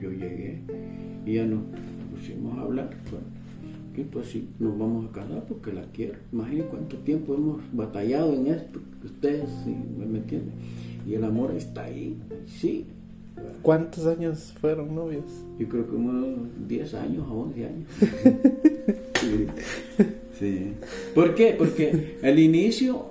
yo 0.00 0.10
llegué 0.10 0.62
y 1.24 1.34
ya 1.34 1.44
nos 1.44 1.60
pusimos 2.16 2.58
a 2.58 2.62
hablar. 2.62 2.90
Bueno, 3.10 3.26
y 3.96 4.02
pues 4.02 4.26
sí, 4.26 4.48
nos 4.58 4.78
vamos 4.78 5.06
a 5.06 5.12
casar 5.12 5.44
porque 5.48 5.72
la 5.72 5.84
quiero. 5.92 6.18
Imagínense 6.32 6.68
cuánto 6.68 6.96
tiempo 6.98 7.34
hemos 7.34 7.60
batallado 7.72 8.34
en 8.34 8.48
esto, 8.48 8.80
ustedes 9.04 9.48
sí, 9.64 9.74
me 9.98 10.18
entienden. 10.18 10.52
Y 11.06 11.14
el 11.14 11.24
amor 11.24 11.54
está 11.56 11.84
ahí, 11.84 12.16
sí. 12.46 12.84
¿Cuántos 13.62 14.06
años 14.06 14.54
fueron 14.60 14.94
novios? 14.94 15.24
Yo 15.58 15.68
creo 15.68 15.88
que 15.88 15.94
unos 15.94 16.38
10 16.68 16.94
años 16.94 17.26
a 17.26 17.32
11 17.32 17.66
años. 17.66 17.88
Sí. 19.16 19.46
Sí. 20.38 20.72
¿Por 21.14 21.34
qué? 21.34 21.54
Porque 21.58 22.18
al 22.22 22.38
inicio, 22.38 23.06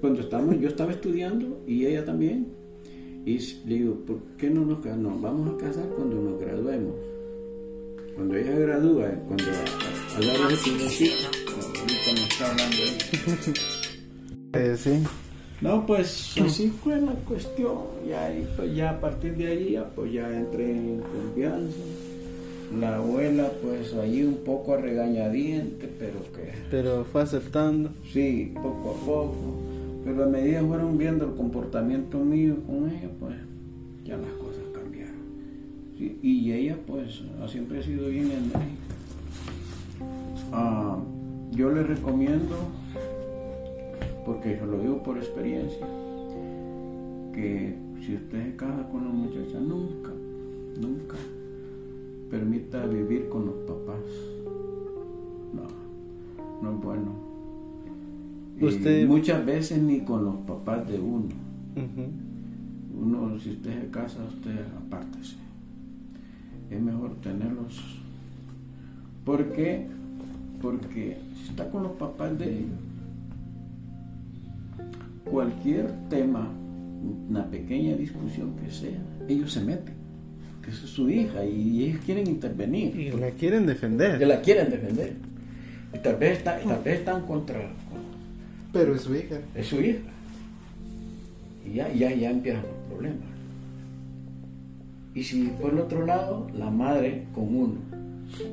cuando 0.00 0.20
estábamos, 0.20 0.58
yo 0.60 0.68
estaba 0.68 0.92
estudiando 0.92 1.60
y 1.66 1.84
ella 1.84 2.06
también, 2.06 2.46
y 3.26 3.38
le 3.66 3.74
digo, 3.74 3.94
¿por 4.06 4.18
qué 4.38 4.48
no 4.48 4.64
nos 4.64 4.78
casamos? 4.78 5.20
Vamos 5.20 5.54
a 5.54 5.58
casar 5.58 5.84
cuando 5.96 6.22
nos 6.22 6.40
graduemos. 6.40 6.94
Cuando 8.14 8.36
ella 8.36 8.52
gradúa, 8.52 9.08
cuando 9.26 9.44
habla 10.16 10.48
de 10.48 10.56
su 10.56 10.70
ahorita 10.70 12.12
me 12.14 12.22
está 12.22 12.50
hablando 12.50 12.76
eh, 14.54 14.76
sí. 14.76 15.02
No, 15.60 15.86
pues 15.86 16.34
así 16.44 16.70
fue 16.70 17.00
la 17.00 17.12
cuestión. 17.12 17.78
Ya, 18.08 18.32
pues, 18.56 18.74
ya 18.74 18.90
a 18.90 19.00
partir 19.00 19.36
de 19.36 19.46
ahí, 19.46 19.82
pues 19.94 20.12
ya 20.12 20.28
entré 20.28 20.72
en 20.72 21.00
confianza. 21.00 21.78
La 22.80 22.96
abuela, 22.96 23.50
pues 23.62 23.94
ahí 23.94 24.24
un 24.24 24.38
poco 24.44 24.74
a 24.74 24.78
regañadiente, 24.78 25.88
pero 25.98 26.18
que. 26.34 26.52
Pero 26.70 27.04
fue 27.04 27.22
aceptando. 27.22 27.90
Sí, 28.12 28.52
poco 28.54 28.90
a 28.90 29.06
poco. 29.06 29.58
Pero 30.04 30.24
a 30.24 30.26
medida 30.26 30.60
que 30.60 30.66
fueron 30.66 30.98
viendo 30.98 31.26
el 31.26 31.34
comportamiento 31.34 32.18
mío 32.18 32.56
con 32.66 32.90
ella, 32.90 33.08
pues 33.20 33.36
ya 34.04 34.16
las. 34.16 34.41
Y 36.22 36.52
ella, 36.52 36.78
pues, 36.86 37.22
siempre 37.48 37.80
ha 37.80 37.82
sido 37.82 38.08
bien 38.08 38.30
enérgica. 38.30 38.94
Ah, 40.52 40.98
yo 41.52 41.70
le 41.70 41.82
recomiendo 41.82 42.56
porque 44.24 44.56
yo 44.58 44.66
lo 44.66 44.80
digo 44.80 45.02
por 45.02 45.18
experiencia, 45.18 45.86
que 47.34 47.76
si 48.04 48.14
usted 48.14 48.50
se 48.50 48.56
casa 48.56 48.88
con 48.90 49.02
una 49.02 49.10
muchacha, 49.10 49.58
nunca, 49.58 50.10
nunca 50.80 51.16
permita 52.30 52.86
vivir 52.86 53.28
con 53.28 53.46
los 53.46 53.54
papás. 53.66 54.04
No, 55.52 55.62
no 56.62 56.76
es 56.76 56.82
bueno. 56.82 57.12
Usted... 58.60 59.06
muchas 59.08 59.44
veces 59.44 59.82
ni 59.82 60.00
con 60.00 60.24
los 60.24 60.36
papás 60.46 60.86
de 60.88 61.00
uno. 61.00 61.28
Uno, 62.94 63.38
si 63.38 63.50
usted 63.50 63.82
se 63.82 63.90
casa, 63.90 64.18
usted 64.28 64.60
apártese. 64.76 65.41
Es 66.72 66.80
mejor 66.80 67.14
tenerlos. 67.20 67.82
¿Por 69.24 69.52
qué? 69.52 69.86
Porque 70.62 71.18
si 71.36 71.50
está 71.50 71.68
con 71.70 71.82
los 71.82 71.92
papás 71.92 72.38
de 72.38 72.46
ellos, 72.46 72.70
cualquier 75.24 75.90
tema, 76.08 76.48
una 77.28 77.44
pequeña 77.46 77.94
discusión 77.96 78.56
que 78.56 78.70
sea, 78.70 78.98
ellos 79.28 79.52
se 79.52 79.60
meten, 79.60 79.94
que 80.62 80.70
es 80.70 80.76
su 80.76 81.10
hija 81.10 81.44
y 81.44 81.84
ellos 81.84 82.00
quieren 82.06 82.26
intervenir. 82.26 82.96
Y 82.96 83.10
la 83.10 83.30
quieren 83.30 83.66
defender. 83.66 84.18
Que 84.18 84.26
la 84.26 84.40
quieren 84.40 84.70
defender. 84.70 85.12
Y 85.94 85.98
tal 85.98 86.16
vez, 86.16 86.38
está, 86.38 86.58
tal 86.58 86.82
vez 86.82 87.00
están 87.00 87.26
contra... 87.26 87.60
Pero 88.72 88.94
es 88.94 89.02
su 89.02 89.14
hija. 89.14 89.36
Es 89.54 89.66
su 89.66 89.78
hija. 89.78 89.98
Y 91.66 91.74
ya, 91.74 91.92
ya, 91.92 92.14
ya 92.14 92.30
empiezan 92.30 92.62
los 92.62 92.88
problemas. 92.88 93.31
Y 95.14 95.22
si 95.22 95.48
por 95.60 95.72
el 95.72 95.80
otro 95.80 96.06
lado, 96.06 96.48
la 96.56 96.70
madre 96.70 97.24
con 97.34 97.54
uno. 97.54 97.74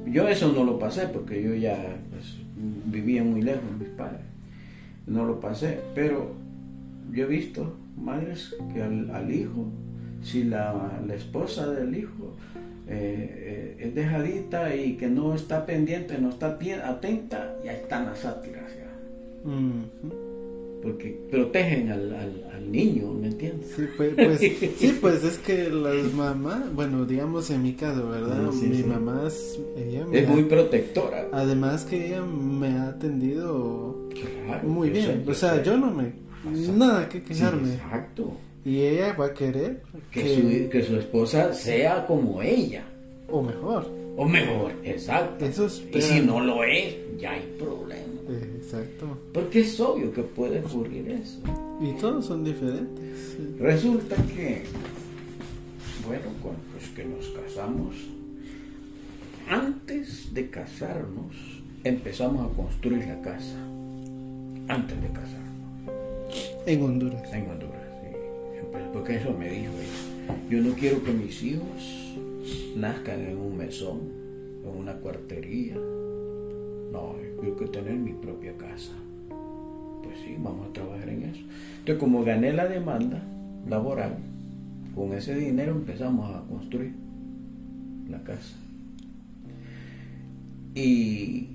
Yo 0.07 0.27
eso 0.27 0.51
no 0.51 0.63
lo 0.63 0.77
pasé 0.77 1.07
porque 1.07 1.41
yo 1.41 1.55
ya 1.55 1.97
pues, 2.11 2.37
vivía 2.85 3.23
muy 3.23 3.41
lejos 3.41 3.63
mis 3.79 3.89
padres. 3.89 4.21
No 5.07 5.25
lo 5.25 5.39
pasé, 5.39 5.79
pero 5.95 6.33
yo 7.11 7.25
he 7.25 7.27
visto 7.27 7.75
madres 7.97 8.55
que 8.73 8.81
al, 8.81 9.33
hijo, 9.33 9.67
si 10.21 10.43
la, 10.43 10.91
esposa 11.13 11.71
del 11.71 11.95
hijo 11.95 12.35
eh, 12.87 13.77
eh, 13.79 13.85
es 13.87 13.95
dejadita 13.95 14.75
y 14.75 14.97
que 14.97 15.07
no 15.07 15.33
está 15.33 15.65
pendiente, 15.65 16.17
no 16.19 16.29
está 16.29 16.57
atenta, 16.85 17.55
ya 17.63 17.73
están 17.73 18.05
las 18.05 18.19
sátiras 18.19 18.69
Porque 20.81 21.19
protegen 21.29 21.89
al, 21.89 22.13
al, 22.13 22.71
niño, 22.71 23.11
¿me 23.13 23.27
entiendes? 23.27 23.71
Sí 23.75 23.85
pues, 23.97 24.13
pues, 24.15 24.39
sí, 24.39 24.97
pues 25.01 25.23
es 25.23 25.39
que 25.39 25.69
las 25.69 26.13
mamás, 26.13 26.73
bueno, 26.73 27.03
digamos 27.03 27.49
en 27.49 27.63
mi 27.63 27.73
caso, 27.73 28.07
¿verdad? 28.09 28.51
mi 28.51 28.83
mamá 28.83 29.23
es, 29.27 29.59
muy 30.27 30.43
protectora. 30.43 31.27
Además 31.31 31.83
que 31.85 32.07
ella 32.07 32.21
me 32.21 32.67
ha 32.67 32.89
atendido 32.89 34.09
muy 34.63 34.91
bien. 34.91 35.25
O 35.27 35.33
sea, 35.33 35.61
yo 35.63 35.77
no 35.77 35.91
me 35.91 36.13
Nada 36.43 37.09
que 37.09 37.21
quejarme. 37.23 37.73
exacto. 37.73 38.31
Y 38.63 38.81
ella 38.81 39.13
va 39.13 39.27
a 39.27 39.33
querer 39.33 39.81
que, 40.11 40.83
Su, 40.83 40.97
esposa 40.97 41.53
sea 41.53 42.05
como 42.05 42.41
ella. 42.41 42.83
O 43.29 43.41
mejor. 43.41 43.89
O 44.17 44.25
mejor, 44.25 44.73
exacto. 44.83 45.45
y 45.93 46.01
si 46.01 46.19
no 46.19 46.41
lo 46.41 46.63
es, 46.63 46.95
ya 47.17 47.31
hay 47.31 47.55
problema. 47.57 48.18
Exacto. 48.29 49.17
Porque 49.33 49.61
es 49.61 49.79
obvio 49.79 50.13
que 50.13 50.21
puede 50.23 50.59
ocurrir 50.59 51.09
eso. 51.09 51.39
Y 51.81 51.93
todos 51.99 52.25
son 52.25 52.43
diferentes. 52.43 53.37
Resulta 53.59 54.15
que, 54.15 54.63
bueno, 56.05 56.25
cuando 56.41 56.61
pues 56.71 56.89
que 56.89 57.05
nos 57.05 57.27
casamos, 57.29 57.95
antes 59.49 60.33
de 60.33 60.49
casarnos, 60.49 61.35
empezamos 61.83 62.51
a 62.51 62.55
construir 62.55 63.07
la 63.07 63.21
casa. 63.21 63.57
Antes 64.67 65.01
de 65.01 65.07
casarnos. 65.07 65.39
En 66.65 66.83
Honduras. 66.83 67.33
En 67.33 67.49
Honduras, 67.49 67.81
sí. 68.01 68.67
Porque 68.93 69.15
eso 69.15 69.33
me 69.33 69.49
dijo 69.49 69.73
ella. 69.73 70.09
Yo 70.49 70.61
no 70.61 70.73
quiero 70.75 71.03
que 71.03 71.11
mis 71.11 71.41
hijos 71.41 72.15
nazcan 72.75 73.21
en 73.21 73.37
un 73.37 73.57
mesón, 73.57 74.01
en 74.63 74.77
una 74.77 74.93
cuartería. 74.97 75.77
No, 76.91 77.15
yo 77.43 77.55
quiero 77.55 77.71
tener 77.71 77.95
mi 77.95 78.13
propia 78.13 78.55
casa. 78.57 78.91
Pues 80.03 80.19
sí, 80.19 80.35
vamos 80.39 80.67
a 80.67 80.73
trabajar 80.73 81.09
en 81.09 81.23
eso. 81.23 81.41
Entonces, 81.79 81.97
como 81.97 82.23
gané 82.23 82.53
la 82.53 82.67
demanda 82.67 83.21
laboral, 83.67 84.17
con 84.95 85.13
ese 85.13 85.35
dinero 85.35 85.73
empezamos 85.73 86.35
a 86.35 86.41
construir 86.47 86.93
la 88.09 88.21
casa. 88.23 88.57
Y 90.73 91.47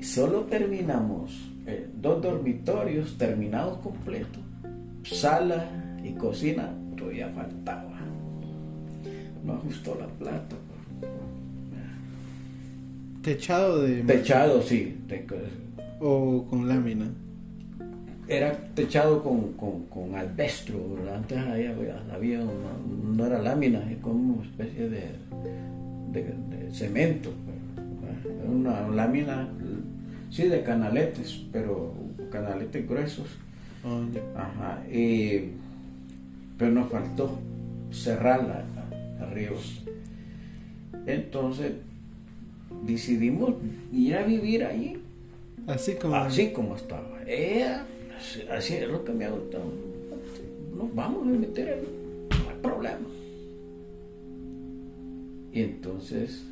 solo 0.00 0.42
terminamos 0.42 1.48
eh, 1.66 1.88
dos 2.00 2.22
dormitorios 2.22 3.16
terminados 3.18 3.78
completos, 3.78 4.42
sala 5.04 5.98
y 6.04 6.12
cocina, 6.12 6.70
todavía 6.96 7.28
faltaba. 7.30 8.00
No 9.44 9.54
ajustó 9.54 9.96
la 9.98 10.06
plata. 10.06 10.56
Techado 13.22 13.82
de... 13.82 14.02
Techado, 14.02 14.62
sí. 14.62 14.96
o 16.00 16.44
con 16.48 16.68
lámina. 16.68 17.06
Era 18.28 18.52
techado 18.74 19.22
con, 19.22 19.52
con, 19.54 20.14
albestro, 20.14 20.78
antes 21.14 21.38
había, 21.38 21.74
había 22.12 22.40
no 22.40 23.26
era 23.26 23.40
lámina, 23.40 23.90
es 23.90 23.98
como 23.98 24.34
una 24.34 24.44
especie 24.44 24.88
de, 24.88 25.10
de, 26.12 26.70
cemento. 26.72 27.30
una 28.48 28.88
lámina 28.88 29.48
Sí, 30.32 30.48
de 30.48 30.62
canaletes, 30.62 31.44
pero 31.52 31.92
canaletes 32.30 32.88
gruesos. 32.88 33.26
Oh, 33.84 34.00
Ajá. 34.34 34.80
pero 36.56 36.70
nos 36.70 36.90
faltó 36.90 37.38
cerrarla 37.90 38.64
arriba. 39.20 39.56
Entonces 41.04 41.72
decidimos 42.82 43.54
ir 43.92 44.14
a 44.16 44.24
vivir 44.24 44.64
allí. 44.64 44.98
Así 45.66 45.94
como, 45.94 46.16
así 46.16 46.52
como 46.52 46.76
estaba. 46.76 47.22
Era, 47.26 47.86
así 48.50 48.74
es 48.74 48.88
lo 48.88 49.04
que 49.04 49.12
me 49.12 49.24
ha 49.24 49.30
gustado. 49.30 49.64
Nos 50.76 50.94
vamos 50.94 51.22
a 51.22 51.30
meter 51.30 51.68
en 51.68 51.80
no 52.30 52.50
hay 52.50 52.56
problema. 52.62 53.08
Y 55.52 55.62
entonces 55.62 56.44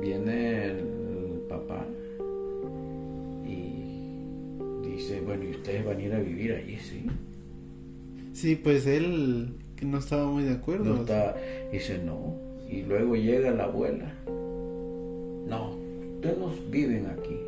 viene 0.00 0.66
el 0.66 1.42
papá 1.48 1.86
dice, 5.02 5.20
bueno, 5.20 5.44
¿y 5.44 5.50
ustedes 5.50 5.84
van 5.84 5.98
a 5.98 6.02
ir 6.02 6.14
a 6.14 6.20
vivir 6.20 6.52
allí? 6.52 6.76
Sí. 6.78 7.06
Sí, 8.32 8.56
pues 8.56 8.86
él 8.86 9.54
no 9.82 9.98
estaba 9.98 10.26
muy 10.26 10.44
de 10.44 10.52
acuerdo. 10.52 10.84
No 10.84 11.00
está, 11.00 11.36
dice, 11.70 11.98
no. 11.98 12.36
Y 12.70 12.82
luego 12.82 13.16
llega 13.16 13.50
la 13.50 13.64
abuela. 13.64 14.14
No, 15.52 15.76
ustedes 16.14 16.38
no 16.38 16.50
viven 16.70 17.06
aquí. 17.08 17.38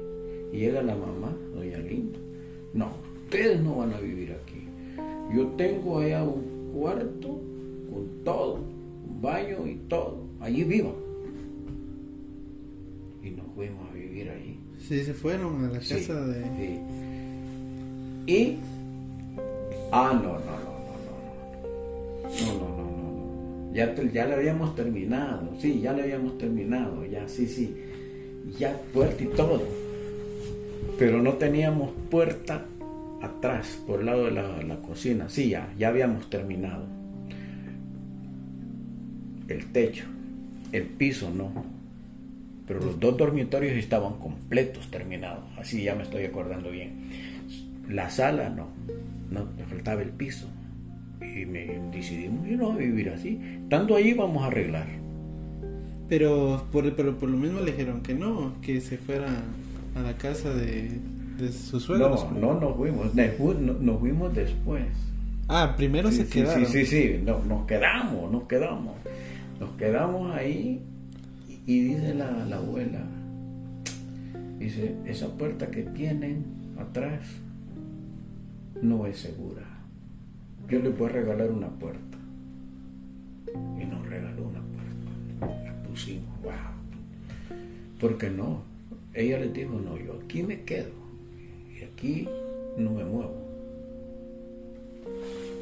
Y 0.52 0.58
llega 0.58 0.82
la 0.82 0.94
mamá, 0.94 1.34
doña 1.54 1.78
Linda. 1.78 2.18
No, 2.74 2.90
ustedes 3.24 3.62
no 3.62 3.76
van 3.76 3.94
a 3.94 3.98
vivir 3.98 4.32
aquí. 4.32 4.68
Yo 5.34 5.46
tengo 5.56 6.00
allá 6.00 6.22
un 6.22 6.70
cuarto 6.74 7.40
con 7.90 8.24
todo, 8.24 8.56
un 8.56 9.22
baño 9.22 9.66
y 9.66 9.76
todo. 9.88 10.18
Allí 10.40 10.64
vivan. 10.64 10.92
Y 13.22 13.30
nos 13.30 13.46
fuimos 13.54 13.88
a 13.88 13.94
vivir 13.94 14.28
allí. 14.28 14.58
Sí, 14.78 15.02
se 15.02 15.14
fueron 15.14 15.64
a 15.64 15.68
la 15.68 15.78
casa 15.78 16.26
de... 16.26 16.44
Sí. 16.44 16.80
Y... 18.26 18.58
Ah, 19.92 20.12
no, 20.12 20.32
no, 20.40 20.40
no, 20.40 20.74
no, 20.84 20.98
no, 20.98 21.14
no. 22.22 22.58
No, 22.58 22.68
no, 22.68 22.76
no, 22.76 23.68
no. 23.68 23.74
Ya, 23.74 23.94
ya 24.12 24.26
le 24.26 24.34
habíamos 24.34 24.74
terminado. 24.74 25.48
Sí, 25.58 25.80
ya 25.80 25.94
le 25.94 26.02
habíamos 26.02 26.36
terminado. 26.36 27.06
Ya, 27.06 27.26
sí, 27.26 27.46
sí 27.46 27.74
ya 28.58 28.76
puerta 28.92 29.22
y 29.22 29.26
todo, 29.26 29.62
pero 30.98 31.22
no 31.22 31.34
teníamos 31.34 31.90
puerta 32.10 32.64
atrás, 33.22 33.80
por 33.86 34.00
el 34.00 34.06
lado 34.06 34.24
de 34.24 34.32
la, 34.32 34.76
cocina, 34.86 35.28
sí, 35.28 35.50
ya, 35.50 35.72
ya 35.78 35.88
habíamos 35.88 36.28
terminado. 36.28 36.84
El 39.48 39.72
techo 39.72 40.04
el 40.74 40.86
piso 40.86 41.30
no. 41.30 41.64
Pero 42.66 42.80
los 42.80 42.98
dos 42.98 43.16
dormitorios 43.16 43.74
estaban 43.74 44.14
completos, 44.18 44.90
terminados. 44.90 45.44
Así 45.56 45.84
ya 45.84 45.94
me 45.94 46.02
estoy 46.02 46.24
acordando 46.24 46.70
bien. 46.70 46.92
La 47.88 48.10
sala 48.10 48.48
no, 48.48 48.68
no, 49.30 49.46
le 49.56 49.64
faltaba 49.64 50.02
el 50.02 50.10
piso. 50.10 50.48
Y 51.20 51.46
me 51.46 51.78
decidimos 51.92 52.46
no 52.48 52.72
a 52.72 52.76
vivir 52.76 53.10
así. 53.10 53.38
Estando 53.62 53.94
ahí 53.94 54.14
vamos 54.14 54.42
a 54.42 54.46
arreglar. 54.46 55.03
Pero 56.08 56.66
por, 56.70 56.94
pero 56.94 57.16
por 57.16 57.28
lo 57.28 57.36
mismo 57.36 57.60
le 57.60 57.72
dijeron 57.72 58.02
que 58.02 58.14
no, 58.14 58.54
que 58.60 58.80
se 58.80 58.98
fuera 58.98 59.42
a 59.94 60.00
la 60.00 60.16
casa 60.16 60.52
de, 60.52 61.00
de 61.38 61.52
sus 61.52 61.82
suegros. 61.84 62.26
No, 62.32 62.54
no 62.54 62.60
nos 62.60 62.76
fuimos, 62.76 63.14
nos 63.14 64.00
fuimos 64.00 64.34
después. 64.34 64.84
Ah, 65.48 65.74
primero 65.76 66.10
se 66.10 66.26
quedaron. 66.26 66.66
Sí, 66.66 66.84
sí, 66.84 66.86
sí, 66.86 67.22
no, 67.24 67.42
nos 67.44 67.66
quedamos, 67.66 68.30
nos 68.30 68.44
quedamos. 68.44 68.94
Nos 69.60 69.70
quedamos 69.72 70.34
ahí 70.34 70.82
y, 71.66 71.80
dice 71.80 72.14
la, 72.14 72.30
la 72.46 72.56
abuela, 72.56 73.00
dice, 74.58 74.94
esa 75.06 75.28
puerta 75.28 75.70
que 75.70 75.82
tienen 75.82 76.44
atrás 76.78 77.20
no 78.82 79.06
es 79.06 79.18
segura. 79.18 79.62
Yo 80.68 80.80
le 80.80 80.90
puedo 80.90 81.12
regalar 81.12 81.50
una 81.50 81.68
puerta. 81.68 82.18
Y 83.80 83.84
nos 83.84 84.06
regaló 84.08 84.48
una 84.48 84.60
puerta. 84.60 84.73
Wow. 86.42 86.52
Porque 88.00 88.30
no, 88.30 88.62
ella 89.14 89.38
le 89.38 89.48
dijo, 89.48 89.80
no, 89.80 89.96
yo 89.98 90.20
aquí 90.24 90.42
me 90.42 90.62
quedo. 90.62 90.90
Y 91.72 91.84
aquí 91.84 92.28
no 92.76 92.90
me 92.92 93.04
muevo. 93.04 93.44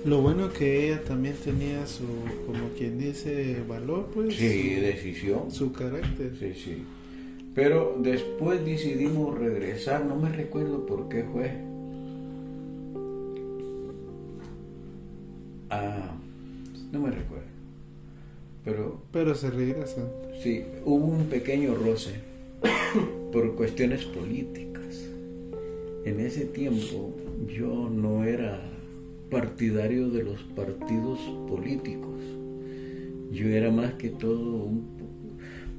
Lo 0.04 0.20
bueno 0.20 0.52
que 0.52 0.88
ella 0.88 1.04
también 1.04 1.36
tenía 1.36 1.86
su, 1.86 2.04
como 2.46 2.70
quien 2.76 2.98
dice, 2.98 3.62
valor, 3.68 4.10
pues. 4.12 4.34
Sí, 4.34 4.74
decisión. 4.74 5.50
Su 5.50 5.72
carácter. 5.72 6.32
Sí, 6.38 6.54
sí. 6.54 6.82
Pero 7.54 7.96
después 8.00 8.64
decidimos 8.64 9.38
regresar, 9.38 10.04
no 10.04 10.16
me 10.16 10.30
recuerdo 10.30 10.86
por 10.86 11.08
qué 11.08 11.22
fue. 11.24 11.52
Ah, 15.70 16.14
no 16.90 17.00
me 17.00 17.10
recuerdo. 17.10 17.51
Pero. 18.64 19.02
Pero 19.12 19.34
se 19.34 19.50
regresa. 19.50 20.02
Sí, 20.42 20.64
hubo 20.84 21.06
un 21.06 21.26
pequeño 21.26 21.74
roce 21.74 22.14
por 23.32 23.54
cuestiones 23.54 24.04
políticas. 24.04 25.08
En 26.04 26.20
ese 26.20 26.44
tiempo 26.44 27.14
yo 27.48 27.88
no 27.90 28.24
era 28.24 28.60
partidario 29.30 30.10
de 30.10 30.24
los 30.24 30.42
partidos 30.42 31.18
políticos. 31.48 32.20
Yo 33.32 33.48
era 33.48 33.70
más 33.70 33.94
que 33.94 34.10
todo 34.10 34.64
un 34.64 34.92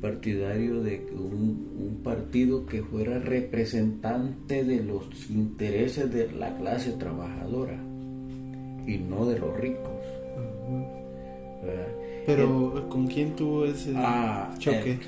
partidario 0.02 0.82
de 0.82 1.06
un, 1.14 2.02
partido 2.04 2.66
que 2.66 2.84
fuera 2.84 3.20
representante 3.20 4.66
de 4.66 4.84
los 4.84 5.30
intereses 5.30 6.12
de 6.12 6.30
la 6.34 6.58
clase 6.58 6.92
trabajadora 6.92 7.78
y 8.86 8.98
no 8.98 9.26
de 9.26 9.40
los 9.40 9.58
ricos. 9.58 10.04
Pero 12.26 12.88
¿con 12.90 13.08
quién 13.08 13.36
tuvo 13.36 13.66
ese 13.66 13.94
ah, 13.96 14.54
choque? 14.60 15.00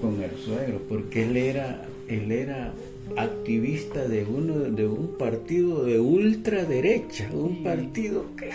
con 0.00 0.22
el 0.22 0.30
suegro, 0.36 0.80
porque 0.88 1.24
él 1.24 1.36
era, 1.36 1.82
él 2.08 2.30
era 2.30 2.72
activista 3.16 4.06
de 4.06 4.24
uno 4.24 4.58
de 4.58 4.86
un 4.86 5.16
partido 5.18 5.84
de 5.84 5.98
ultraderecha, 5.98 7.30
un 7.32 7.62
partido 7.62 8.26
que 8.36 8.50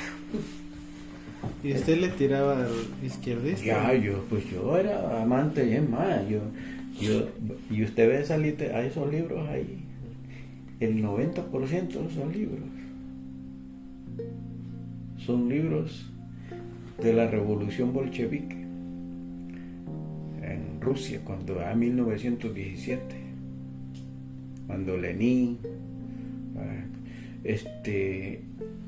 y 1.63 1.73
usted 1.73 1.99
le 1.99 2.09
tiraba 2.09 2.65
al 2.65 2.71
izquierdista. 3.03 3.65
Ya, 3.65 3.93
yo, 3.93 4.23
pues 4.29 4.49
yo 4.49 4.77
era 4.77 5.21
amante 5.21 5.67
y 5.67 5.73
es 5.73 5.89
más, 5.89 6.27
yo, 6.29 6.39
yo, 7.01 7.27
y 7.69 7.83
usted 7.83 8.07
ve 8.07 8.25
salir 8.25 8.61
a 8.73 8.81
esos 8.83 9.11
libros 9.11 9.47
ahí, 9.49 9.79
el 10.79 11.03
90% 11.03 11.91
son 12.13 12.31
libros. 12.31 12.59
Son 15.25 15.49
libros 15.49 16.09
de 17.01 17.13
la 17.13 17.27
revolución 17.27 17.93
bolchevique 17.93 18.55
en 20.41 20.81
Rusia, 20.81 21.21
cuando 21.23 21.59
a 21.65 21.73
1917 21.73 23.29
cuando 24.69 24.95
Lenin, 24.97 25.57
este, 27.43 28.39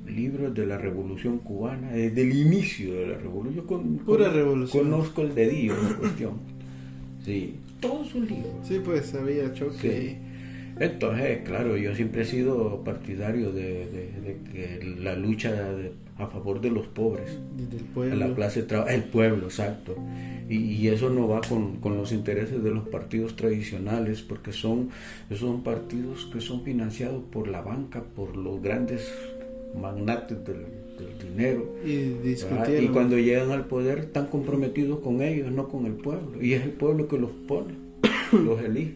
libros 0.05 0.53
de 0.53 0.68
la 0.68 0.78
Revolución 0.78 1.39
Cubana, 1.39 1.89
desde 1.89 2.22
el 2.22 2.38
inicio 2.38 2.93
de 2.93 3.07
la 3.07 3.18
Revolución, 3.18 3.66
con, 3.66 3.97
Pura 3.97 4.30
revolución. 4.30 4.84
conozco 4.91 5.24
el 5.24 5.34
dedillo 5.34 5.74
en 5.74 5.93
cuestión. 5.95 6.34
Sí, 7.26 7.55
todos 7.80 8.09
sus 8.09 8.30
libros. 8.30 8.53
Sí, 8.62 8.80
pues 8.86 9.12
había 9.16 9.51
choque. 9.53 10.18
Entonces, 10.80 11.39
claro, 11.45 11.76
yo 11.76 11.95
siempre 11.95 12.22
he 12.22 12.26
sido 12.26 12.84
partidario 12.84 13.51
de, 13.51 14.38
que 14.53 14.97
la 14.99 15.16
lucha 15.16 15.74
a 16.18 16.28
favor 16.28 16.62
de 16.62 16.70
los 16.70 16.88
pobres, 16.88 17.38
del 17.57 17.84
pueblo. 17.86 18.16
la 18.16 18.34
clase 18.36 18.66
el 18.89 19.03
pueblo, 19.05 19.45
exacto. 19.45 19.95
Y, 20.49 20.88
eso 20.89 21.09
no 21.09 21.30
va 21.30 21.39
con, 21.41 21.80
los 21.95 22.12
intereses 22.12 22.62
de 22.62 22.72
los 22.72 22.88
partidos 22.89 23.38
tradicionales, 23.38 24.22
porque 24.22 24.51
son, 24.51 24.89
son 25.34 25.64
partidos 25.64 26.26
que 26.26 26.41
son 26.41 26.64
financiados 26.64 27.24
por 27.32 27.47
la 27.47 27.62
banca, 27.62 28.03
por 28.16 28.36
los 28.36 28.62
grandes 28.62 29.09
magnates 29.80 30.38
del, 30.45 30.66
dinero. 31.20 31.76
Y, 31.86 32.16
y 32.30 32.88
cuando 32.89 33.18
llegan 33.18 33.51
al 33.51 33.66
poder 33.66 33.99
están 33.99 34.28
comprometidos 34.28 34.99
con 34.99 35.22
ellos, 35.22 35.51
no 35.51 35.70
con 35.70 35.86
el 35.86 35.93
pueblo. 35.93 36.43
Y 36.43 36.53
es 36.53 36.64
el 36.64 36.72
pueblo 36.72 37.07
que 37.07 37.18
los 37.18 37.32
pone, 37.47 37.74
los 38.34 38.62
elige. 38.62 38.95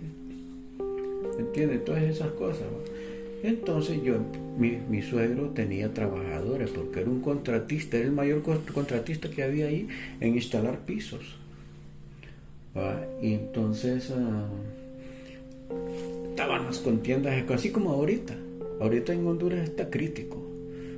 ¿Entiendes? 1.39 1.85
Todas 1.85 2.03
esas 2.03 2.31
cosas. 2.31 2.63
Entonces 3.47 4.01
yo, 4.01 4.15
mi, 4.57 5.01
suegro 5.03 5.49
tenía 5.49 5.93
trabajadores 5.93 6.71
porque 6.71 7.01
era 7.01 7.09
un 7.11 7.21
contratista, 7.21 7.97
era 7.97 8.07
el 8.07 8.11
mayor 8.11 8.41
contratista 8.41 9.29
que 9.29 9.43
había 9.43 9.67
ahí 9.67 9.87
en 10.19 10.33
instalar 10.33 10.79
pisos. 10.79 11.37
Y 13.21 13.33
entonces 13.33 14.11
ah, 14.11 14.47
estaban 16.29 16.65
las 16.65 16.79
contiendas, 16.79 17.33
así 17.51 17.71
como 17.71 17.91
ahorita. 17.91 18.35
Ahorita 18.81 19.13
en 19.13 19.27
Honduras 19.27 19.69
está 19.69 19.89
crítico. 19.89 20.43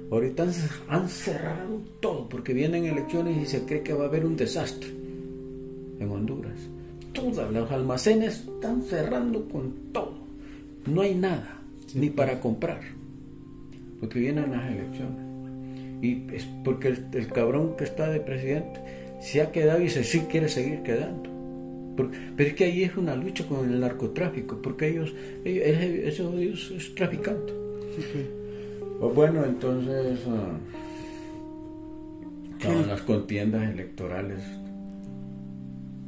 Ahorita 0.09 0.47
han 0.87 1.09
cerrado 1.09 1.81
todo 1.99 2.29
porque 2.29 2.53
vienen 2.53 2.85
elecciones 2.85 3.43
y 3.43 3.45
se 3.45 3.65
cree 3.65 3.83
que 3.83 3.93
va 3.93 4.05
a 4.05 4.07
haber 4.07 4.25
un 4.25 4.37
desastre 4.37 4.89
en 5.99 6.09
Honduras. 6.09 6.57
Todos 7.11 7.51
los 7.51 7.69
almacenes 7.71 8.45
están 8.47 8.83
cerrando 8.83 9.47
con 9.49 9.73
todo. 9.91 10.13
No 10.85 11.01
hay 11.01 11.13
nada, 11.13 11.56
ni 11.95 12.09
para 12.09 12.39
comprar, 12.39 12.81
porque 13.99 14.19
vienen 14.19 14.51
las 14.51 14.65
elecciones. 14.71 15.27
Y 16.01 16.27
es 16.33 16.47
porque 16.63 16.89
el, 17.13 17.27
cabrón 17.27 17.75
que 17.75 17.83
está 17.83 18.09
de 18.09 18.19
presidente 18.19 18.79
se 19.19 19.41
ha 19.41 19.51
quedado 19.51 19.79
y 19.79 19.85
dice, 19.85 20.03
sí 20.03 20.21
quiere 20.29 20.47
seguir 20.47 20.83
quedando. 20.83 21.29
pero 21.95 22.49
es 22.49 22.55
que 22.55 22.65
ahí 22.65 22.83
es 22.83 22.95
una 22.97 23.15
lucha 23.15 23.47
con 23.47 23.67
el 23.67 23.79
narcotráfico, 23.79 24.61
porque 24.61 24.89
ellos, 24.89 25.15
ellos, 25.43 26.33
ellos, 26.35 26.73
es 26.75 26.93
traficante. 26.95 27.53
Pues 28.99 29.13
bueno, 29.13 29.45
entonces, 29.45 30.19
uh, 30.25 30.57
las 32.87 33.01
contiendas 33.01 33.69
electorales. 33.71 34.43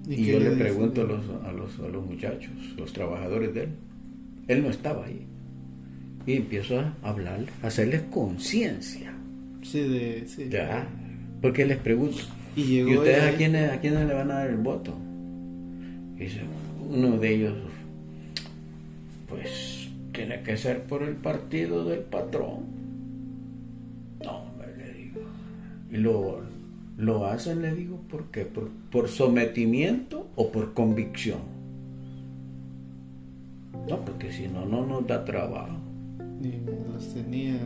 Y, 0.08 0.26
yo 0.26 0.40
le, 0.40 0.52
pregunto 0.52 1.02
a 1.02 1.04
los, 1.04 1.30
a, 1.46 1.52
los, 1.52 1.80
a 1.80 1.88
los 1.88 2.04
muchachos, 2.04 2.52
los 2.78 2.92
trabajadores 2.94 3.54
de 3.54 3.64
él, 3.64 3.70
él 4.48 4.64
no 4.64 4.70
estaba 4.70 5.06
ahí. 5.06 5.28
Y 6.30 6.36
empiezo 6.36 6.80
a 6.80 6.94
hablar, 7.02 7.40
a 7.64 7.68
hacerles 7.68 8.04
conciencia. 8.04 9.12
Sí, 9.64 9.80
de, 9.80 10.28
sí. 10.28 10.48
Ya, 10.48 10.88
porque 11.42 11.66
les 11.66 11.78
pregunto, 11.78 12.20
¿y, 12.56 12.84
ustedes 12.84 13.34
a 13.34 13.36
quiénes, 13.36 13.72
a 13.72 13.80
quiénes 13.80 14.08
le 14.08 14.14
van 14.14 14.30
a 14.30 14.36
dar 14.36 14.50
el 14.52 14.58
voto? 14.58 14.96
Y 16.18 16.20
dice, 16.20 16.42
uno 16.88 17.18
de 17.18 17.34
ellos, 17.34 17.56
pues 19.28 19.90
tiene 20.14 20.44
que 20.44 20.56
ser 20.56 20.84
por 20.84 21.02
el 21.02 21.16
partido 21.16 21.84
del 21.84 22.02
patrón. 22.02 22.60
No, 24.24 24.54
me 24.60 24.68
le 24.78 24.94
digo. 24.94 25.22
Y 25.90 25.98
lo, 25.98 26.44
lo 26.96 27.26
hacen, 27.26 27.64
le 27.64 27.74
digo, 27.74 28.02
¿por 28.08 28.26
qué? 28.26 28.46
¿Por, 28.46 28.70
por 28.92 29.10
sometimiento 29.10 30.28
o 30.36 30.52
por 30.52 30.76
convicción? 30.76 31.40
No, 33.90 34.06
porque 34.06 34.32
si 34.32 34.48
no, 34.48 34.68
no 34.68 34.86
nos 34.86 35.08
da 35.08 35.26
trabajo. 35.26 35.89
Y 36.42 36.62
los 36.94 37.14
tenía 37.14 37.60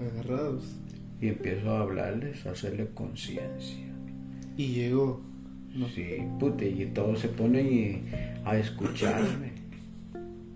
agarrados. 0.00 0.76
Y 1.20 1.28
empiezo 1.28 1.70
a 1.70 1.80
hablarles, 1.80 2.46
a 2.46 2.52
hacerles 2.52 2.88
conciencia. 2.94 3.86
Y 4.56 4.68
llegó. 4.68 5.20
Sí, 5.94 6.22
pute, 6.38 6.68
y 6.68 6.86
todos 6.86 7.20
se 7.20 7.28
ponen 7.28 8.04
a 8.44 8.56
escucharme. 8.56 9.52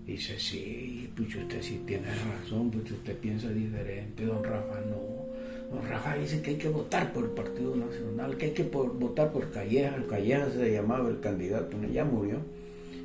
Dice, 0.05 0.37
sí, 0.39 1.09
pues 1.15 1.35
usted 1.35 1.61
sí 1.61 1.81
tiene 1.85 2.07
razón, 2.07 2.71
pues 2.71 2.91
usted 2.91 3.17
piensa 3.17 3.49
diferente, 3.49 4.25
don 4.25 4.43
Rafa 4.43 4.81
no. 4.89 5.81
Rafael 5.81 6.21
dice 6.21 6.41
que 6.41 6.51
hay 6.51 6.57
que 6.57 6.69
votar 6.69 7.13
por 7.13 7.23
el 7.23 7.31
Partido 7.31 7.75
Nacional, 7.75 8.37
que 8.37 8.45
hay 8.47 8.51
que 8.51 8.63
votar 8.63 9.31
por 9.31 9.51
Calleja. 9.51 9.95
El 9.95 10.07
Calleja 10.07 10.51
se 10.51 10.71
llamaba 10.71 11.09
el 11.09 11.19
candidato, 11.19 11.77
ya 11.91 12.05
murió. 12.05 12.37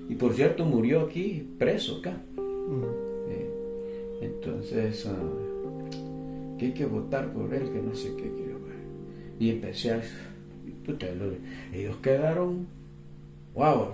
Y 0.09 0.14
por 0.16 0.34
cierto, 0.34 0.64
murió 0.64 1.02
aquí, 1.02 1.46
preso 1.59 1.98
acá. 1.98 2.20
Entonces, 4.20 5.06
ah, 5.06 6.56
que 6.58 6.66
hay 6.66 6.72
que 6.72 6.86
votar 6.86 7.32
por 7.32 7.52
él, 7.54 7.70
que 7.70 7.80
no 7.80 7.94
sé 7.94 8.14
qué 8.16 8.30
quiero 8.32 8.60
ver. 8.60 8.78
Y 9.38 9.50
especial, 9.50 10.02
ellos 11.72 11.96
quedaron, 12.02 12.66
wow, 13.54 13.88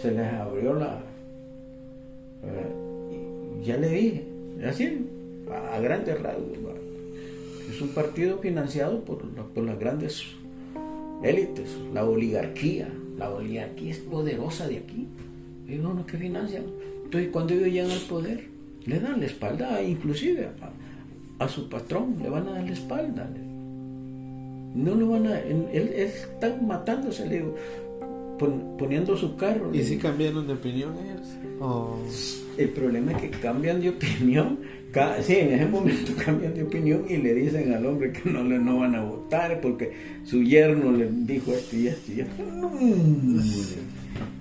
se 0.00 0.10
les 0.12 0.32
abrió 0.32 0.74
la. 0.74 1.02
ya 3.62 3.76
le 3.76 3.88
dije, 3.88 4.24
así, 4.66 5.06
a, 5.50 5.78
grandes 5.80 6.20
rasgos. 6.20 6.46
Es 7.68 7.82
un 7.82 7.88
partido 7.88 8.38
financiado 8.38 9.04
por, 9.04 9.22
por 9.28 9.64
las 9.64 9.78
grandes 9.78 10.22
élites, 11.22 11.76
la 11.92 12.04
oligarquía. 12.04 12.88
La 13.18 13.30
oligarquía 13.30 13.92
es 13.92 13.98
poderosa 13.98 14.68
de 14.68 14.78
aquí. 14.78 15.08
Hay 15.68 15.78
unos 15.78 16.06
que 16.06 16.18
financian. 16.18 16.64
Entonces, 17.04 17.30
cuando 17.32 17.54
ellos 17.54 17.68
llegan 17.68 17.90
al 17.90 18.00
poder, 18.00 18.55
le 18.86 19.00
dan 19.00 19.20
la 19.20 19.26
espalda, 19.26 19.82
inclusive 19.82 20.48
a, 21.38 21.48
su 21.48 21.68
patrón, 21.68 22.16
le 22.22 22.28
van 22.28 22.48
a 22.48 22.52
dar 22.52 22.64
la 22.64 22.72
espalda. 22.72 23.28
No 24.74 24.94
lo 24.94 25.08
van 25.08 25.26
a. 25.26 25.40
Él, 25.40 25.66
él 25.72 25.88
está 25.94 26.56
matándose, 26.60 27.26
le 27.26 27.36
digo, 27.36 27.54
poniendo 28.78 29.16
su 29.16 29.36
carro. 29.36 29.74
¿Y 29.74 29.82
si 29.82 29.98
cambiaron 29.98 30.46
de 30.46 30.54
opinión 30.54 30.94
ellos? 30.98 31.26
El 32.58 32.68
problema 32.70 33.12
es 33.12 33.22
que 33.22 33.30
cambian 33.30 33.80
de 33.80 33.90
opinión 33.90 34.58
sí, 35.22 35.36
en 35.36 35.52
ese 35.52 35.66
momento 35.66 36.12
cambian 36.24 36.54
de 36.54 36.62
opinión 36.62 37.04
y 37.08 37.16
le 37.18 37.34
dicen 37.34 37.72
al 37.72 37.84
hombre 37.86 38.12
que 38.12 38.30
no 38.30 38.42
le 38.44 38.58
no 38.58 38.78
van 38.78 38.94
a 38.94 39.02
votar 39.02 39.60
porque 39.60 39.92
su 40.24 40.42
yerno 40.42 40.92
le 40.92 41.08
dijo 41.10 41.52
esto 41.52 41.76
y 41.76 41.88
esto 41.88 42.12
y 42.12 42.20
esto. 42.20 42.42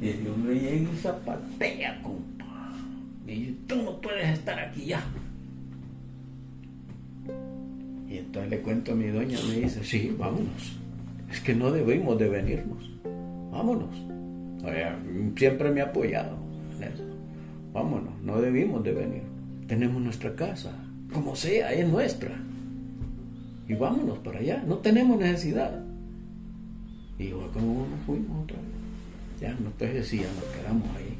Y 0.02 0.10
el 0.10 0.28
hombre 0.28 0.56
llega 0.56 0.92
y 0.92 0.98
zapatea, 1.02 2.02
compa. 2.02 2.35
Y 3.28 3.52
tú 3.68 3.76
no 3.78 4.00
puedes 4.02 4.30
estar 4.30 4.60
aquí 4.60 4.86
ya. 4.86 5.04
Y 8.10 8.18
entonces 8.18 8.52
le 8.52 8.60
cuento 8.60 8.92
a 8.92 8.96
mi 8.96 9.08
doña, 9.08 9.38
me 9.48 9.56
dice, 9.56 9.84
sí, 9.84 10.16
vámonos. 10.18 10.78
Es 11.32 11.42
que 11.42 11.56
no 11.56 11.72
debemos 11.72 12.18
de 12.20 12.30
venirnos. 12.30 12.92
Vámonos. 13.52 13.96
siempre 15.36 15.72
me 15.72 15.82
ha 15.82 15.86
apoyado 15.86 16.38
en 16.78 16.84
eso. 16.84 17.04
Vámonos, 17.74 18.22
no 18.22 18.40
debimos 18.40 18.84
de 18.84 18.94
venir 18.94 19.36
tenemos 19.68 20.02
nuestra 20.02 20.36
casa, 20.36 20.72
como 21.14 21.36
sea, 21.36 21.74
es 21.74 21.88
nuestra. 21.88 22.36
Y 23.68 23.74
vámonos 23.74 24.20
para 24.20 24.40
allá, 24.40 24.64
no 24.66 24.78
tenemos 24.78 25.20
necesidad. 25.20 25.84
Y 27.18 27.30
yo, 27.30 27.50
como 27.52 27.88
nos 27.88 28.00
fuimos 28.06 28.44
otra 28.44 28.58
vez. 28.58 29.42
Ya, 29.42 29.50
entonces 29.50 30.08
sí, 30.08 30.20
ya 30.20 30.28
nos 30.28 30.44
quedamos 30.56 30.88
ahí. 30.96 31.16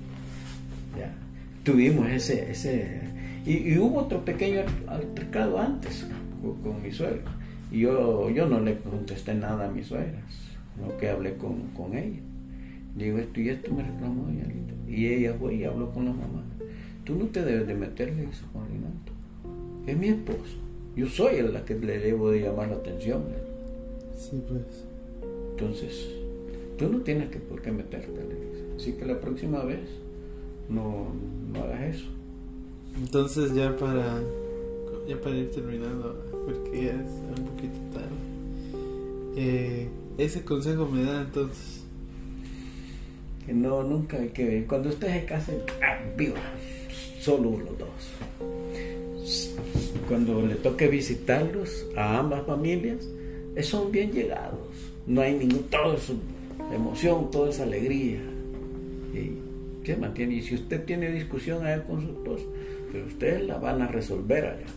Ya. 1.00 1.12
Tuvimos 1.66 2.08
ese, 2.12 2.52
ese, 2.52 3.02
y, 3.44 3.76
hubo 3.80 4.02
otro 4.02 4.24
pequeño 4.24 4.62
altercado 4.86 5.60
antes 5.60 6.06
con, 6.62 6.84
mi 6.84 6.92
suegra. 6.92 7.24
Y 7.72 7.80
yo, 7.80 8.30
yo 8.30 8.48
no 8.48 8.60
le 8.60 8.78
contesté 8.78 9.34
nada 9.34 9.66
a 9.66 9.72
mis 9.72 9.88
suegras, 9.88 10.24
lo 10.80 10.96
que 10.98 11.10
hablé 11.10 11.38
con, 11.38 11.70
con 11.76 11.98
ella. 11.98 12.20
Digo, 12.96 13.18
esto 13.18 13.42
y 13.42 13.50
esto 13.50 13.74
me 13.74 13.82
reclamó 13.82 14.30
ella. 14.30 14.46
Y 14.88 15.08
ella 15.08 15.34
fue 15.40 15.56
y 15.56 15.64
habló 15.64 15.92
con 15.92 16.06
la 16.06 16.12
mamá. 16.12 16.44
Tú 17.04 17.16
no 17.16 17.26
te 17.26 17.44
debes 17.44 17.66
de 17.66 17.74
meterle 17.74 18.26
eso, 18.26 18.46
Juan 18.54 18.68
Rinaldo. 18.68 19.88
Es 19.88 19.98
mi 19.98 20.10
esposo. 20.10 20.58
Yo 20.96 21.08
soy 21.08 21.38
el 21.38 21.52
la 21.52 21.66
que 21.66 21.74
le 21.74 21.98
debo 21.98 22.30
de 22.30 22.42
llamar 22.42 22.70
la 22.70 22.76
atención. 22.76 23.24
Sí, 24.16 24.40
pues. 24.48 24.86
Entonces, 25.52 26.10
tú 26.78 26.92
no 26.92 27.00
tienes 27.00 27.30
que 27.30 27.40
por 27.40 27.64
qué 27.64 27.72
meterte. 27.72 28.22
Así 28.78 28.94
que 28.94 29.06
la 29.06 29.20
próxima 29.20 29.64
vez 29.64 29.90
no, 30.70 31.08
no 31.56 31.64
hagas 31.64 31.96
eso. 31.96 32.06
Entonces 32.98 33.54
ya 33.54 33.76
para 33.76 34.22
ya 35.08 35.20
para 35.22 35.36
ir 35.36 35.52
terminando, 35.52 36.16
porque 36.46 36.86
ya 36.86 36.92
es 36.92 37.40
un 37.40 37.46
poquito 37.46 37.78
tarde. 37.94 38.08
Eh, 39.36 39.88
ese 40.18 40.44
consejo 40.44 40.88
me 40.88 41.04
da 41.04 41.22
entonces. 41.22 41.84
Que 43.46 43.54
no, 43.54 43.84
nunca 43.84 44.18
hay 44.18 44.30
que. 44.30 44.66
Cuando 44.68 44.90
usted 44.90 45.08
se 45.08 45.26
case, 45.26 45.62
¡ah, 45.84 46.00
viva 46.18 46.40
solo 47.20 47.58
los 47.60 47.78
dos. 47.78 47.90
Cuando 50.08 50.42
le 50.46 50.56
toque 50.56 50.88
visitarlos 50.88 51.86
a 51.96 52.20
ambas 52.20 52.46
familias, 52.46 53.08
son 53.62 53.92
bien 53.92 54.12
llegados. 54.12 54.60
No 55.08 55.22
hay 55.22 55.34
ningún, 55.36 55.64
toda 55.64 55.96
esa 55.96 56.14
emoción, 56.74 57.30
toda 57.32 57.50
esa 57.50 57.64
alegría. 57.64 58.20
Y 59.14 59.45
se 59.86 59.98
mantiene. 59.98 60.36
Y 60.36 60.42
si 60.42 60.56
usted 60.56 60.84
tiene 60.86 61.12
discusión 61.12 61.66
allá 61.66 61.84
con 61.84 62.02
su 62.02 62.10
esposo, 62.10 62.52
pero 62.92 63.06
ustedes 63.06 63.46
la 63.46 63.58
van 63.58 63.82
a 63.82 63.88
resolver 63.88 64.46
allá. 64.46 64.68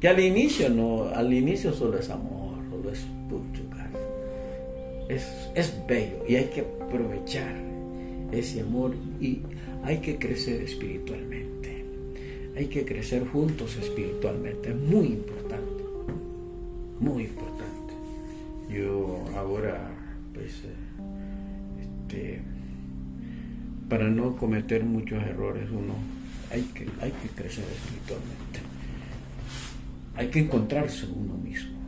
Que 0.00 0.08
al 0.08 0.20
inicio 0.20 0.70
no, 0.70 1.04
al 1.04 1.32
inicio 1.32 1.72
solo 1.72 1.98
es 1.98 2.08
amor, 2.08 2.56
solo 2.70 2.90
es 2.90 3.06
pucho, 3.28 3.62
es, 5.10 5.50
es 5.54 5.74
bello 5.88 6.24
y 6.28 6.36
hay 6.36 6.46
que 6.46 6.60
aprovechar 6.60 7.52
ese 8.32 8.60
amor 8.60 8.94
y 9.20 9.40
hay 9.82 9.98
que 9.98 10.18
crecer 10.18 10.62
espiritualmente. 10.62 11.84
Hay 12.56 12.66
que 12.66 12.84
crecer 12.84 13.26
juntos 13.26 13.76
espiritualmente. 13.76 14.70
Es 14.70 14.76
muy 14.76 15.06
importante. 15.06 15.84
Muy 17.00 17.24
importante. 17.24 17.94
Yo 18.68 19.24
ahora, 19.36 19.90
pues, 20.34 20.62
eh, 20.64 21.80
este, 21.80 22.40
para 23.90 24.08
no 24.08 24.36
cometer 24.36 24.84
muchos 24.84 25.22
errores, 25.22 25.68
uno 25.70 25.94
hay 26.50 26.62
que, 26.62 26.88
hay 27.02 27.12
que 27.12 27.28
crecer 27.28 27.64
espiritualmente. 27.64 28.60
Hay 30.16 30.28
que 30.28 30.38
encontrarse 30.38 31.06
uno 31.06 31.34
mismo. 31.34 31.78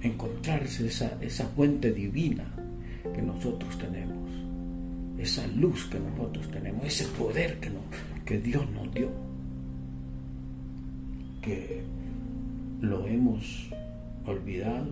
Encontrarse 0.00 0.86
esa, 0.86 1.18
esa 1.20 1.46
fuente 1.48 1.92
divina 1.92 2.44
que 3.14 3.20
nosotros 3.20 3.76
tenemos 3.78 4.20
esa 5.20 5.46
luz 5.48 5.84
que 5.86 5.98
nosotros 6.00 6.50
tenemos, 6.50 6.84
ese 6.86 7.04
poder 7.06 7.60
que, 7.60 7.70
que 8.24 8.38
Dios 8.38 8.68
nos 8.70 8.92
dio, 8.92 9.10
que 11.42 11.82
lo 12.80 13.06
hemos 13.06 13.70
olvidado. 14.24 14.90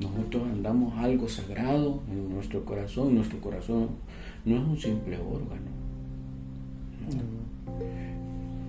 Nosotros 0.00 0.42
andamos 0.50 0.98
algo 0.98 1.28
sagrado 1.28 2.02
en 2.10 2.28
nuestro 2.30 2.64
corazón, 2.64 3.14
nuestro 3.14 3.40
corazón 3.40 3.90
no 4.44 4.56
es 4.56 4.62
un 4.62 4.78
simple 4.78 5.18
órgano. 5.18 5.70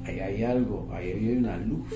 Ahí 0.06 0.20
hay 0.20 0.44
algo, 0.44 0.90
ahí 0.94 1.12
hay 1.12 1.38
una 1.38 1.58
luz. 1.58 1.94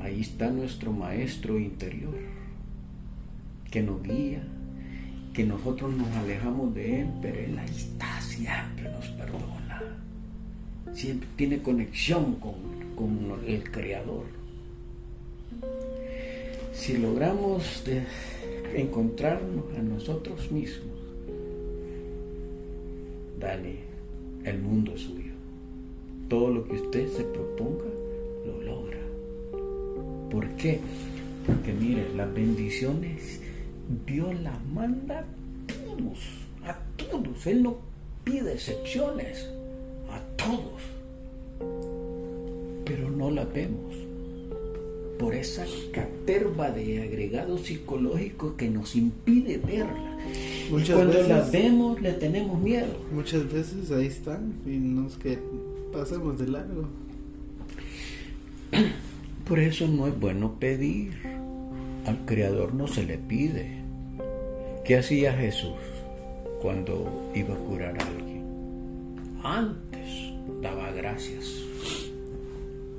Ahí 0.00 0.20
está 0.20 0.50
nuestro 0.50 0.92
maestro 0.92 1.58
interior 1.58 2.14
que 3.70 3.82
nos 3.82 4.02
guía, 4.02 4.42
que 5.32 5.44
nosotros 5.44 5.94
nos 5.94 6.08
alejamos 6.16 6.74
de 6.74 7.02
Él, 7.02 7.08
pero 7.22 7.38
Él 7.38 7.58
ahí 7.58 7.76
está, 7.76 8.20
siempre 8.20 8.90
nos 8.90 9.06
perdona. 9.08 9.82
Siempre 10.92 11.28
tiene 11.36 11.62
conexión 11.62 12.36
con, 12.36 12.80
el 13.46 13.70
Creador. 13.70 14.26
Si 16.74 16.98
logramos 16.98 17.82
encontrarnos 18.74 19.64
a 19.78 19.82
nosotros 19.82 20.52
mismos, 20.52 20.99
dale, 23.40 23.76
el 24.44 24.58
mundo 24.58 24.92
es 24.94 25.00
suyo. 25.00 25.32
Todo 26.28 26.50
lo 26.50 26.68
que 26.68 26.74
usted 26.74 27.08
se 27.08 27.24
proponga, 27.24 27.86
lo 28.46 28.62
logra. 28.62 28.98
¿Por 30.30 30.48
qué? 30.50 30.78
Porque 31.46 31.72
mire, 31.72 32.06
las 32.14 32.32
bendiciones 32.32 33.40
Dios 34.06 34.40
la 34.40 34.56
manda 34.72 35.20
a 35.20 35.24
todos, 35.66 36.18
a 36.64 36.78
todos. 36.96 37.46
Él 37.46 37.62
no 37.64 37.78
pide 38.22 38.52
excepciones, 38.52 39.48
a 40.10 40.20
todos. 40.36 40.82
Pero 42.84 43.10
no 43.10 43.30
la 43.30 43.44
vemos 43.44 44.09
por 45.20 45.34
esa 45.34 45.66
caterva 45.92 46.70
de 46.70 47.02
agregados 47.02 47.66
psicológicos 47.66 48.54
que 48.54 48.70
nos 48.70 48.96
impide 48.96 49.58
verla. 49.58 50.16
Muchas 50.70 50.96
Cuando 50.96 51.12
veces, 51.12 51.28
la 51.28 51.42
vemos 51.42 52.00
le 52.00 52.12
tenemos 52.14 52.58
miedo. 52.58 52.96
Muchas 53.12 53.52
veces 53.52 53.90
ahí 53.90 54.06
están 54.06 54.54
y 54.64 54.78
nos 54.78 55.18
que 55.18 55.38
pasamos 55.92 56.38
de 56.38 56.48
largo. 56.48 56.88
Por 59.46 59.58
eso 59.58 59.86
no 59.88 60.06
es 60.06 60.18
bueno 60.18 60.58
pedir. 60.58 61.12
Al 62.06 62.24
Creador 62.24 62.72
no 62.72 62.88
se 62.88 63.04
le 63.04 63.18
pide. 63.18 63.82
¿Qué 64.86 64.96
hacía 64.96 65.34
Jesús 65.34 65.76
cuando 66.62 67.30
iba 67.34 67.54
a 67.54 67.58
curar 67.58 68.00
a 68.00 68.06
alguien? 68.06 68.42
Antes 69.44 70.32
daba 70.62 70.90
gracias 70.92 71.56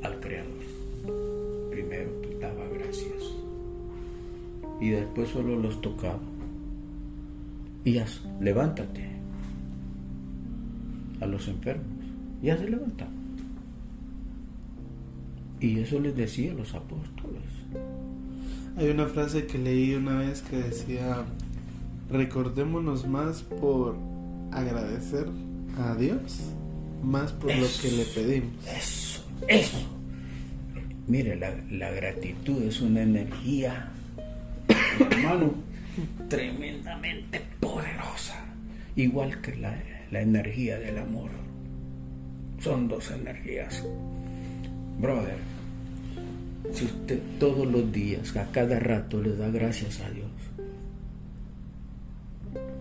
al 0.04 0.20
Creador. 0.20 0.71
Daba 2.40 2.68
gracias. 2.68 3.24
Y 4.80 4.90
después 4.90 5.30
solo 5.30 5.58
los 5.58 5.82
tocaba. 5.82 6.20
Y 7.84 7.94
ya, 7.94 8.06
levántate. 8.40 9.08
A 11.20 11.26
los 11.26 11.48
enfermos. 11.48 11.86
Ya 12.42 12.58
se 12.58 12.70
levantaban. 12.70 13.14
Y 15.60 15.80
eso 15.80 16.00
les 16.00 16.16
decía 16.16 16.52
a 16.52 16.56
los 16.56 16.74
apóstoles. 16.74 17.44
Hay 18.78 18.90
una 18.90 19.06
frase 19.06 19.46
que 19.46 19.60
leí 19.60 19.94
una 19.94 20.18
vez 20.18 20.42
que 20.42 20.58
decía, 20.58 21.24
recordémonos 22.10 23.08
más 23.08 23.44
por 23.44 23.96
agradecer 24.52 25.28
a 25.78 25.94
Dios, 25.96 26.40
más 27.04 27.32
por 27.34 27.54
lo 27.56 27.68
que 27.82 27.92
le 27.92 28.06
pedimos. 28.06 28.54
Eso, 28.68 29.24
eso. 29.48 30.01
Mire, 31.12 31.36
la, 31.36 31.92
gratitud 31.92 32.64
es 32.64 32.80
una 32.80 33.02
energía, 33.02 33.90
hermano, 34.98 35.56
tremendamente 36.30 37.42
poderosa, 37.60 38.46
igual 38.96 39.42
que 39.42 39.58
la, 39.58 39.78
la 40.10 40.22
energía 40.22 40.80
del 40.80 41.00
amor. 41.00 41.30
Son 42.60 42.88
dos 42.88 43.12
energías. 43.12 43.84
Brother, 45.02 45.36
si 46.72 46.86
usted 46.86 47.20
todos 47.42 47.68
los 47.70 47.92
días, 47.92 48.34
a 48.38 48.50
cada 48.50 48.80
rato, 48.80 49.22
le 49.22 49.36
da 49.36 49.50
gracias 49.50 50.00
a 50.00 50.10
Dios, 50.12 50.32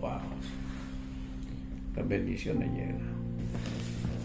wow, 0.00 0.20
las 1.96 2.08
bendiciones 2.08 2.70
llegan. 2.70 3.10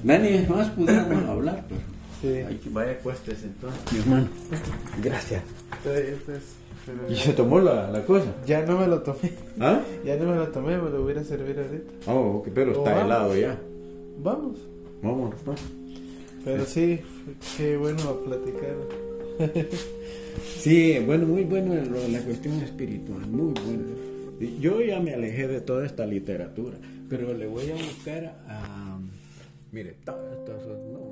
Nadie 0.03 0.45
más 0.47 0.69
pudiéramos 0.69 1.27
hablar, 1.27 1.65
pero 1.67 1.94
Sí. 2.25 2.37
Ay, 2.47 2.55
que 2.63 2.69
vaya 2.69 2.97
cuestes 2.99 3.43
entonces. 3.43 3.79
Mi 3.93 3.99
hermano, 3.99 4.27
gracias. 5.03 5.43
Entonces, 5.77 6.15
pero 6.85 7.11
¿Y 7.11 7.15
se 7.15 7.33
tomó 7.33 7.59
la, 7.59 7.89
la 7.91 8.03
cosa? 8.05 8.25
ya 8.45 8.65
no 8.65 8.79
me 8.79 8.87
lo 8.87 9.01
tomé. 9.01 9.31
¿Ah? 9.59 9.81
Ya 10.03 10.15
no 10.17 10.25
me 10.31 10.35
lo 10.35 10.47
tomé, 10.49 10.77
me 10.77 10.89
lo 10.89 11.01
voy 11.01 11.09
a 11.09 11.15
ir 11.15 11.19
a 11.19 11.23
servir 11.23 11.57
ahorita. 11.59 12.11
Oh, 12.11 12.37
ok, 12.37 12.49
pero 12.53 12.71
está 12.71 12.91
vamos. 12.93 13.05
helado 13.05 13.35
ya. 13.37 13.59
Vamos. 14.19 14.57
Vámonos, 15.01 15.39
pues. 15.45 15.59
Pero 16.43 16.65
sí, 16.65 16.99
qué 17.57 17.77
bueno 17.77 18.17
platicar. 18.25 18.75
Sí, 20.59 20.99
bueno, 21.05 21.25
muy 21.27 21.43
bueno 21.43 21.73
lo 21.75 21.99
de 22.01 22.09
la 22.09 22.19
cuestión 22.19 22.59
espiritual, 22.61 23.21
muy 23.27 23.53
bueno. 23.53 23.83
Yo 24.59 24.81
ya 24.81 24.99
me 24.99 25.13
alejé 25.13 25.47
de 25.47 25.61
toda 25.61 25.85
esta 25.85 26.05
literatura, 26.05 26.77
pero 27.09 27.33
le 27.33 27.47
voy 27.47 27.69
a 27.71 27.73
buscar 27.75 28.35
a... 28.49 28.97
Mire, 29.71 29.95
todas 30.03 30.37
estas 30.39 30.61
son- 30.63 30.93
no. 30.93 31.04